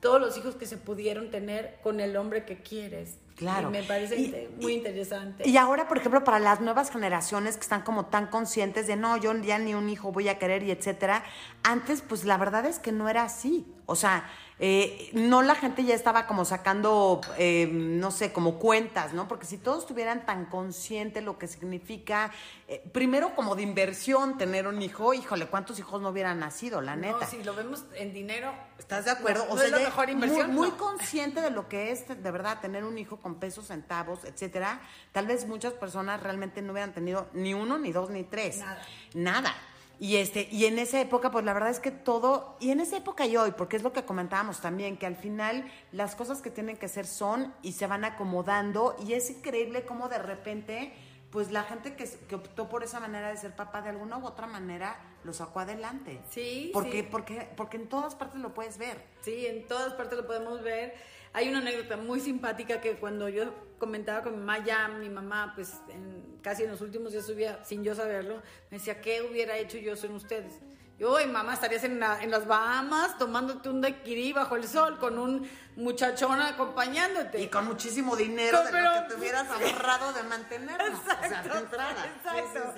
todos 0.00 0.18
los 0.18 0.38
hijos 0.38 0.54
que 0.54 0.64
se 0.64 0.78
pudieron 0.78 1.30
tener 1.30 1.78
con 1.82 2.00
el 2.00 2.16
hombre 2.16 2.46
que 2.46 2.62
quieres. 2.62 3.18
Claro. 3.36 3.70
me 3.70 3.82
parece 3.82 4.50
muy 4.60 4.74
interesante. 4.74 5.48
Y 5.48 5.56
ahora, 5.56 5.88
por 5.88 5.98
ejemplo, 5.98 6.22
para 6.24 6.38
las 6.38 6.60
nuevas 6.60 6.90
generaciones 6.90 7.56
que 7.56 7.62
están 7.62 7.82
como 7.82 8.06
tan 8.06 8.28
conscientes 8.28 8.86
de 8.86 8.96
no, 8.96 9.16
yo 9.16 9.34
ya 9.36 9.58
ni 9.58 9.74
un 9.74 9.90
hijo 9.90 10.12
voy 10.12 10.28
a 10.28 10.38
querer 10.38 10.62
y 10.62 10.70
etcétera, 10.70 11.24
antes, 11.62 12.02
pues 12.02 12.24
la 12.24 12.38
verdad 12.38 12.64
es 12.64 12.78
que 12.78 12.92
no 12.92 13.08
era 13.08 13.24
así. 13.24 13.66
O 13.84 13.96
sea, 13.96 14.30
eh, 14.64 15.10
no 15.12 15.42
la 15.42 15.56
gente 15.56 15.82
ya 15.82 15.92
estaba 15.92 16.28
como 16.28 16.44
sacando, 16.44 17.20
eh, 17.36 17.68
no 17.68 18.12
sé, 18.12 18.32
como 18.32 18.60
cuentas, 18.60 19.12
¿no? 19.12 19.26
Porque 19.26 19.44
si 19.44 19.58
todos 19.58 19.80
estuvieran 19.80 20.24
tan 20.24 20.44
conscientes 20.44 21.24
lo 21.24 21.36
que 21.36 21.48
significa, 21.48 22.30
eh, 22.68 22.80
primero 22.92 23.34
como 23.34 23.56
de 23.56 23.62
inversión 23.64 24.38
tener 24.38 24.68
un 24.68 24.80
hijo, 24.80 25.14
híjole, 25.14 25.48
¿cuántos 25.48 25.80
hijos 25.80 26.00
no 26.00 26.10
hubieran 26.10 26.38
nacido, 26.38 26.80
la 26.80 26.94
neta? 26.94 27.18
No, 27.22 27.26
si 27.26 27.42
lo 27.42 27.56
vemos 27.56 27.82
en 27.96 28.14
dinero. 28.14 28.54
¿Estás 28.78 29.04
de 29.04 29.10
acuerdo? 29.10 29.46
o 29.50 29.56
sea, 29.56 29.66
es 29.66 29.72
la 29.72 29.80
mejor 29.80 30.10
inversión. 30.10 30.54
Muy, 30.54 30.70
consciente 30.70 31.40
de 31.40 31.50
lo 31.50 31.68
que 31.68 31.90
es, 31.90 32.06
de 32.06 32.30
verdad, 32.30 32.60
tener 32.60 32.84
un 32.84 32.98
hijo 32.98 33.16
con 33.16 33.40
pesos, 33.40 33.66
centavos, 33.66 34.22
etcétera. 34.22 34.80
Tal 35.10 35.26
vez 35.26 35.44
muchas 35.48 35.72
personas 35.72 36.22
realmente 36.22 36.62
no 36.62 36.70
hubieran 36.70 36.94
tenido 36.94 37.26
ni 37.32 37.52
uno, 37.52 37.78
ni 37.78 37.90
dos, 37.90 38.10
ni 38.10 38.22
tres. 38.22 38.58
Nada. 38.58 38.82
Nada. 39.14 39.54
Y, 40.02 40.16
este, 40.16 40.48
y 40.50 40.64
en 40.64 40.80
esa 40.80 41.00
época, 41.00 41.30
pues 41.30 41.44
la 41.44 41.52
verdad 41.52 41.70
es 41.70 41.78
que 41.78 41.92
todo, 41.92 42.56
y 42.58 42.72
en 42.72 42.80
esa 42.80 42.96
época 42.96 43.24
y 43.24 43.36
hoy, 43.36 43.52
porque 43.56 43.76
es 43.76 43.84
lo 43.84 43.92
que 43.92 44.04
comentábamos 44.04 44.60
también, 44.60 44.96
que 44.96 45.06
al 45.06 45.14
final 45.14 45.70
las 45.92 46.16
cosas 46.16 46.42
que 46.42 46.50
tienen 46.50 46.76
que 46.76 46.88
ser 46.88 47.06
son 47.06 47.54
y 47.62 47.70
se 47.74 47.86
van 47.86 48.04
acomodando, 48.04 48.96
y 49.06 49.12
es 49.12 49.30
increíble 49.30 49.84
cómo 49.84 50.08
de 50.08 50.18
repente, 50.18 50.92
pues 51.32 51.50
la 51.50 51.64
gente 51.64 51.96
que, 51.96 52.08
que 52.28 52.34
optó 52.34 52.68
por 52.68 52.84
esa 52.84 53.00
manera 53.00 53.30
de 53.30 53.36
ser 53.38 53.56
papá 53.56 53.80
de 53.80 53.88
alguna 53.88 54.18
u 54.18 54.26
otra 54.26 54.46
manera 54.46 55.00
lo 55.24 55.32
sacó 55.32 55.60
adelante. 55.60 56.20
Sí. 56.30 56.70
Porque, 56.74 57.02
Porque, 57.02 57.48
porque 57.56 57.78
en 57.78 57.88
todas 57.88 58.14
partes 58.14 58.40
lo 58.40 58.52
puedes 58.52 58.76
ver. 58.76 59.02
Sí, 59.22 59.46
en 59.46 59.66
todas 59.66 59.94
partes 59.94 60.18
lo 60.18 60.26
podemos 60.26 60.62
ver. 60.62 60.94
Hay 61.32 61.48
una 61.48 61.58
anécdota 61.58 61.96
muy 61.96 62.20
simpática 62.20 62.82
que 62.82 62.96
cuando 62.96 63.30
yo 63.30 63.54
comentaba 63.78 64.22
con 64.22 64.34
mi 64.34 64.40
mamá, 64.40 64.62
ya 64.62 64.88
mi 64.88 65.08
mamá, 65.08 65.52
pues 65.54 65.80
en, 65.88 66.38
casi 66.42 66.64
en 66.64 66.70
los 66.70 66.82
últimos 66.82 67.12
días 67.12 67.24
subía, 67.24 67.64
sin 67.64 67.82
yo 67.82 67.94
saberlo, 67.94 68.42
me 68.70 68.76
decía, 68.76 69.00
¿qué 69.00 69.22
hubiera 69.22 69.56
hecho 69.56 69.78
yo 69.78 69.96
sin 69.96 70.12
ustedes? 70.12 70.60
Yo, 71.02 71.18
mamá, 71.26 71.54
estarías 71.54 71.82
en, 71.82 72.00
en, 72.00 72.30
las 72.30 72.46
Bahamas 72.46 73.18
tomándote 73.18 73.68
un 73.68 73.80
daiquiri 73.80 74.32
bajo 74.32 74.54
el 74.54 74.68
sol 74.68 75.00
con 75.00 75.18
un 75.18 75.50
muchachón 75.74 76.40
acompañándote. 76.40 77.40
Y 77.40 77.48
con 77.48 77.64
muchísimo 77.64 78.14
dinero 78.14 78.62
de 78.62 78.70
lo 78.70 78.92
que 78.92 79.08
te 79.08 79.14
hubieras 79.16 79.48
ahorrado 79.50 80.12
de 80.12 80.22
mantenernos. 80.22 81.00
Exacto. 81.00 81.58
exacto. 81.58 82.74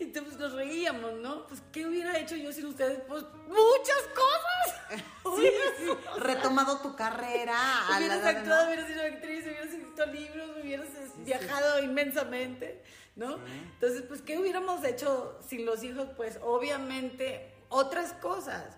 Entonces 0.00 0.38
nos 0.38 0.54
reíamos, 0.54 1.16
¿no? 1.16 1.46
Pues, 1.48 1.60
¿qué 1.70 1.84
hubiera 1.84 2.18
hecho 2.18 2.34
yo 2.34 2.50
sin 2.50 2.64
ustedes? 2.64 2.98
Pues, 3.06 3.24
muchas 3.46 4.02
cosas. 4.14 5.02
sí, 5.36 5.50
sí. 5.76 5.90
Retomado 6.20 6.78
tu 6.78 6.96
carrera. 6.96 7.58
Hubieras 7.94 8.24
actuado, 8.24 8.68
hubieras 8.68 8.86
sido 8.86 9.02
actriz, 9.02 9.44
hubieras 9.44 9.66
escrito 9.66 10.06
libros, 10.06 10.50
hubieras 10.62 10.88
viajado 11.18 11.82
inmensamente, 11.82 12.82
¿no? 13.16 13.38
Entonces, 13.74 14.00
pues, 14.08 14.22
¿qué 14.22 14.38
hubiéramos 14.38 14.82
hecho 14.82 15.38
sin 15.46 15.66
los 15.66 15.82
hijos? 15.82 16.08
Pues, 16.16 16.38
obviamente, 16.42 17.52
otras 17.68 18.12
cosas 18.14 18.76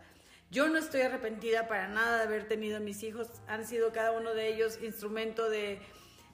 yo 0.50 0.68
no 0.68 0.78
estoy 0.78 1.02
arrepentida 1.02 1.68
para 1.68 1.88
nada 1.88 2.18
de 2.18 2.22
haber 2.24 2.48
tenido 2.48 2.78
a 2.78 2.80
mis 2.80 3.02
hijos. 3.02 3.28
Han 3.48 3.66
sido 3.66 3.92
cada 3.92 4.12
uno 4.12 4.32
de 4.32 4.48
ellos 4.48 4.78
instrumento 4.82 5.50
de, 5.50 5.78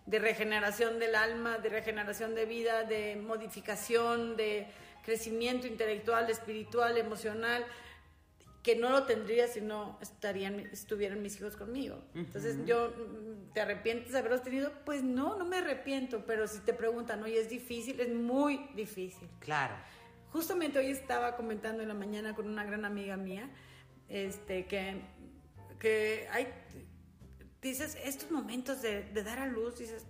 regeneración 0.07 1.01
del 1.01 1.17
alma, 1.17 1.59
de 1.59 1.69
regeneración 1.69 2.35
de 2.35 2.47
vida, 2.47 2.85
de 2.85 3.17
modificación, 3.17 4.37
de 4.37 4.69
crecimiento 5.05 5.67
intelectual, 5.67 6.31
espiritual, 6.31 6.97
emocional, 6.97 7.67
que 8.63 8.77
no 8.77 8.91
lo 8.91 9.03
tendría 9.03 9.49
si 9.49 9.61
no 9.61 9.99
estarían, 10.01 10.61
estuvieran 10.61 11.21
mis 11.21 11.37
hijos 11.37 11.57
conmigo. 11.57 12.01
Entonces, 12.15 12.65
yo, 12.65 12.95
¿te 13.53 13.61
arrepientes 13.61 14.13
de 14.13 14.19
haberlos 14.19 14.43
tenido? 14.43 14.73
Pues 14.85 15.03
no, 15.03 15.37
no 15.37 15.45
me 15.45 15.59
arrepiento, 15.59 16.25
pero 16.25 16.47
si 16.47 16.61
te 16.61 16.73
preguntan, 16.73 17.23
oye, 17.25 17.41
es 17.41 17.51
difícil, 17.51 18.01
es 18.01 18.11
muy 18.11 18.69
difícil. 18.75 19.29
Claro. 19.41 19.75
Justamente 20.35 20.81
hoy 20.81 20.91
estaba 20.91 21.37
comentando 21.37 21.83
en 21.83 21.87
la 21.87 21.95
mañana 21.95 22.35
con 22.35 22.49
una 22.49 22.65
gran 22.65 22.85
amiga 22.85 23.17
mía, 23.17 23.49
este, 24.09 24.67
que, 24.67 25.01
que 25.79 26.27
hay, 26.29 26.49
dices, 27.63 27.97
estos 28.03 28.33
momentos 28.33 28.83
de, 28.83 29.05
dar 29.23 29.39
a 29.39 29.47
luz, 29.47 29.79
dices, 29.79 30.05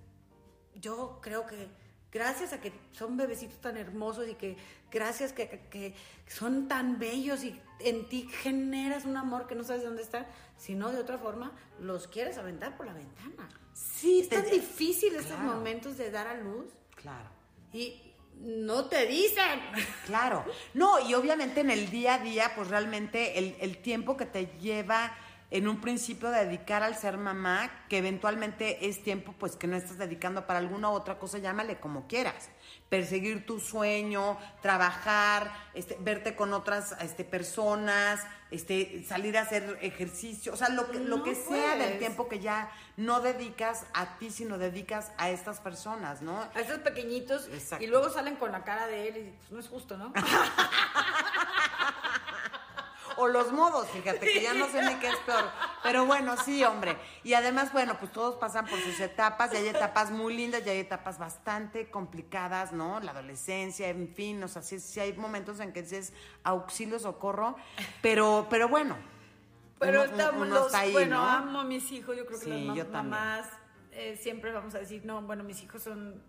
yo 0.77 1.19
creo 1.21 1.45
que 1.45 1.69
gracias 2.11 2.55
a 2.55 2.61
que 2.63 2.73
son 2.93 3.19
bebecitos 3.19 3.61
tan 3.61 3.77
hermosos 3.77 4.27
y 4.27 4.35
que 4.35 4.57
gracias 4.91 5.35
que, 5.35 5.69
que, 5.69 5.95
son 6.27 6.69
tan 6.69 6.99
bellos 6.99 7.45
y 7.45 7.61
en 7.81 8.09
ti 8.09 8.27
generas 8.31 9.05
un 9.05 9.19
amor 9.19 9.47
que 9.47 9.55
no 9.55 9.63
sabes 9.63 9.85
dónde 9.85 10.01
está, 10.01 10.27
sino 10.57 10.91
de 10.91 11.01
otra 11.01 11.19
forma 11.19 11.53
los 11.81 12.09
quieres 12.09 12.39
aventar 12.39 12.79
por 12.79 12.87
la 12.87 12.95
ventana. 12.95 13.47
Sí, 13.75 14.21
es 14.21 14.31
tan 14.31 14.49
difícil 14.49 15.17
estos 15.17 15.39
momentos 15.39 15.99
de 15.99 16.11
dar 16.11 16.29
a 16.29 16.35
luz. 16.35 16.73
Claro. 16.97 17.29
Y 17.75 18.14
no 18.41 18.87
te 18.87 19.07
dicen. 19.07 19.61
Claro. 20.07 20.45
No, 20.75 21.01
y 21.09 21.15
obviamente 21.15 21.61
en 21.61 21.71
el 21.71 21.91
día 21.91 22.15
a 22.15 22.19
día, 22.19 22.53
pues 22.55 22.69
realmente 22.69 23.39
el, 23.39 23.79
tiempo 23.79 24.17
que 24.17 24.27
te 24.27 24.47
lleva 24.61 25.17
en 25.51 25.69
un 25.69 25.81
principio 25.81 26.31
dedicar 26.31 26.83
al 26.83 26.97
ser 26.97 27.17
mamá, 27.17 27.71
que 27.89 27.99
eventualmente 27.99 28.89
es 28.89 29.03
tiempo 29.03 29.35
pues 29.39 29.57
que 29.57 29.67
no 29.67 29.77
estás 29.77 29.99
dedicando 29.99 30.47
para 30.47 30.59
alguna 30.59 30.91
otra 30.91 31.19
cosa, 31.19 31.39
llámale 31.39 31.79
como 31.79 32.07
quieras. 32.07 32.49
Perseguir 32.89 33.47
tu 33.47 33.61
sueño, 33.61 34.39
trabajar, 34.63 35.53
este, 35.75 35.97
verte 36.01 36.35
con 36.35 36.53
otras 36.53 36.97
este, 37.01 37.25
personas, 37.25 38.21
este, 38.51 39.05
salir 39.07 39.37
a 39.37 39.43
hacer 39.43 39.79
ejercicio, 39.83 40.53
o 40.53 40.57
sea, 40.57 40.69
lo 40.69 40.91
que, 40.91 41.01
lo 41.01 41.23
que 41.23 41.35
sea 41.35 41.77
del 41.77 41.99
tiempo 41.99 42.29
que 42.29 42.41
ya 42.41 42.71
no 42.97 43.21
dedicas 43.21 43.85
a 43.95 44.19
ti, 44.19 44.31
sino 44.31 44.59
dedicas 44.59 45.11
a 45.19 45.31
estas 45.31 45.61
personas, 45.61 46.23
¿no? 46.23 46.41
A 46.55 46.61
estos 46.61 46.79
pequeñitos 46.79 47.49
Exacto. 47.49 47.85
y 47.85 47.89
luego 47.89 48.11
salen 48.11 48.37
con 48.37 48.53
la 48.53 48.63
cara 48.63 48.87
de 48.87 49.09
él 49.09 49.17
y 49.17 49.31
pues, 49.39 49.51
no 49.51 49.59
es 49.59 49.69
justo, 49.69 49.97
¿no? 49.97 50.13
O 53.17 53.29
los 53.29 53.53
modos, 53.53 53.89
fíjate, 53.89 54.21
que 54.21 54.43
ya 54.43 54.55
no 54.55 54.69
sé 54.69 54.83
ni 54.83 54.95
qué 54.97 55.09
es 55.09 55.17
peor. 55.27 55.45
Pero 55.83 56.07
bueno, 56.07 56.37
sí, 56.37 56.65
hombre. 56.65 56.97
Y 57.23 57.35
además, 57.35 57.73
bueno, 57.73 57.99
pues 57.99 58.13
todos 58.13 58.37
pasan 58.37 58.67
por 58.67 58.79
sus 58.81 58.99
etapas, 59.01 59.53
y 59.53 59.57
hay 59.57 59.69
etapas 59.69 60.11
muy 60.11 60.35
lindas, 60.37 60.63
y 60.67 60.71
hay 60.71 60.79
etapas 60.79 61.19
bastante 61.19 61.91
complicadas, 61.91 62.73
¿no? 62.73 63.01
La 63.01 63.13
adolescencia, 63.13 63.89
en 63.89 64.09
fin, 64.15 64.43
o 64.43 64.49
sea, 64.49 64.63
sí, 64.63 64.81
sí 64.81 65.01
hay 65.01 65.13
momentos 65.15 65.61
en 65.61 65.73
que 65.73 65.83
dices 65.83 66.13
auxilio, 66.43 66.99
socorro, 66.99 67.57
pero, 68.03 68.47
pero 68.51 68.69
bueno. 68.69 68.97
Pero 69.79 70.03
uno- 70.05 70.11
estamos 70.13 70.43
uno 70.47 70.55
los, 70.55 70.67
está 70.67 70.79
ahí, 70.81 70.93
bueno, 70.93 71.17
¿no? 71.17 71.29
amo 71.29 71.61
a 71.61 71.65
mis 71.65 71.91
hijos, 71.93 72.17
yo 72.17 72.25
creo 72.27 72.39
que 72.39 72.45
Sí, 72.47 72.65
las 72.75 72.89
mamás 72.89 73.47
eh, 73.93 74.17
siempre 74.21 74.53
vamos 74.53 74.75
a 74.75 74.79
decir, 74.79 75.05
no, 75.05 75.21
bueno, 75.23 75.45
mis 75.45 75.63
hijos 75.63 75.83
son 75.83 76.23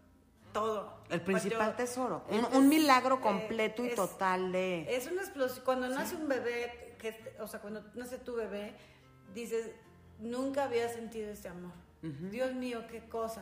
todo. 0.55 0.93
El 1.09 1.21
principal 1.21 1.71
Yo- 1.71 1.75
tesoro. 1.75 2.23
es- 2.29 2.39
Un, 2.39 2.55
un 2.63 2.69
milagro 2.69 3.15
eh, 3.17 3.21
completo 3.21 3.83
y 3.85 3.89
es- 3.89 3.95
total 3.95 4.51
de. 4.51 4.87
Es 4.89 5.05
una 5.07 5.21
explosión. 5.21 5.63
Cuando 5.65 5.87
nace 5.89 6.15
un 6.15 6.27
bebé, 6.27 6.95
que, 6.97 7.35
o 7.39 7.47
sea, 7.47 7.59
cuando 7.59 7.83
nace 7.93 8.17
tu 8.17 8.35
bebé, 8.35 8.73
dices, 9.33 9.69
nunca 10.19 10.63
había 10.63 10.87
sentido 10.89 11.29
ese 11.31 11.49
amor. 11.49 11.73
Dios 12.31 12.53
mío, 12.53 12.85
qué 12.89 13.01
cosa. 13.09 13.41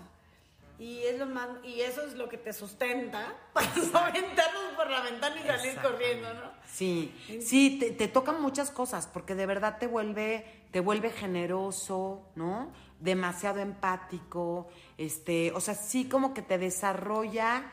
Y 0.80 1.03
es 1.03 1.19
lo 1.19 1.28
más, 1.28 1.49
y 1.63 1.82
eso 1.82 2.01
es 2.01 2.15
lo 2.15 2.28
que 2.30 2.38
te 2.38 2.51
sustenta 2.51 3.36
para 3.53 3.67
no 3.76 3.99
aventarnos 3.99 4.74
por 4.76 4.89
la 4.89 5.01
ventana 5.01 5.39
y 5.39 5.47
salir 5.47 5.76
corriendo, 5.82 6.34
¿no? 6.34 6.51
Sí, 6.65 7.13
sí, 7.41 7.78
te, 7.80 7.91
te 7.91 8.07
tocan 8.07 8.41
muchas 8.41 8.71
cosas 8.71 9.07
porque 9.07 9.36
de 9.36 9.45
verdad 9.45 9.78
te 9.78 9.88
vuelve, 9.88 10.45
te 10.71 10.80
vuelve 10.80 11.11
generoso, 11.11 12.26
¿no? 12.36 12.71
Demasiado 12.99 13.59
empático, 13.59 14.67
este, 14.97 15.51
o 15.51 15.59
sea, 15.59 15.76
sí 15.76 16.09
como 16.09 16.34
que 16.34 16.41
te 16.41 16.57
desarrolla 16.57 17.71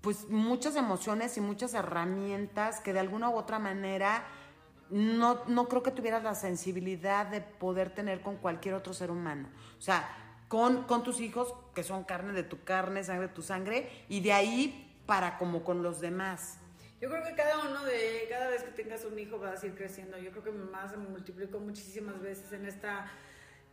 pues 0.00 0.28
muchas 0.28 0.76
emociones 0.76 1.36
y 1.38 1.40
muchas 1.40 1.72
herramientas 1.72 2.80
que 2.80 2.92
de 2.92 3.00
alguna 3.00 3.30
u 3.30 3.36
otra 3.36 3.58
manera 3.58 4.24
no, 4.90 5.40
no 5.46 5.66
creo 5.66 5.82
que 5.82 5.90
tuvieras 5.90 6.22
la 6.22 6.34
sensibilidad 6.34 7.26
de 7.26 7.40
poder 7.40 7.90
tener 7.90 8.20
con 8.20 8.36
cualquier 8.36 8.74
otro 8.74 8.92
ser 8.92 9.10
humano. 9.10 9.48
O 9.78 9.80
sea, 9.80 10.23
con, 10.54 11.02
tus 11.02 11.20
hijos, 11.20 11.52
que 11.74 11.82
son 11.82 12.04
carne 12.04 12.32
de 12.32 12.44
tu 12.44 12.62
carne, 12.62 13.02
sangre 13.02 13.26
de 13.26 13.34
tu 13.34 13.42
sangre, 13.42 13.90
y 14.08 14.20
de 14.20 14.32
ahí 14.32 14.94
para 15.04 15.36
como 15.36 15.64
con 15.64 15.82
los 15.82 16.00
demás. 16.00 16.58
Yo 17.00 17.10
creo 17.10 17.24
que 17.24 17.34
cada 17.34 17.66
uno 17.68 17.84
de, 17.84 18.28
cada 18.30 18.48
vez 18.50 18.62
que 18.62 18.70
tengas 18.70 19.04
un 19.04 19.18
hijo 19.18 19.40
vas 19.40 19.64
a 19.64 19.66
ir 19.66 19.74
creciendo. 19.74 20.16
Yo 20.16 20.30
creo 20.30 20.44
que 20.44 20.52
mi 20.52 20.64
mamá 20.64 20.88
se 20.88 20.96
multiplicó 20.96 21.58
muchísimas 21.58 22.20
veces 22.22 22.52
en 22.52 22.66
esta, 22.66 23.10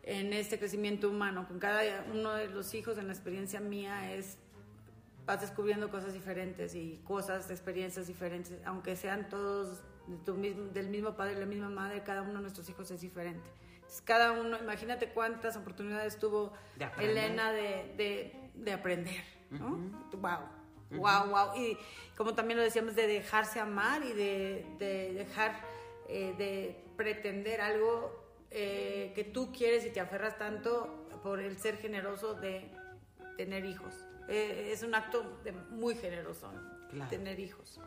en 0.01 0.33
este 0.33 0.57
crecimiento 0.57 1.07
humano. 1.07 1.47
Con 1.47 1.59
cada 1.59 1.83
uno 2.11 2.33
de 2.33 2.47
los 2.47 2.73
hijos, 2.73 2.97
en 2.97 3.05
la 3.05 3.13
experiencia 3.13 3.59
mía, 3.59 4.13
es 4.13 4.37
vas 5.27 5.39
descubriendo 5.39 5.91
cosas 5.91 6.13
diferentes 6.13 6.73
y 6.73 6.99
cosas, 7.03 7.51
experiencias 7.51 8.07
diferentes, 8.07 8.57
aunque 8.65 8.95
sean 8.95 9.29
todos 9.29 9.81
del 10.73 10.89
mismo 10.89 11.15
padre 11.15 11.33
y 11.33 11.39
la 11.39 11.45
misma 11.45 11.69
madre, 11.69 12.01
cada 12.01 12.23
uno 12.23 12.33
de 12.33 12.41
nuestros 12.41 12.67
hijos 12.69 12.89
es 12.89 13.01
diferente. 13.01 13.47
Cada 14.05 14.31
uno, 14.31 14.57
imagínate 14.57 15.09
cuántas 15.09 15.57
oportunidades 15.57 16.17
tuvo 16.17 16.53
De. 16.77 16.89
Elena 16.99 17.51
de, 17.51 17.93
de, 17.97 18.49
de 18.53 18.71
aprender, 18.71 19.23
¿no? 19.49 19.77
Wow. 20.13 20.61
Wow, 20.91 21.29
wow. 21.29 21.55
Y 21.55 21.77
como 22.17 22.33
también 22.33 22.57
lo 22.57 22.63
decíamos, 22.63 22.95
de 22.95 23.07
dejarse 23.07 23.59
amar 23.59 24.03
y 24.03 24.13
de, 24.13 24.65
de 24.77 25.13
dejar 25.13 25.61
eh, 26.07 26.33
de 26.37 26.83
pretender 26.97 27.61
algo 27.61 28.21
eh, 28.51 29.13
que 29.15 29.23
tú 29.23 29.51
quieres 29.51 29.85
y 29.85 29.91
te 29.91 30.01
aferras 30.01 30.37
tanto 30.37 31.07
por 31.23 31.39
el 31.39 31.57
ser 31.57 31.77
generoso 31.77 32.33
de 32.33 32.69
tener 33.37 33.65
hijos. 33.65 33.93
Eh, 34.27 34.69
es 34.73 34.83
un 34.83 34.93
acto 34.93 35.39
de 35.43 35.53
muy 35.53 35.95
generoso, 35.95 36.51
¿no? 36.51 36.87
Claro. 36.89 37.09
tener 37.09 37.39
hijos. 37.39 37.79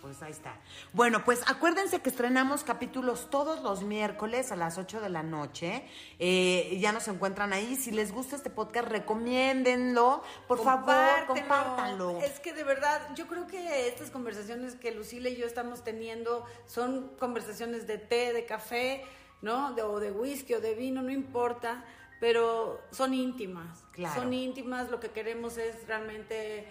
Pues 0.00 0.22
ahí 0.22 0.30
está. 0.30 0.56
Bueno, 0.92 1.24
pues 1.24 1.42
acuérdense 1.48 2.00
que 2.00 2.08
estrenamos 2.08 2.62
capítulos 2.62 3.28
todos 3.30 3.62
los 3.62 3.82
miércoles 3.82 4.52
a 4.52 4.56
las 4.56 4.78
8 4.78 5.00
de 5.00 5.08
la 5.08 5.22
noche. 5.22 5.84
Eh, 6.18 6.78
ya 6.80 6.92
nos 6.92 7.08
encuentran 7.08 7.52
ahí. 7.52 7.74
Si 7.74 7.90
les 7.90 8.12
gusta 8.12 8.36
este 8.36 8.50
podcast, 8.50 8.88
recomiéndenlo. 8.88 10.22
Por 10.46 10.62
favor, 10.62 11.26
compártanlo. 11.26 12.20
Es 12.20 12.38
que 12.38 12.52
de 12.52 12.64
verdad, 12.64 13.00
yo 13.14 13.26
creo 13.26 13.46
que 13.46 13.88
estas 13.88 14.10
conversaciones 14.10 14.76
que 14.76 14.92
Lucila 14.92 15.28
y 15.28 15.36
yo 15.36 15.46
estamos 15.46 15.82
teniendo 15.82 16.44
son 16.66 17.16
conversaciones 17.18 17.86
de 17.86 17.98
té, 17.98 18.32
de 18.32 18.46
café, 18.46 19.04
¿no? 19.42 19.72
De, 19.74 19.82
o 19.82 19.98
de 19.98 20.12
whisky 20.12 20.54
o 20.54 20.60
de 20.60 20.74
vino, 20.74 21.02
no 21.02 21.10
importa, 21.10 21.84
pero 22.20 22.80
son 22.92 23.14
íntimas. 23.14 23.84
Claro. 23.92 24.20
Son 24.20 24.32
íntimas, 24.32 24.90
lo 24.90 25.00
que 25.00 25.10
queremos 25.10 25.58
es 25.58 25.86
realmente 25.88 26.66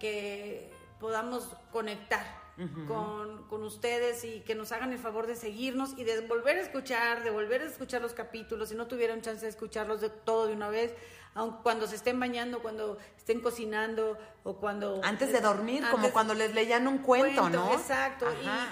que 0.00 0.72
podamos 0.98 1.56
conectar. 1.70 2.43
Con, 2.86 3.48
con 3.48 3.64
ustedes 3.64 4.24
y 4.24 4.40
que 4.42 4.54
nos 4.54 4.70
hagan 4.70 4.92
el 4.92 4.98
favor 5.00 5.26
de 5.26 5.34
seguirnos 5.34 5.98
y 5.98 6.04
de 6.04 6.20
volver 6.20 6.56
a 6.56 6.60
escuchar, 6.60 7.24
de 7.24 7.30
volver 7.30 7.62
a 7.62 7.64
escuchar 7.64 8.00
los 8.00 8.14
capítulos, 8.14 8.68
si 8.68 8.76
no 8.76 8.86
tuvieron 8.86 9.22
chance 9.22 9.44
de 9.44 9.50
escucharlos 9.50 10.00
de 10.00 10.08
todo 10.08 10.46
de 10.46 10.52
una 10.52 10.68
vez, 10.68 10.94
aun 11.34 11.58
cuando 11.64 11.88
se 11.88 11.96
estén 11.96 12.20
bañando, 12.20 12.62
cuando 12.62 12.96
estén 13.16 13.40
cocinando 13.40 14.16
o 14.44 14.54
cuando... 14.54 15.00
Antes 15.02 15.32
de 15.32 15.40
dormir, 15.40 15.84
como 15.90 16.12
cuando 16.12 16.32
les 16.34 16.54
leían 16.54 16.86
un 16.86 16.98
cuento, 16.98 17.50
¿no? 17.50 17.72
Exacto, 17.74 18.26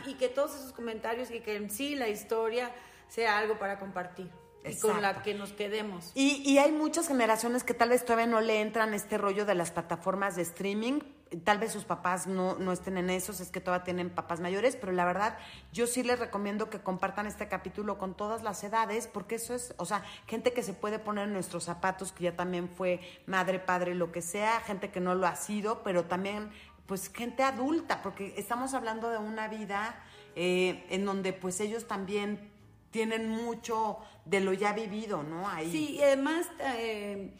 y, 0.07 0.11
y 0.11 0.15
que 0.15 0.29
todos 0.29 0.55
esos 0.55 0.73
comentarios 0.73 1.33
y 1.33 1.41
que 1.41 1.57
en 1.57 1.69
sí 1.69 1.97
la 1.97 2.09
historia 2.09 2.73
sea 3.09 3.37
algo 3.39 3.59
para 3.59 3.81
compartir 3.81 4.31
y 4.65 4.79
con 4.79 5.03
la 5.03 5.23
que 5.23 5.35
nos 5.35 5.53
quedemos. 5.53 6.13
Y, 6.15 6.49
y 6.49 6.59
hay 6.59 6.73
muchas 6.73 7.09
generaciones 7.09 7.65
que 7.65 7.75
tal 7.75 7.91
vez 7.91 8.05
todavía 8.05 8.27
no 8.27 8.41
le 8.41 8.61
entran 8.61 8.95
este 8.95 9.19
rollo 9.19 9.45
de 9.45 9.55
las 9.55 9.71
plataformas 9.71 10.37
de 10.37 10.43
streaming. 10.43 11.01
Tal 11.45 11.59
vez 11.59 11.73
sus 11.73 11.85
papás 11.85 12.27
no, 12.27 12.57
no 12.57 12.73
estén 12.73 12.99
en 12.99 13.11
esos, 13.11 13.41
es 13.41 13.51
que 13.51 13.61
todavía 13.61 13.85
tienen 13.85 14.11
papás 14.11 14.41
mayores, 14.41 14.77
pero 14.77 14.93
la 14.93 15.05
verdad 15.05 15.39
yo 15.73 15.87
sí 15.87 16.03
les 16.03 16.19
recomiendo 16.19 16.69
que 16.71 16.81
compartan 16.81 17.27
este 17.27 17.49
capítulo 17.49 17.99
con 17.99 18.15
todas 18.15 18.43
las 18.43 18.63
edades, 18.65 19.07
porque 19.07 19.37
eso 19.37 19.55
es, 19.55 19.75
o 19.79 19.87
sea, 19.87 20.03
gente 20.27 20.53
que 20.53 20.63
se 20.63 20.73
puede 20.73 20.99
poner 20.99 21.29
en 21.29 21.33
nuestros 21.33 21.65
zapatos, 21.65 22.13
que 22.13 22.25
ya 22.25 22.37
también 22.37 22.69
fue 22.69 23.01
madre, 23.27 23.59
padre, 23.59 23.95
lo 23.95 24.13
que 24.13 24.23
sea, 24.23 24.61
gente 24.61 24.91
que 24.91 25.01
no 25.01 25.15
lo 25.15 25.27
ha 25.27 25.37
sido, 25.37 25.83
pero 25.83 26.05
también 26.05 26.51
pues 26.87 27.11
gente 27.13 27.43
adulta, 27.43 28.03
porque 28.03 28.35
estamos 28.37 28.75
hablando 28.75 29.09
de 29.11 29.19
una 29.19 29.49
vida 29.49 30.03
eh, 30.35 30.85
en 30.91 31.05
donde 31.05 31.33
pues 31.33 31.61
ellos 31.61 31.87
también 31.87 32.51
tienen 32.91 33.29
mucho 33.29 33.99
de 34.25 34.41
lo 34.41 34.53
ya 34.53 34.73
vivido, 34.73 35.23
¿no? 35.23 35.49
Ahí. 35.49 35.71
Sí, 35.71 35.97
y 35.97 36.03
además 36.03 36.47
eh, 36.61 37.33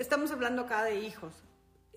estamos 0.00 0.30
hablando 0.32 0.62
acá 0.62 0.82
de 0.84 1.00
hijos. 1.00 1.45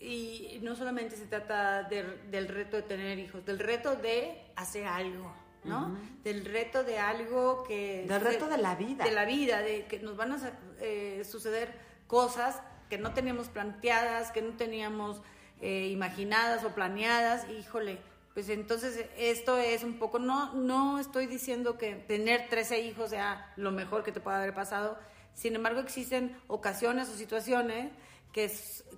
Y 0.01 0.59
no 0.61 0.75
solamente 0.75 1.15
se 1.17 1.25
trata 1.25 1.83
de- 1.83 2.17
del 2.31 2.47
reto 2.47 2.77
de 2.77 2.83
tener 2.83 3.19
hijos, 3.19 3.45
del 3.45 3.59
reto 3.59 3.95
de 3.95 4.41
hacer 4.55 4.85
algo, 4.87 5.33
¿no? 5.65 5.97
Del 6.23 6.45
reto 6.45 6.83
de 6.83 6.97
algo 6.99 7.63
que... 7.67 8.05
Del 8.07 8.21
reto 8.21 8.47
de 8.47 8.57
la 8.57 8.75
vida. 8.75 9.03
De 9.03 9.11
la 9.11 9.25
vida, 9.25 9.59
de 9.61 9.85
que 9.87 9.99
nos 9.99 10.15
van 10.15 10.31
a 10.33 10.39
eh, 10.79 11.23
suceder 11.29 11.73
cosas 12.07 12.61
que 12.89 12.97
no 12.97 13.13
teníamos 13.13 13.49
planteadas, 13.49 14.31
que 14.31 14.41
no 14.41 14.53
teníamos 14.55 15.21
eh, 15.61 15.89
imaginadas 15.91 16.63
o 16.63 16.69
planeadas. 16.69 17.49
Híjole, 17.51 17.99
pues 18.33 18.47
entonces 18.49 19.05
esto 19.17 19.57
es 19.57 19.83
un 19.83 19.99
poco, 19.99 20.17
no, 20.17 20.53
no 20.53 20.97
estoy 20.99 21.27
diciendo 21.27 21.77
que 21.77 21.95
tener 21.95 22.47
13 22.49 22.79
hijos 22.79 23.09
sea 23.09 23.51
lo 23.57 23.71
mejor 23.71 24.03
que 24.03 24.13
te 24.13 24.21
pueda 24.21 24.37
haber 24.37 24.53
pasado, 24.53 24.97
sin 25.33 25.55
embargo 25.55 25.81
existen 25.81 26.37
ocasiones 26.47 27.09
o 27.09 27.13
situaciones 27.17 27.91
que, 28.31 28.49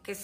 que 0.04 0.16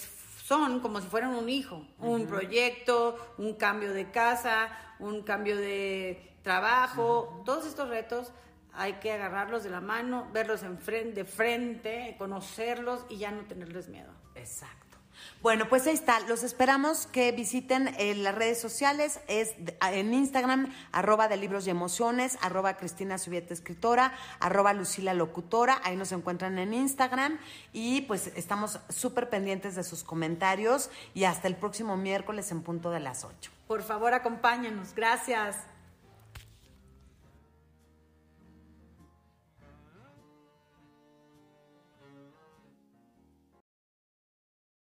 son 0.48 0.80
como 0.80 1.02
si 1.02 1.06
fueran 1.08 1.34
un 1.34 1.50
hijo, 1.50 1.86
un 1.98 2.26
proyecto, 2.26 3.34
un 3.36 3.52
cambio 3.52 3.92
de 3.92 4.10
casa, 4.10 4.70
un 4.98 5.22
cambio 5.22 5.58
de 5.58 6.38
trabajo, 6.42 7.42
todos 7.44 7.66
estos 7.66 7.90
retos 7.90 8.32
hay 8.72 8.94
que 8.94 9.12
agarrarlos 9.12 9.62
de 9.62 9.68
la 9.68 9.82
mano, 9.82 10.26
verlos 10.32 10.62
en 10.62 10.78
frente, 10.78 11.16
de 11.16 11.24
frente, 11.26 12.14
conocerlos 12.16 13.04
y 13.10 13.18
ya 13.18 13.30
no 13.30 13.42
tenerles 13.42 13.88
miedo. 13.88 14.10
Exacto. 14.36 14.87
Bueno, 15.40 15.68
pues 15.68 15.86
ahí 15.86 15.94
está. 15.94 16.18
Los 16.20 16.42
esperamos 16.42 17.06
que 17.06 17.30
visiten 17.30 17.94
eh, 17.96 18.14
las 18.16 18.34
redes 18.34 18.60
sociales. 18.60 19.20
Es 19.28 19.54
de- 19.64 19.76
a- 19.80 19.92
en 19.92 20.12
Instagram, 20.12 20.74
arroba 20.90 21.28
de 21.28 21.36
libros 21.36 21.66
y 21.66 21.70
emociones, 21.70 22.36
arroba 22.42 22.76
Cristina 22.76 23.18
Subieta 23.18 23.54
Escritora, 23.54 24.12
arroba 24.40 24.72
Lucila 24.72 25.14
Locutora. 25.14 25.80
Ahí 25.84 25.94
nos 25.96 26.10
encuentran 26.10 26.58
en 26.58 26.74
Instagram. 26.74 27.38
Y 27.72 28.00
pues 28.02 28.32
estamos 28.34 28.80
súper 28.88 29.30
pendientes 29.30 29.76
de 29.76 29.84
sus 29.84 30.02
comentarios. 30.02 30.90
Y 31.14 31.22
hasta 31.24 31.46
el 31.46 31.54
próximo 31.54 31.96
miércoles 31.96 32.50
en 32.50 32.62
punto 32.62 32.90
de 32.90 32.98
las 33.00 33.24
8. 33.24 33.50
Por 33.68 33.82
favor, 33.84 34.14
acompáñanos. 34.14 34.92
Gracias. 34.94 35.56